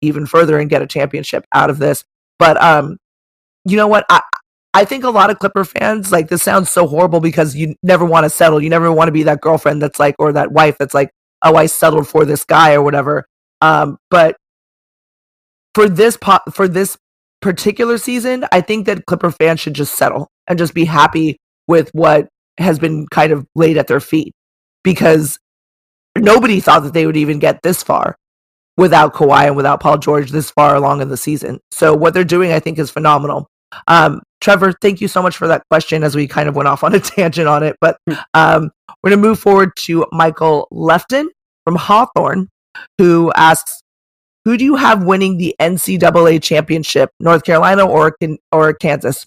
even 0.00 0.26
further 0.26 0.58
and 0.58 0.70
get 0.70 0.82
a 0.82 0.86
championship 0.86 1.46
out 1.52 1.70
of 1.70 1.78
this. 1.78 2.04
But 2.38 2.60
um, 2.62 2.98
you 3.64 3.76
know 3.76 3.88
what? 3.88 4.06
I 4.08 4.22
I 4.74 4.84
think 4.84 5.04
a 5.04 5.10
lot 5.10 5.30
of 5.30 5.38
Clipper 5.38 5.64
fans 5.64 6.10
like 6.10 6.28
this 6.28 6.42
sounds 6.42 6.68
so 6.68 6.88
horrible 6.88 7.20
because 7.20 7.54
you 7.54 7.76
never 7.84 8.04
want 8.04 8.24
to 8.24 8.30
settle. 8.30 8.60
You 8.60 8.68
never 8.68 8.90
want 8.90 9.06
to 9.08 9.12
be 9.12 9.22
that 9.22 9.40
girlfriend 9.40 9.80
that's 9.80 10.00
like, 10.00 10.16
or 10.18 10.32
that 10.32 10.50
wife 10.50 10.76
that's 10.78 10.94
like, 10.94 11.10
oh, 11.42 11.54
I 11.54 11.66
settled 11.66 12.08
for 12.08 12.24
this 12.24 12.44
guy 12.44 12.74
or 12.74 12.82
whatever. 12.82 13.24
Um, 13.60 13.98
but 14.10 14.36
for 15.74 15.88
this 15.88 16.16
po- 16.16 16.40
for 16.52 16.68
this 16.68 16.96
particular 17.40 17.98
season, 17.98 18.44
I 18.52 18.60
think 18.60 18.86
that 18.86 19.06
Clipper 19.06 19.30
fans 19.30 19.60
should 19.60 19.74
just 19.74 19.94
settle 19.94 20.28
and 20.46 20.58
just 20.58 20.74
be 20.74 20.84
happy 20.84 21.36
with 21.66 21.90
what 21.92 22.28
has 22.58 22.78
been 22.78 23.06
kind 23.08 23.32
of 23.32 23.46
laid 23.54 23.76
at 23.76 23.86
their 23.86 24.00
feet 24.00 24.32
because 24.82 25.38
nobody 26.16 26.60
thought 26.60 26.84
that 26.84 26.92
they 26.92 27.06
would 27.06 27.16
even 27.16 27.38
get 27.38 27.62
this 27.62 27.82
far 27.82 28.16
without 28.76 29.14
Kawhi 29.14 29.46
and 29.46 29.56
without 29.56 29.80
Paul 29.80 29.98
George 29.98 30.30
this 30.30 30.50
far 30.50 30.74
along 30.76 31.00
in 31.00 31.08
the 31.08 31.16
season. 31.16 31.60
So 31.70 31.94
what 31.94 32.14
they're 32.14 32.24
doing, 32.24 32.52
I 32.52 32.60
think, 32.60 32.78
is 32.78 32.90
phenomenal. 32.90 33.48
Um, 33.88 34.22
Trevor, 34.40 34.72
thank 34.72 35.00
you 35.00 35.08
so 35.08 35.22
much 35.22 35.36
for 35.36 35.48
that 35.48 35.62
question 35.70 36.04
as 36.04 36.14
we 36.14 36.26
kind 36.26 36.48
of 36.48 36.56
went 36.56 36.68
off 36.68 36.84
on 36.84 36.94
a 36.94 37.00
tangent 37.00 37.48
on 37.48 37.62
it. 37.62 37.76
But 37.80 37.96
hmm. 38.08 38.14
um, 38.34 38.70
we're 39.02 39.10
going 39.10 39.22
to 39.22 39.28
move 39.28 39.38
forward 39.38 39.72
to 39.80 40.06
Michael 40.12 40.68
Lefton 40.70 41.28
from 41.64 41.76
Hawthorne, 41.76 42.48
who 42.98 43.32
asks, 43.34 43.82
who 44.44 44.56
do 44.56 44.64
you 44.64 44.76
have 44.76 45.04
winning 45.04 45.38
the 45.38 45.54
NCAA 45.60 46.42
championship, 46.42 47.10
North 47.20 47.44
Carolina 47.44 47.86
or, 47.86 48.16
or 48.52 48.74
Kansas? 48.74 49.26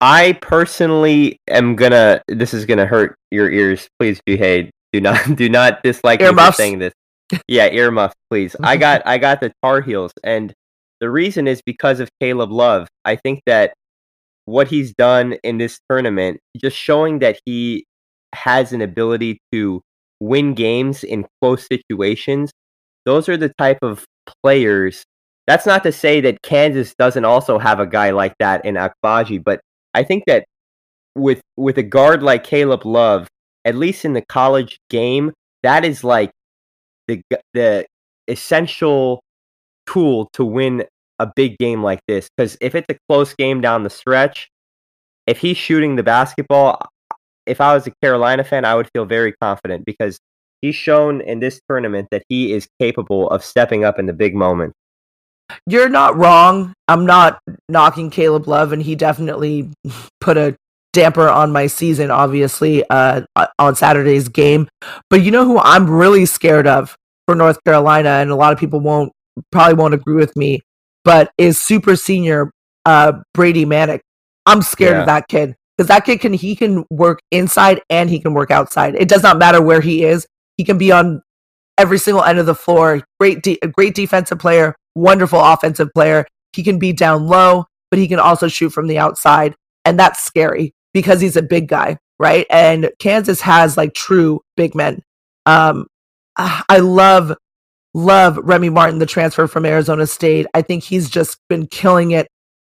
I 0.00 0.38
personally 0.40 1.40
am 1.48 1.74
gonna. 1.74 2.22
This 2.28 2.54
is 2.54 2.64
gonna 2.66 2.86
hurt 2.86 3.16
your 3.30 3.50
ears. 3.50 3.88
Please 3.98 4.20
behave. 4.24 4.70
Do 4.92 5.00
not 5.00 5.20
do 5.36 5.48
not 5.48 5.82
dislike 5.82 6.20
me 6.20 6.32
for 6.32 6.52
saying 6.52 6.78
this. 6.78 6.92
Yeah, 7.46 7.66
earmuffs, 7.66 8.14
please. 8.30 8.54
I 8.62 8.76
got 8.86 9.02
I 9.06 9.18
got 9.18 9.40
the 9.40 9.52
Tar 9.62 9.80
Heels, 9.80 10.12
and 10.22 10.54
the 11.00 11.10
reason 11.10 11.48
is 11.48 11.62
because 11.62 12.00
of 12.00 12.08
Caleb 12.20 12.52
Love. 12.52 12.88
I 13.04 13.16
think 13.16 13.42
that 13.46 13.74
what 14.44 14.68
he's 14.68 14.94
done 14.94 15.34
in 15.42 15.58
this 15.58 15.78
tournament, 15.90 16.40
just 16.56 16.76
showing 16.76 17.18
that 17.18 17.40
he 17.44 17.84
has 18.34 18.72
an 18.72 18.80
ability 18.80 19.40
to 19.52 19.82
win 20.20 20.54
games 20.54 21.04
in 21.04 21.26
close 21.40 21.66
situations, 21.66 22.50
those 23.04 23.28
are 23.28 23.36
the 23.36 23.52
type 23.58 23.78
of 23.82 24.04
players. 24.42 25.04
That's 25.46 25.66
not 25.66 25.82
to 25.84 25.92
say 25.92 26.20
that 26.22 26.42
Kansas 26.42 26.94
doesn't 26.98 27.24
also 27.24 27.58
have 27.58 27.80
a 27.80 27.86
guy 27.86 28.10
like 28.10 28.34
that 28.38 28.64
in 28.64 28.74
Agbaji, 28.74 29.42
but 29.42 29.60
I 29.94 30.02
think 30.02 30.24
that 30.26 30.44
with 31.14 31.40
with 31.56 31.78
a 31.78 31.82
guard 31.82 32.22
like 32.22 32.44
Caleb 32.44 32.84
Love, 32.84 33.28
at 33.64 33.74
least 33.74 34.04
in 34.04 34.12
the 34.12 34.24
college 34.28 34.78
game, 34.90 35.32
that 35.62 35.84
is 35.84 36.04
like 36.04 36.30
the 37.06 37.22
the 37.54 37.86
essential 38.28 39.22
tool 39.86 40.28
to 40.34 40.44
win 40.44 40.84
a 41.18 41.30
big 41.34 41.58
game 41.58 41.82
like 41.82 42.00
this. 42.06 42.28
Because 42.36 42.56
if 42.60 42.74
it's 42.74 42.86
a 42.90 42.98
close 43.08 43.34
game 43.34 43.60
down 43.60 43.82
the 43.82 43.90
stretch, 43.90 44.48
if 45.26 45.38
he's 45.38 45.56
shooting 45.56 45.96
the 45.96 46.02
basketball, 46.02 46.88
if 47.48 47.60
I 47.60 47.74
was 47.74 47.86
a 47.86 47.92
Carolina 48.02 48.44
fan, 48.44 48.64
I 48.64 48.74
would 48.74 48.88
feel 48.92 49.04
very 49.04 49.32
confident 49.40 49.84
because 49.84 50.18
he's 50.60 50.74
shown 50.74 51.20
in 51.20 51.40
this 51.40 51.60
tournament 51.68 52.08
that 52.10 52.24
he 52.28 52.52
is 52.52 52.68
capable 52.80 53.28
of 53.30 53.44
stepping 53.44 53.84
up 53.84 53.98
in 53.98 54.06
the 54.06 54.12
big 54.12 54.34
moment. 54.34 54.74
You're 55.66 55.88
not 55.88 56.16
wrong. 56.16 56.74
I'm 56.88 57.06
not 57.06 57.40
knocking 57.68 58.10
Caleb 58.10 58.46
Love, 58.46 58.72
and 58.72 58.82
he 58.82 58.94
definitely 58.94 59.70
put 60.20 60.36
a 60.36 60.56
damper 60.92 61.28
on 61.28 61.52
my 61.52 61.66
season, 61.66 62.10
obviously, 62.10 62.84
uh, 62.90 63.22
on 63.58 63.74
Saturday's 63.74 64.28
game. 64.28 64.68
But 65.10 65.22
you 65.22 65.30
know 65.30 65.44
who 65.44 65.58
I'm 65.58 65.88
really 65.88 66.26
scared 66.26 66.66
of 66.66 66.96
for 67.26 67.34
North 67.34 67.62
Carolina, 67.64 68.10
and 68.10 68.30
a 68.30 68.36
lot 68.36 68.52
of 68.52 68.58
people 68.58 68.80
won't 68.80 69.12
probably 69.52 69.74
won't 69.74 69.94
agree 69.94 70.16
with 70.16 70.36
me, 70.36 70.60
but 71.04 71.30
is 71.38 71.58
super 71.58 71.96
senior 71.96 72.50
uh, 72.84 73.12
Brady 73.32 73.64
Manek. 73.64 74.00
I'm 74.44 74.62
scared 74.62 74.94
yeah. 74.94 75.00
of 75.00 75.06
that 75.06 75.28
kid 75.28 75.54
because 75.78 75.88
that 75.88 76.04
kid 76.04 76.18
can 76.20 76.32
he 76.32 76.56
can 76.56 76.84
work 76.90 77.20
inside 77.30 77.80
and 77.88 78.10
he 78.10 78.18
can 78.18 78.34
work 78.34 78.50
outside. 78.50 78.96
It 78.96 79.08
does 79.08 79.22
not 79.22 79.38
matter 79.38 79.62
where 79.62 79.80
he 79.80 80.04
is. 80.04 80.26
He 80.56 80.64
can 80.64 80.76
be 80.76 80.90
on 80.90 81.22
every 81.78 81.98
single 81.98 82.24
end 82.24 82.40
of 82.40 82.46
the 82.46 82.54
floor. 82.54 83.02
Great, 83.20 83.42
de- 83.44 83.60
great 83.76 83.94
defensive 83.94 84.40
player, 84.40 84.74
wonderful 84.96 85.40
offensive 85.40 85.90
player. 85.94 86.26
He 86.52 86.64
can 86.64 86.80
be 86.80 86.92
down 86.92 87.28
low, 87.28 87.66
but 87.90 88.00
he 88.00 88.08
can 88.08 88.18
also 88.18 88.48
shoot 88.48 88.70
from 88.70 88.88
the 88.88 88.98
outside, 88.98 89.54
and 89.84 89.98
that's 89.98 90.24
scary 90.24 90.74
because 90.92 91.20
he's 91.20 91.36
a 91.36 91.42
big 91.42 91.68
guy, 91.68 91.98
right? 92.18 92.46
And 92.50 92.90
Kansas 92.98 93.40
has 93.42 93.76
like 93.76 93.94
true 93.94 94.40
big 94.56 94.74
men. 94.74 95.02
Um, 95.46 95.86
I 96.36 96.78
love 96.78 97.36
love 97.94 98.38
Remy 98.42 98.70
Martin, 98.70 98.98
the 98.98 99.06
transfer 99.06 99.46
from 99.46 99.64
Arizona 99.64 100.06
State. 100.06 100.46
I 100.54 100.62
think 100.62 100.82
he's 100.82 101.08
just 101.08 101.38
been 101.48 101.66
killing 101.68 102.10
it 102.10 102.28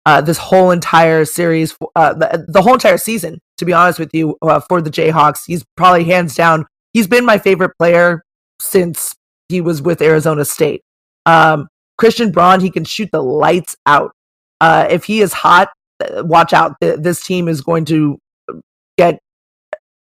uh, 0.07 0.21
this 0.21 0.39
whole 0.39 0.71
entire 0.71 1.25
series, 1.25 1.77
uh, 1.97 2.15
the, 2.15 2.45
the, 2.47 2.63
whole 2.63 2.75
entire 2.75 2.97
season. 2.97 3.41
To 3.59 3.65
be 3.65 3.73
honest 3.73 3.99
with 3.99 4.15
you, 4.15 4.39
uh, 4.41 4.61
for 4.61 4.81
the 4.81 4.89
Jayhawks, 4.91 5.41
he's 5.47 5.65
probably 5.77 6.05
hands 6.05 6.35
down. 6.37 6.65
He's 6.93 7.09
been 7.09 7.25
my 7.25 7.39
favorite 7.39 7.73
player 7.77 8.23
since 8.63 9.15
he 9.49 9.61
was 9.61 9.83
with 9.83 10.01
Arizona 10.01 10.45
State. 10.45 10.83
Um, 11.27 11.67
Christian 11.99 12.31
Braun, 12.31 12.61
he 12.61 12.71
can 12.71 12.85
shoot 12.85 13.09
the 13.13 13.23
lights 13.23 13.77
out. 13.85 14.13
Uh, 14.61 14.87
if 14.89 15.05
he 15.05 15.21
is 15.21 15.33
hot, 15.33 15.71
uh, 16.01 16.23
watch 16.25 16.53
out. 16.53 16.77
This 16.81 17.25
team 17.25 17.49
is 17.49 17.61
going 17.61 17.85
to 17.87 18.19
get 18.97 19.19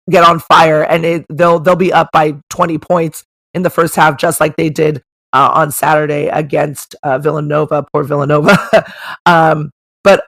get 0.10 0.24
on 0.24 0.39
fire, 0.39 0.84
and 0.84 1.06
it, 1.06 1.26
they'll 1.30 1.60
they'll 1.60 1.76
be 1.76 1.91
up 1.91 2.10
by 2.14 2.36
20 2.52 2.78
points 2.78 3.24
in 3.56 3.64
the 3.64 3.70
first 3.72 3.95
half, 3.95 4.18
just 4.18 4.39
like 4.39 4.58
they 4.58 4.70
did 4.70 5.02
uh, 5.34 5.50
on 5.54 5.72
Saturday 5.72 6.28
against 6.28 6.95
uh, 7.02 7.18
Villanova. 7.18 7.84
Poor 7.91 8.04
Villanova. 8.04 8.58
um, 9.26 9.72
but 10.04 10.26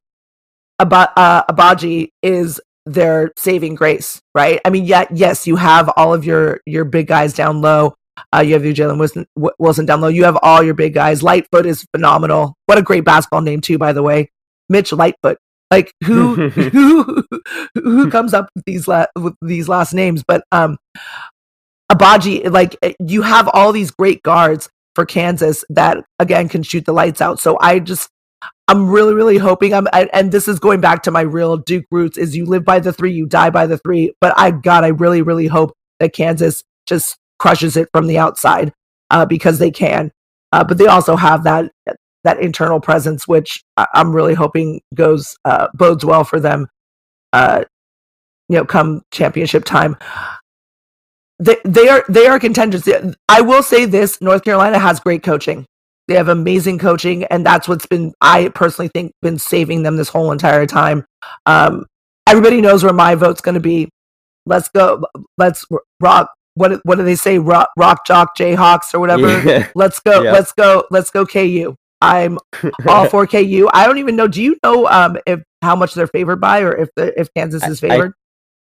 Ab- 0.79 0.93
uh, 1.15 1.43
Agbaji 1.45 2.09
is 2.23 2.59
their 2.85 3.31
saving 3.37 3.75
grace, 3.75 4.21
right? 4.33 4.59
I 4.65 4.69
mean, 4.69 4.85
yeah, 4.85 5.05
yes, 5.13 5.45
you 5.45 5.55
have 5.57 5.89
all 5.95 6.13
of 6.13 6.25
your 6.25 6.61
your 6.65 6.85
big 6.85 7.07
guys 7.07 7.33
down 7.33 7.61
low. 7.61 7.95
Uh, 8.33 8.39
you 8.39 8.53
have 8.53 8.65
your 8.65 8.73
Jalen 8.73 8.99
Wilson, 8.99 9.25
Wilson 9.59 9.85
down 9.85 10.01
low. 10.01 10.07
You 10.07 10.25
have 10.25 10.37
all 10.41 10.61
your 10.63 10.73
big 10.73 10.93
guys. 10.93 11.23
Lightfoot 11.23 11.65
is 11.65 11.85
phenomenal. 11.95 12.55
What 12.65 12.77
a 12.77 12.81
great 12.81 13.05
basketball 13.05 13.41
name 13.41 13.61
too, 13.61 13.77
by 13.77 13.93
the 13.93 14.03
way. 14.03 14.29
Mitch 14.69 14.91
Lightfoot. 14.91 15.37
Like 15.71 15.93
who 16.03 16.49
who 16.49 17.23
who 17.75 18.09
comes 18.09 18.33
up 18.33 18.49
with 18.55 18.65
these 18.65 18.87
la- 18.87 19.05
with 19.15 19.35
these 19.41 19.69
last 19.69 19.93
names? 19.93 20.23
But 20.27 20.43
um, 20.51 20.77
Agbaji, 21.91 22.51
like 22.51 22.75
eh, 22.81 22.93
you 22.99 23.21
have 23.21 23.49
all 23.53 23.71
these 23.71 23.91
great 23.91 24.23
guards 24.23 24.69
for 24.95 25.05
Kansas 25.05 25.63
that 25.69 26.03
again 26.17 26.49
can 26.49 26.63
shoot 26.63 26.85
the 26.85 26.93
lights 26.93 27.21
out. 27.21 27.39
So 27.39 27.57
I 27.61 27.79
just 27.79 28.09
I'm 28.69 28.87
really 28.87 29.15
really 29.15 29.37
hoping 29.37 29.73
I'm 29.73 29.87
I, 29.93 30.07
and 30.13 30.31
this 30.31 30.47
is 30.47 30.59
going 30.59 30.79
back 30.79 31.01
to 31.03 31.11
my 31.11 31.21
real 31.21 31.57
Duke 31.57 31.85
roots 31.89 32.19
is 32.19 32.37
you 32.37 32.45
live 32.45 32.63
by 32.63 32.79
the 32.79 32.93
3, 32.93 33.11
you 33.11 33.25
die 33.25 33.49
by 33.49 33.65
the 33.65 33.79
3, 33.79 34.13
but 34.21 34.31
I 34.37 34.51
god 34.51 34.83
I 34.83 34.89
really 34.89 35.23
really 35.23 35.47
hope 35.47 35.75
that 35.99 36.13
Kansas 36.13 36.63
just 36.85 37.17
crushes 37.39 37.75
it 37.75 37.89
from 37.91 38.05
the 38.05 38.19
outside 38.19 38.71
uh, 39.09 39.25
because 39.25 39.57
they 39.57 39.71
can. 39.71 40.11
Uh, 40.51 40.63
but 40.63 40.77
they 40.77 40.85
also 40.85 41.15
have 41.15 41.43
that 41.45 41.71
that 42.23 42.39
internal 42.39 42.79
presence, 42.79 43.27
which 43.27 43.63
I'm 43.77 44.15
really 44.15 44.35
hoping 44.35 44.81
goes 44.93 45.35
uh, 45.45 45.67
bodes 45.73 46.05
well 46.05 46.23
for 46.23 46.39
them. 46.39 46.67
Uh, 47.33 47.63
you 48.49 48.57
know, 48.57 48.65
come 48.65 49.01
championship 49.11 49.65
time, 49.65 49.97
they 51.39 51.57
they 51.65 51.87
are 51.87 52.03
they 52.07 52.27
are 52.27 52.39
contenders. 52.39 52.87
I 53.29 53.41
will 53.41 53.63
say 53.63 53.85
this: 53.85 54.21
North 54.21 54.43
Carolina 54.43 54.77
has 54.77 54.99
great 54.99 55.23
coaching. 55.23 55.65
They 56.09 56.15
have 56.15 56.27
amazing 56.27 56.79
coaching, 56.79 57.23
and 57.25 57.45
that's 57.45 57.67
what's 57.67 57.85
been 57.85 58.13
I 58.19 58.49
personally 58.49 58.89
think 58.89 59.13
been 59.21 59.37
saving 59.37 59.83
them 59.83 59.95
this 59.95 60.09
whole 60.09 60.31
entire 60.31 60.65
time. 60.65 61.05
Um, 61.45 61.85
everybody 62.27 62.61
knows 62.61 62.83
where 62.83 62.93
my 62.93 63.13
vote's 63.13 63.41
going 63.41 63.53
to 63.53 63.61
be. 63.61 63.89
Let's 64.47 64.69
go. 64.69 65.05
Let's 65.37 65.67
rock. 65.99 66.31
What 66.55 66.81
what 66.83 66.95
do 66.95 67.03
they 67.03 67.15
say? 67.15 67.37
Rock, 67.37 67.69
rock 67.77 68.05
chalk 68.05 68.35
Jayhawks 68.35 68.91
or 68.95 68.99
whatever. 68.99 69.39
Yeah. 69.47 69.67
Let's 69.75 69.99
go. 69.99 70.23
Yeah. 70.23 70.31
Let's 70.31 70.51
go. 70.51 70.83
Let's 70.89 71.11
go. 71.11 71.27
KU. 71.27 71.75
I'm 72.01 72.39
all 72.87 73.07
for 73.07 73.27
KU. 73.27 73.69
I 73.71 73.85
don't 73.85 73.99
even 73.99 74.15
know. 74.15 74.27
Do 74.27 74.41
you 74.41 74.57
know 74.63 74.87
um, 74.87 75.15
if 75.27 75.43
how 75.61 75.75
much 75.75 75.93
they're 75.93 76.07
favored 76.07 76.41
by, 76.41 76.61
or 76.61 76.75
if 76.75 76.89
the, 76.95 77.17
if 77.19 77.31
Kansas 77.35 77.63
is 77.67 77.79
favored? 77.79 78.13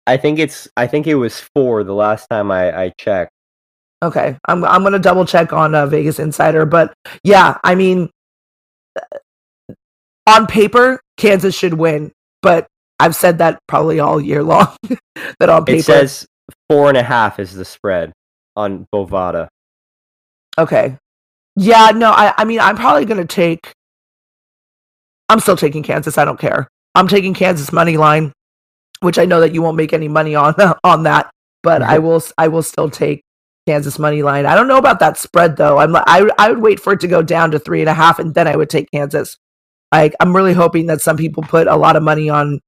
I, 0.09 0.15
I, 0.15 0.17
think 0.17 0.41
it's. 0.41 0.67
I 0.77 0.89
think 0.89 1.07
it 1.07 1.15
was 1.15 1.39
four 1.55 1.85
the 1.85 1.95
last 1.95 2.27
time 2.29 2.51
I, 2.51 2.77
I 2.77 2.93
checked. 2.99 3.31
Okay, 4.03 4.37
I'm 4.47 4.65
I'm 4.65 4.83
gonna 4.83 4.99
double 4.99 5.25
check 5.25 5.53
on 5.53 5.75
uh, 5.75 5.87
Vegas 5.87 6.19
Insider, 6.19 6.67
but 6.67 6.93
yeah, 7.25 7.59
I 7.65 7.75
mean, 7.75 8.11
uh, 8.97 9.75
on 10.27 10.47
paper, 10.47 11.01
Kansas 11.17 11.55
should 11.55 11.75
win, 11.75 12.13
but 12.43 12.67
I've 13.01 13.17
said 13.17 13.39
that 13.39 13.59
probably 13.67 14.01
all 14.01 14.21
year 14.21 14.43
long. 14.43 14.77
that 15.41 15.49
on 15.49 15.65
paper, 15.65 15.79
it 15.79 15.85
says 15.85 16.27
four 16.69 16.89
and 16.89 16.99
a 16.99 17.03
half 17.03 17.39
is 17.39 17.55
the 17.55 17.65
spread 17.65 18.13
on 18.55 18.87
Bovada. 18.93 19.49
Okay, 20.59 20.99
yeah, 21.57 21.91
no, 21.95 22.11
I, 22.11 22.35
I 22.37 22.45
mean, 22.45 22.61
I'm 22.61 22.77
probably 22.77 23.07
going 23.07 23.27
to 23.27 23.35
take. 23.35 23.73
I'm 25.29 25.41
still 25.41 25.57
taking 25.57 25.83
Kansas. 25.83 26.19
I 26.19 26.25
don't 26.25 26.39
care. 26.39 26.69
I'm 26.95 27.09
taking 27.09 27.35
Kansas 27.35 27.73
money 27.73 27.97
line, 27.97 28.33
which 29.01 29.19
I 29.19 29.25
know 29.25 29.41
that 29.41 29.53
you 29.53 29.63
won't 29.63 29.77
make 29.77 29.93
any 29.95 30.07
money 30.07 30.35
on 30.35 30.55
on 30.85 31.05
that, 31.05 31.31
but 31.63 31.83
I 31.83 31.99
will. 31.99 32.23
I 32.37 32.49
will 32.49 32.63
still 32.63 32.91
take 32.91 33.23
Kansas 33.67 33.99
money 33.99 34.23
line. 34.23 34.47
I 34.47 34.55
don't 34.55 34.69
know 34.69 34.79
about 34.79 35.01
that 35.01 35.19
spread 35.19 35.57
though. 35.57 35.79
I'm. 35.79 35.97
I 35.97 36.29
I 36.39 36.51
would 36.51 36.62
wait 36.62 36.81
for 36.81 36.93
it 36.93 37.01
to 37.01 37.09
go 37.09 37.23
down 37.23 37.51
to 37.51 37.59
three 37.59 37.81
and 37.81 37.89
a 37.89 37.95
half, 37.95 38.19
and 38.19 38.35
then 38.35 38.47
I 38.47 38.57
would 38.57 38.71
take 38.71 38.91
Kansas. 38.93 39.37
Like 39.93 40.14
I'm 40.21 40.35
really 40.35 40.55
hoping 40.55 40.87
that 40.87 41.01
some 41.01 41.17
people 41.17 41.43
put 41.43 41.67
a 41.67 41.77
lot 41.77 41.97
of 41.97 42.03
money 42.03 42.29
on 42.29 42.61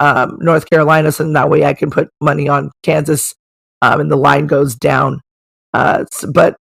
um, 0.00 0.38
North 0.40 0.68
Carolina, 0.68 1.10
so 1.10 1.30
that 1.32 1.50
way 1.50 1.64
I 1.64 1.74
can 1.74 1.90
put 1.90 2.10
money 2.20 2.48
on 2.48 2.70
Kansas, 2.82 3.34
um, 3.80 4.00
and 4.00 4.10
the 4.10 4.16
line 4.16 4.46
goes 4.46 4.74
down. 4.74 5.20
Uh, 5.72 6.04
but 6.32 6.56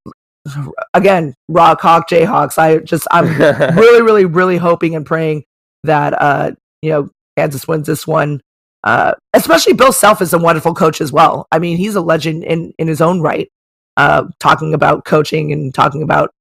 again, 0.93 1.33
Rock 1.49 1.81
Hawk 1.81 2.09
Jayhawks. 2.09 2.57
I 2.57 2.77
just 2.79 3.07
I'm 3.11 3.25
really, 3.75 4.01
really, 4.01 4.25
really 4.25 4.57
hoping 4.57 4.95
and 4.95 5.05
praying 5.05 5.43
that 5.83 6.13
uh, 6.21 6.51
you 6.81 6.91
know, 6.91 7.09
Kansas 7.37 7.67
wins 7.67 7.87
this 7.87 8.07
one. 8.07 8.41
Uh, 8.83 9.13
especially 9.33 9.73
Bill 9.73 9.91
Self 9.91 10.21
is 10.21 10.33
a 10.33 10.39
wonderful 10.39 10.73
coach 10.73 11.01
as 11.01 11.11
well. 11.11 11.45
I 11.51 11.59
mean, 11.59 11.77
he's 11.77 11.95
a 11.95 12.01
legend 12.01 12.43
in 12.43 12.73
in 12.79 12.87
his 12.87 13.01
own 13.01 13.21
right. 13.21 13.49
Uh, 13.97 14.25
talking 14.39 14.73
about 14.73 15.05
coaching 15.05 15.51
and 15.51 15.73
talking 15.73 16.01
about 16.01 16.33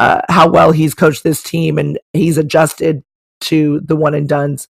uh, 0.00 0.20
how 0.28 0.48
well 0.48 0.72
he's 0.72 0.94
coached 0.94 1.22
this 1.22 1.42
team 1.42 1.78
and 1.78 1.98
he's 2.12 2.38
adjusted 2.38 3.02
to 3.40 3.80
the 3.80 3.96
one 3.96 4.14
and 4.14 4.28
dones. 4.28 4.68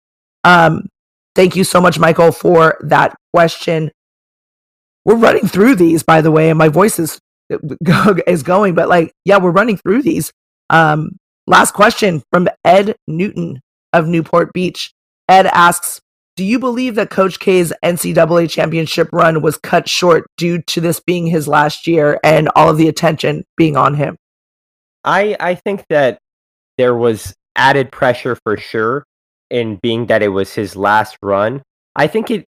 Um, 0.45 0.89
thank 1.35 1.57
you 1.57 1.65
so 1.65 1.81
much, 1.81 1.99
Michael, 1.99 2.33
for 2.33 2.79
that 2.83 3.17
question. 3.33 3.91
We're 5.05 5.17
running 5.17 5.47
through 5.47 5.77
these, 5.77 6.03
by 6.03 6.21
the 6.21 6.31
way, 6.31 6.51
and 6.51 6.59
my 6.59 6.69
voice 6.69 6.99
is 6.99 7.21
is 8.27 8.43
going. 8.43 8.75
But 8.75 8.89
like, 8.89 9.13
yeah, 9.25 9.39
we're 9.39 9.51
running 9.51 9.77
through 9.77 10.03
these. 10.03 10.33
Um, 10.71 11.19
last 11.47 11.75
question 11.75 12.23
from 12.33 12.49
Ed 12.65 12.97
Newton 13.07 13.61
of 13.93 14.07
Newport 14.09 14.53
Beach. 14.53 14.93
Ed 15.29 15.47
asks, 15.47 16.01
do 16.37 16.45
you 16.45 16.59
believe 16.59 16.95
that 16.97 17.11
Coach 17.11 17.41
K's 17.41 17.73
NCAA 17.83 18.49
championship 18.51 19.09
run 19.13 19.41
was 19.43 19.57
cut 19.57 19.89
short 19.89 20.27
due 20.37 20.61
to 20.63 20.81
this 20.81 21.01
being 21.01 21.27
his 21.27 21.49
last 21.49 21.87
year 21.87 22.21
and 22.23 22.51
all 22.55 22.69
of 22.69 22.77
the 22.77 22.89
attention 22.89 23.45
being 23.57 23.77
on 23.77 23.95
him? 23.95 24.17
I 25.05 25.37
I 25.41 25.55
think 25.55 25.85
that 25.89 26.19
there 26.77 26.95
was 26.95 27.35
added 27.57 27.91
pressure 27.91 28.37
for 28.45 28.57
sure 28.59 29.05
in 29.51 29.77
being 29.77 30.07
that 30.07 30.23
it 30.23 30.29
was 30.29 30.55
his 30.55 30.77
last 30.77 31.17
run. 31.23 31.63
I 31.95 32.07
think 32.07 32.31
it 32.31 32.45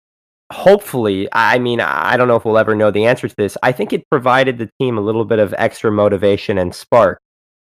hopefully, 0.52 1.28
I 1.32 1.58
mean, 1.58 1.80
I 1.80 2.16
don't 2.16 2.28
know 2.28 2.36
if 2.36 2.44
we'll 2.44 2.58
ever 2.58 2.74
know 2.74 2.90
the 2.90 3.06
answer 3.06 3.28
to 3.28 3.34
this. 3.36 3.56
I 3.62 3.72
think 3.72 3.92
it 3.92 4.08
provided 4.10 4.58
the 4.58 4.70
team 4.78 4.98
a 4.98 5.02
little 5.02 5.24
bit 5.24 5.38
of 5.38 5.54
extra 5.56 5.90
motivation 5.90 6.58
and 6.58 6.74
spark. 6.74 7.20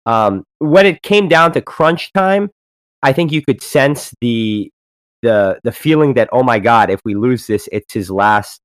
Um, 0.06 0.44
when 0.60 0.86
it 0.86 1.02
came 1.04 1.28
down 1.28 1.52
to 1.54 1.62
crunch 1.62 2.12
time, 2.14 2.50
I 3.04 3.14
think 3.14 3.32
you 3.32 3.44
could 3.44 3.62
sense 3.62 4.14
the 4.22 4.72
the 5.22 5.60
the 5.64 5.72
feeling 5.72 6.14
that 6.16 6.30
oh 6.32 6.44
my 6.44 6.60
god, 6.60 6.90
if 6.90 7.00
we 7.06 7.16
lose 7.16 7.48
this, 7.48 7.70
it's 7.72 7.94
his 7.94 8.10
last 8.10 8.62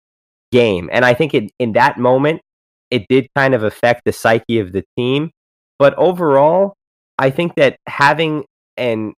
game. 0.52 0.88
And 0.92 1.04
I 1.04 1.14
think 1.14 1.34
it, 1.34 1.50
in 1.58 1.72
that 1.72 1.98
moment, 1.98 2.40
it 2.90 3.06
did 3.08 3.28
kind 3.36 3.54
of 3.54 3.62
affect 3.62 4.02
the 4.04 4.12
psyche 4.12 4.58
of 4.58 4.72
the 4.72 4.84
team. 4.96 5.30
But 5.78 5.94
overall, 5.96 6.74
I 7.18 7.30
think 7.30 7.54
that 7.56 7.78
having 7.86 8.44
an 8.76 9.14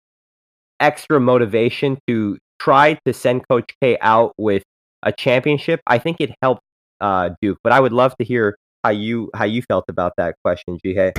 extra 0.81 1.21
motivation 1.21 1.99
to 2.07 2.39
try 2.59 2.99
to 3.05 3.13
send 3.13 3.47
Coach 3.49 3.75
K 3.83 3.99
out 4.01 4.33
with 4.39 4.63
a 5.03 5.13
championship, 5.13 5.81
I 5.87 5.99
think 5.99 6.19
it 6.21 6.31
helped 6.43 6.63
uh, 7.01 7.31
Duke. 7.43 7.59
But 7.63 7.73
I 7.73 7.81
would 7.81 7.93
love 7.93 8.17
to 8.19 8.25
hear 8.25 8.57
how 8.85 8.91
you 8.91 9.31
how 9.35 9.45
you 9.45 9.63
felt 9.63 9.85
about 9.89 10.13
that 10.17 10.37
question, 10.45 10.79
Ji 10.85 10.95
Hae. 10.95 11.13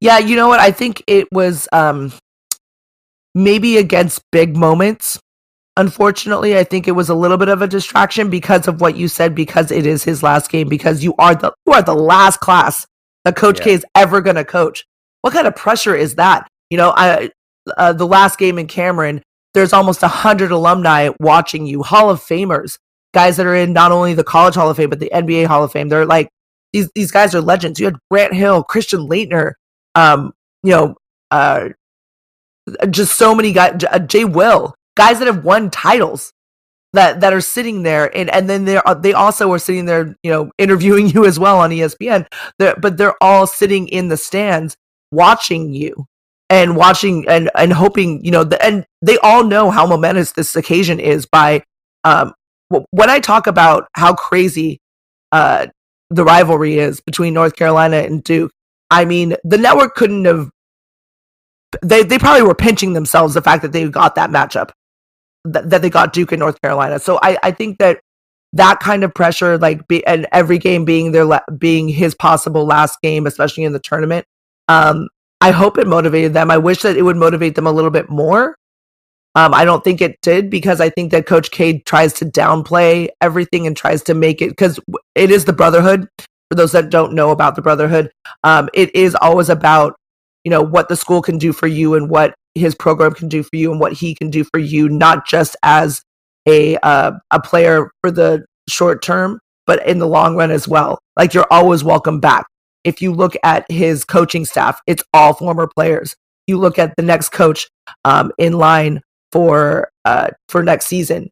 Yeah, 0.00 0.18
you 0.18 0.36
know 0.36 0.48
what? 0.48 0.60
I 0.60 0.70
think 0.70 1.02
it 1.06 1.28
was 1.32 1.68
um, 1.72 2.12
maybe 3.34 3.76
against 3.76 4.22
big 4.30 4.56
moments. 4.56 5.18
Unfortunately, 5.76 6.58
I 6.58 6.64
think 6.64 6.86
it 6.86 6.92
was 6.92 7.08
a 7.08 7.14
little 7.14 7.38
bit 7.38 7.48
of 7.48 7.62
a 7.62 7.66
distraction 7.66 8.28
because 8.28 8.68
of 8.68 8.80
what 8.80 8.96
you 8.96 9.08
said. 9.08 9.34
Because 9.34 9.70
it 9.70 9.86
is 9.86 10.04
his 10.04 10.22
last 10.22 10.50
game. 10.50 10.68
Because 10.68 11.02
you 11.02 11.14
are 11.18 11.34
the 11.34 11.52
you 11.66 11.72
are 11.72 11.82
the 11.82 11.94
last 11.94 12.40
class 12.40 12.86
that 13.24 13.36
Coach 13.36 13.58
yeah. 13.60 13.64
K 13.64 13.72
is 13.72 13.86
ever 13.94 14.20
going 14.20 14.36
to 14.36 14.44
coach. 14.44 14.84
What 15.22 15.32
kind 15.32 15.46
of 15.46 15.56
pressure 15.56 15.94
is 15.94 16.16
that? 16.16 16.48
You 16.70 16.78
know, 16.78 16.92
I 16.94 17.30
uh, 17.76 17.92
the 17.92 18.06
last 18.06 18.38
game 18.38 18.58
in 18.58 18.66
Cameron. 18.66 19.22
There's 19.54 19.74
almost 19.74 20.02
a 20.02 20.08
hundred 20.08 20.50
alumni 20.50 21.10
watching 21.20 21.66
you, 21.66 21.82
Hall 21.82 22.08
of 22.08 22.20
Famers 22.20 22.78
guys 23.12 23.36
that 23.36 23.46
are 23.46 23.54
in 23.54 23.72
not 23.72 23.92
only 23.92 24.14
the 24.14 24.24
college 24.24 24.54
Hall 24.54 24.70
of 24.70 24.76
Fame 24.76 24.90
but 24.90 25.00
the 25.00 25.10
NBA 25.12 25.46
Hall 25.46 25.62
of 25.62 25.72
Fame. 25.72 25.88
They're 25.88 26.06
like 26.06 26.28
these 26.72 26.90
these 26.94 27.10
guys 27.10 27.34
are 27.34 27.40
legends. 27.40 27.78
You 27.78 27.86
had 27.86 27.96
Grant 28.10 28.34
Hill, 28.34 28.62
Christian 28.64 29.08
Laettner, 29.08 29.52
um, 29.94 30.32
you 30.62 30.70
know, 30.70 30.96
uh, 31.30 31.70
just 32.90 33.16
so 33.16 33.34
many 33.34 33.52
guys. 33.52 33.84
Uh, 33.90 33.98
Jay 33.98 34.24
Will, 34.24 34.74
guys 34.96 35.18
that 35.18 35.26
have 35.26 35.44
won 35.44 35.70
titles 35.70 36.32
that 36.92 37.20
that 37.20 37.32
are 37.32 37.40
sitting 37.40 37.82
there, 37.82 38.14
and 38.16 38.30
and 38.30 38.48
then 38.48 38.64
they 38.64 38.76
are 38.76 38.94
they 38.94 39.12
also 39.12 39.50
are 39.52 39.58
sitting 39.58 39.86
there, 39.86 40.14
you 40.22 40.30
know, 40.30 40.50
interviewing 40.58 41.08
you 41.08 41.24
as 41.24 41.38
well 41.38 41.58
on 41.58 41.70
ESPN. 41.70 42.26
They're, 42.58 42.76
but 42.76 42.96
they're 42.96 43.22
all 43.22 43.46
sitting 43.46 43.88
in 43.88 44.08
the 44.08 44.16
stands 44.16 44.76
watching 45.10 45.72
you 45.74 46.06
and 46.50 46.76
watching 46.76 47.26
and 47.28 47.50
and 47.54 47.72
hoping, 47.72 48.24
you 48.24 48.30
know, 48.30 48.44
the, 48.44 48.62
and 48.64 48.86
they 49.00 49.18
all 49.18 49.44
know 49.44 49.70
how 49.70 49.86
momentous 49.86 50.32
this 50.32 50.54
occasion 50.56 51.00
is 51.00 51.26
by 51.26 51.62
um 52.04 52.34
when 52.90 53.10
I 53.10 53.20
talk 53.20 53.46
about 53.46 53.88
how 53.94 54.14
crazy 54.14 54.80
uh 55.32 55.68
the 56.10 56.24
rivalry 56.24 56.78
is 56.78 57.00
between 57.00 57.32
North 57.32 57.56
Carolina 57.56 57.96
and 57.98 58.22
Duke. 58.22 58.52
I 58.90 59.06
mean, 59.06 59.36
the 59.44 59.56
network 59.56 59.94
couldn't 59.94 60.26
have 60.26 60.50
they 61.80 62.02
they 62.02 62.18
probably 62.18 62.42
were 62.42 62.54
pinching 62.54 62.92
themselves 62.92 63.32
the 63.32 63.40
fact 63.40 63.62
that 63.62 63.72
they 63.72 63.88
got 63.88 64.16
that 64.16 64.28
matchup 64.28 64.72
that, 65.44 65.70
that 65.70 65.82
they 65.82 65.90
got 65.90 66.12
Duke 66.12 66.32
in 66.32 66.38
North 66.38 66.60
Carolina. 66.60 66.98
So 66.98 67.18
I 67.22 67.38
I 67.42 67.50
think 67.50 67.78
that 67.78 68.00
that 68.54 68.80
kind 68.80 69.02
of 69.02 69.14
pressure 69.14 69.58
like 69.58 69.86
be, 69.88 70.06
and 70.06 70.26
every 70.32 70.58
game 70.58 70.84
being 70.84 71.12
their 71.12 71.24
la- 71.24 71.40
being 71.58 71.88
his 71.88 72.14
possible 72.14 72.66
last 72.66 73.00
game 73.02 73.26
especially 73.26 73.64
in 73.64 73.72
the 73.72 73.78
tournament 73.78 74.26
um 74.68 75.08
I 75.42 75.50
hope 75.50 75.76
it 75.76 75.88
motivated 75.88 76.34
them. 76.34 76.52
I 76.52 76.56
wish 76.56 76.82
that 76.82 76.96
it 76.96 77.02
would 77.02 77.16
motivate 77.16 77.56
them 77.56 77.66
a 77.66 77.72
little 77.72 77.90
bit 77.90 78.08
more. 78.08 78.54
Um, 79.34 79.52
I 79.52 79.64
don't 79.64 79.82
think 79.82 80.00
it 80.00 80.20
did 80.22 80.50
because 80.50 80.80
I 80.80 80.88
think 80.88 81.10
that 81.10 81.26
Coach 81.26 81.50
K 81.50 81.80
tries 81.80 82.12
to 82.14 82.24
downplay 82.24 83.08
everything 83.20 83.66
and 83.66 83.76
tries 83.76 84.04
to 84.04 84.14
make 84.14 84.40
it 84.40 84.50
because 84.50 84.78
it 85.16 85.32
is 85.32 85.44
the 85.44 85.52
brotherhood. 85.52 86.08
For 86.18 86.54
those 86.54 86.70
that 86.72 86.90
don't 86.90 87.14
know 87.14 87.30
about 87.30 87.56
the 87.56 87.62
brotherhood, 87.62 88.12
um, 88.44 88.68
it 88.72 88.94
is 88.94 89.16
always 89.16 89.48
about 89.48 89.96
you 90.44 90.50
know 90.50 90.62
what 90.62 90.88
the 90.88 90.94
school 90.94 91.20
can 91.20 91.38
do 91.38 91.52
for 91.52 91.66
you 91.66 91.94
and 91.94 92.08
what 92.08 92.36
his 92.54 92.74
program 92.74 93.14
can 93.14 93.28
do 93.28 93.42
for 93.42 93.56
you 93.56 93.70
and 93.70 93.80
what 93.80 93.92
he 93.92 94.14
can 94.14 94.30
do 94.30 94.44
for 94.44 94.58
you, 94.58 94.88
not 94.88 95.26
just 95.26 95.56
as 95.62 96.02
a 96.46 96.76
uh, 96.78 97.12
a 97.30 97.40
player 97.40 97.90
for 98.00 98.10
the 98.10 98.44
short 98.68 99.02
term, 99.02 99.38
but 99.66 99.86
in 99.86 99.98
the 99.98 100.08
long 100.08 100.36
run 100.36 100.50
as 100.50 100.68
well. 100.68 100.98
Like 101.16 101.34
you're 101.34 101.46
always 101.50 101.84
welcome 101.84 102.20
back. 102.20 102.46
If 102.84 103.00
you 103.00 103.12
look 103.12 103.34
at 103.44 103.70
his 103.70 104.04
coaching 104.04 104.44
staff, 104.44 104.80
it's 104.86 105.04
all 105.14 105.34
former 105.34 105.68
players. 105.68 106.16
You 106.46 106.58
look 106.58 106.78
at 106.78 106.94
the 106.96 107.02
next 107.02 107.30
coach 107.30 107.68
um, 108.04 108.32
in 108.38 108.54
line 108.54 109.00
for 109.30 109.90
uh, 110.04 110.30
for 110.48 110.62
next 110.62 110.86
season. 110.86 111.30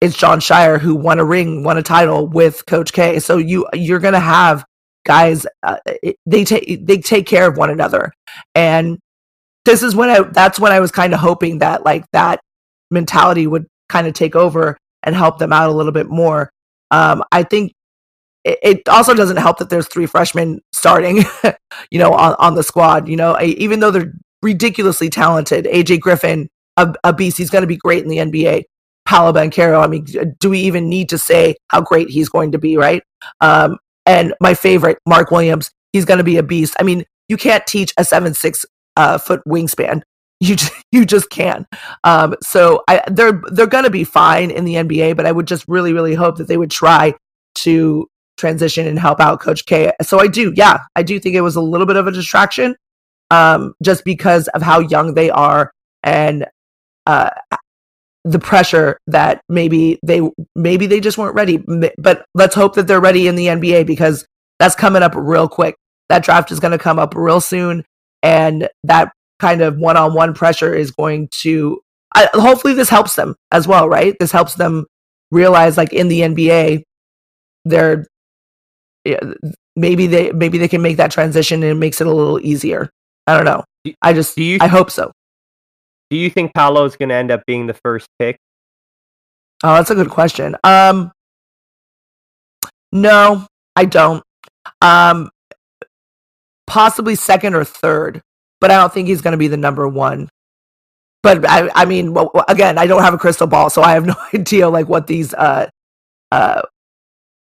It's 0.00 0.16
Jon 0.16 0.40
Scheyer 0.40 0.80
who 0.80 0.94
won 0.94 1.18
a 1.18 1.24
ring, 1.24 1.62
won 1.62 1.76
a 1.76 1.82
title 1.82 2.26
with 2.26 2.64
Coach 2.66 2.92
K. 2.92 3.18
So 3.18 3.36
you 3.36 3.66
you're 3.72 3.98
gonna 3.98 4.20
have 4.20 4.64
guys. 5.04 5.46
Uh, 5.62 5.76
they 6.26 6.44
take 6.44 6.86
they 6.86 6.98
take 6.98 7.26
care 7.26 7.48
of 7.48 7.56
one 7.56 7.70
another, 7.70 8.12
and 8.54 8.98
this 9.64 9.82
is 9.82 9.94
when 9.94 10.10
I 10.10 10.22
that's 10.22 10.58
when 10.58 10.72
I 10.72 10.80
was 10.80 10.90
kind 10.90 11.12
of 11.12 11.20
hoping 11.20 11.58
that 11.58 11.84
like 11.84 12.04
that 12.12 12.40
mentality 12.90 13.46
would 13.46 13.66
kind 13.88 14.06
of 14.06 14.14
take 14.14 14.34
over 14.34 14.76
and 15.02 15.14
help 15.14 15.38
them 15.38 15.52
out 15.52 15.70
a 15.70 15.72
little 15.72 15.92
bit 15.92 16.08
more. 16.08 16.50
Um, 16.90 17.22
I 17.32 17.42
think 17.42 17.72
it, 18.44 18.58
it, 18.62 18.88
also 18.88 19.14
doesn't 19.14 19.36
help 19.36 19.58
that 19.58 19.70
there's 19.70 19.88
three 19.88 20.06
freshmen 20.06 20.60
starting, 20.72 21.24
you 21.90 21.98
know, 21.98 22.12
on, 22.12 22.34
on 22.38 22.54
the 22.54 22.62
squad. 22.62 23.08
You 23.08 23.16
know, 23.16 23.38
even 23.40 23.80
though 23.80 23.90
they're 23.90 24.12
ridiculously 24.42 25.10
talented, 25.10 25.66
AJ 25.66 26.00
Griffin, 26.00 26.48
a, 26.76 26.92
a 27.04 27.12
beast, 27.12 27.38
he's 27.38 27.50
going 27.50 27.62
to 27.62 27.68
be 27.68 27.76
great 27.76 28.02
in 28.02 28.08
the 28.08 28.16
NBA. 28.16 28.64
Paolo 29.06 29.32
Banchero, 29.32 29.82
I 29.82 29.86
mean, 29.86 30.06
do 30.38 30.50
we 30.50 30.60
even 30.60 30.88
need 30.88 31.08
to 31.08 31.18
say 31.18 31.56
how 31.68 31.80
great 31.80 32.10
he's 32.10 32.28
going 32.28 32.52
to 32.52 32.58
be, 32.58 32.76
right? 32.76 33.02
Um, 33.40 33.78
and 34.06 34.34
my 34.40 34.54
favorite, 34.54 34.98
Mark 35.06 35.30
Williams, 35.30 35.70
he's 35.92 36.04
going 36.04 36.18
to 36.18 36.24
be 36.24 36.36
a 36.36 36.42
beast. 36.42 36.76
I 36.78 36.84
mean, 36.84 37.04
you 37.28 37.36
can't 37.36 37.66
teach 37.66 37.92
a 37.96 38.04
seven 38.04 38.34
six 38.34 38.64
uh, 39.00 39.18
foot 39.18 39.40
wingspan. 39.48 40.02
You 40.40 40.56
just, 40.56 40.72
you 40.92 41.04
just 41.04 41.30
can. 41.30 41.66
Um, 42.04 42.34
so 42.42 42.82
I, 42.88 43.02
they're 43.10 43.40
they're 43.50 43.66
going 43.66 43.84
to 43.84 43.90
be 43.90 44.04
fine 44.04 44.50
in 44.50 44.64
the 44.64 44.74
NBA, 44.74 45.16
but 45.16 45.26
I 45.26 45.32
would 45.32 45.46
just 45.46 45.64
really 45.68 45.92
really 45.92 46.14
hope 46.14 46.36
that 46.36 46.48
they 46.48 46.56
would 46.56 46.70
try 46.70 47.14
to 47.56 48.06
transition 48.36 48.86
and 48.86 48.98
help 48.98 49.20
out 49.20 49.40
Coach 49.40 49.66
K. 49.66 49.92
So 50.02 50.18
I 50.18 50.26
do, 50.26 50.52
yeah, 50.56 50.78
I 50.96 51.02
do 51.02 51.18
think 51.20 51.34
it 51.34 51.42
was 51.42 51.56
a 51.56 51.60
little 51.60 51.86
bit 51.86 51.96
of 51.96 52.06
a 52.06 52.12
distraction, 52.12 52.74
um, 53.30 53.74
just 53.82 54.04
because 54.04 54.48
of 54.48 54.62
how 54.62 54.80
young 54.80 55.14
they 55.14 55.30
are 55.30 55.72
and 56.02 56.46
uh, 57.06 57.30
the 58.24 58.38
pressure 58.38 58.98
that 59.06 59.42
maybe 59.48 59.98
they 60.02 60.20
maybe 60.54 60.86
they 60.86 61.00
just 61.00 61.18
weren't 61.18 61.34
ready. 61.34 61.62
But 61.98 62.24
let's 62.34 62.54
hope 62.54 62.74
that 62.74 62.86
they're 62.86 63.00
ready 63.00 63.28
in 63.28 63.34
the 63.34 63.46
NBA 63.46 63.86
because 63.86 64.26
that's 64.58 64.74
coming 64.74 65.02
up 65.02 65.14
real 65.14 65.48
quick. 65.48 65.76
That 66.08 66.24
draft 66.24 66.50
is 66.50 66.60
going 66.60 66.72
to 66.72 66.78
come 66.78 66.98
up 66.98 67.14
real 67.14 67.40
soon, 67.40 67.84
and 68.22 68.68
that 68.84 69.12
kind 69.38 69.62
of 69.62 69.78
one-on-one 69.78 70.34
pressure 70.34 70.74
is 70.74 70.90
going 70.90 71.28
to. 71.28 71.80
I, 72.14 72.28
hopefully, 72.32 72.74
this 72.74 72.88
helps 72.88 73.14
them 73.14 73.36
as 73.52 73.68
well, 73.68 73.88
right? 73.88 74.16
This 74.18 74.32
helps 74.32 74.54
them 74.54 74.86
realize, 75.30 75.76
like 75.76 75.92
in 75.92 76.08
the 76.08 76.20
NBA, 76.20 76.82
they're 77.64 78.06
maybe 79.76 80.06
they 80.06 80.30
maybe 80.32 80.58
they 80.58 80.68
can 80.68 80.82
make 80.82 80.96
that 80.98 81.10
transition 81.10 81.62
and 81.62 81.72
it 81.72 81.76
makes 81.76 82.00
it 82.00 82.06
a 82.06 82.12
little 82.12 82.40
easier. 82.40 82.90
I 83.26 83.36
don't 83.36 83.44
know. 83.44 83.64
I 84.02 84.12
just 84.12 84.36
do 84.36 84.44
you, 84.44 84.58
I 84.60 84.66
hope 84.66 84.90
so. 84.90 85.12
Do 86.10 86.16
you 86.16 86.28
think 86.28 86.52
Paolo 86.54 86.84
is 86.84 86.96
going 86.96 87.08
to 87.10 87.14
end 87.14 87.30
up 87.30 87.46
being 87.46 87.66
the 87.66 87.74
first 87.84 88.08
pick? 88.18 88.36
Oh, 89.62 89.74
that's 89.74 89.90
a 89.90 89.94
good 89.94 90.10
question. 90.10 90.56
Um, 90.64 91.12
no, 92.92 93.46
I 93.76 93.84
don't. 93.84 94.22
Um, 94.82 95.30
possibly 96.70 97.16
second 97.16 97.54
or 97.54 97.64
third, 97.64 98.22
but 98.60 98.70
I 98.70 98.76
don't 98.76 98.94
think 98.94 99.08
he's 99.08 99.20
going 99.20 99.32
to 99.32 99.38
be 99.38 99.48
the 99.48 99.56
number 99.56 99.88
one. 99.88 100.28
But 101.20 101.44
I, 101.46 101.68
I 101.74 101.84
mean, 101.84 102.14
well, 102.14 102.30
again, 102.46 102.78
I 102.78 102.86
don't 102.86 103.02
have 103.02 103.12
a 103.12 103.18
crystal 103.18 103.48
ball, 103.48 103.70
so 103.70 103.82
I 103.82 103.92
have 103.92 104.06
no 104.14 104.14
idea 104.32 104.68
like 104.68 104.88
what 104.88 105.08
these 105.08 105.34
uh, 105.34 105.68
uh, 106.30 106.62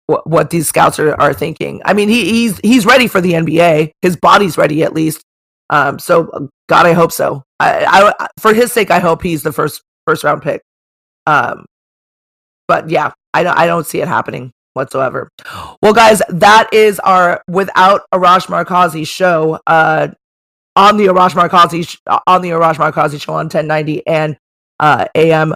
what, 0.06 0.26
what 0.28 0.50
these 0.50 0.68
scouts 0.68 0.98
are, 0.98 1.18
are 1.18 1.32
thinking. 1.32 1.80
I 1.84 1.94
mean, 1.94 2.10
he, 2.10 2.30
he's 2.30 2.58
he's 2.58 2.84
ready 2.84 3.08
for 3.08 3.22
the 3.22 3.32
NBA. 3.32 3.92
His 4.02 4.16
body's 4.16 4.58
ready 4.58 4.82
at 4.82 4.92
least. 4.92 5.22
Um, 5.70 5.98
so 5.98 6.50
God, 6.68 6.86
I 6.86 6.92
hope 6.92 7.10
so. 7.10 7.42
I, 7.58 8.12
I 8.20 8.28
for 8.38 8.52
his 8.52 8.70
sake, 8.70 8.90
I 8.90 8.98
hope 8.98 9.22
he's 9.22 9.42
the 9.42 9.52
first 9.52 9.80
first 10.06 10.24
round 10.24 10.42
pick. 10.42 10.60
Um, 11.26 11.64
but 12.68 12.90
yeah, 12.90 13.12
I 13.32 13.42
don't 13.42 13.58
I 13.58 13.66
don't 13.66 13.86
see 13.86 14.02
it 14.02 14.08
happening 14.08 14.52
whatsoever. 14.76 15.30
Well, 15.82 15.92
guys, 15.92 16.22
that 16.28 16.68
is 16.72 17.00
our 17.00 17.42
without 17.48 18.02
Arash 18.14 18.46
Markazi 18.46 19.06
show. 19.06 19.58
Uh, 19.66 20.08
on 20.76 20.98
the 20.98 21.06
Arash 21.06 21.30
Markazi 21.30 21.98
on 22.26 22.42
the 22.42 22.50
Arash 22.50 22.74
Markazi 22.74 23.20
show 23.20 23.32
on 23.32 23.46
1090 23.46 24.06
and 24.06 24.36
uh, 24.78 25.06
AM 25.14 25.54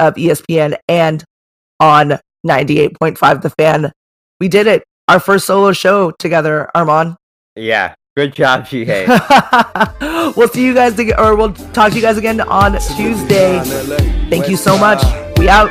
of 0.00 0.14
ESPN 0.14 0.76
and 0.88 1.24
on 1.80 2.18
98.5 2.46 3.42
The 3.42 3.50
Fan. 3.50 3.92
We 4.40 4.48
did 4.48 4.66
it. 4.66 4.84
Our 5.06 5.20
first 5.20 5.46
solo 5.46 5.72
show 5.72 6.10
together, 6.10 6.70
Armani. 6.74 7.16
Yeah. 7.56 7.94
Good 8.16 8.34
job, 8.34 8.66
Ji 8.66 8.84
Hae. 8.84 9.06
we'll 10.36 10.48
see 10.48 10.66
you 10.66 10.74
guys, 10.74 10.96
to, 10.96 11.22
or 11.22 11.36
we'll 11.36 11.52
talk 11.52 11.90
to 11.90 11.96
you 11.96 12.02
guys 12.02 12.18
again 12.18 12.40
on 12.40 12.72
Tuesday. 12.96 13.60
Thank 14.28 14.48
you 14.48 14.56
so 14.56 14.76
much. 14.76 15.00
We 15.38 15.48
out. 15.48 15.70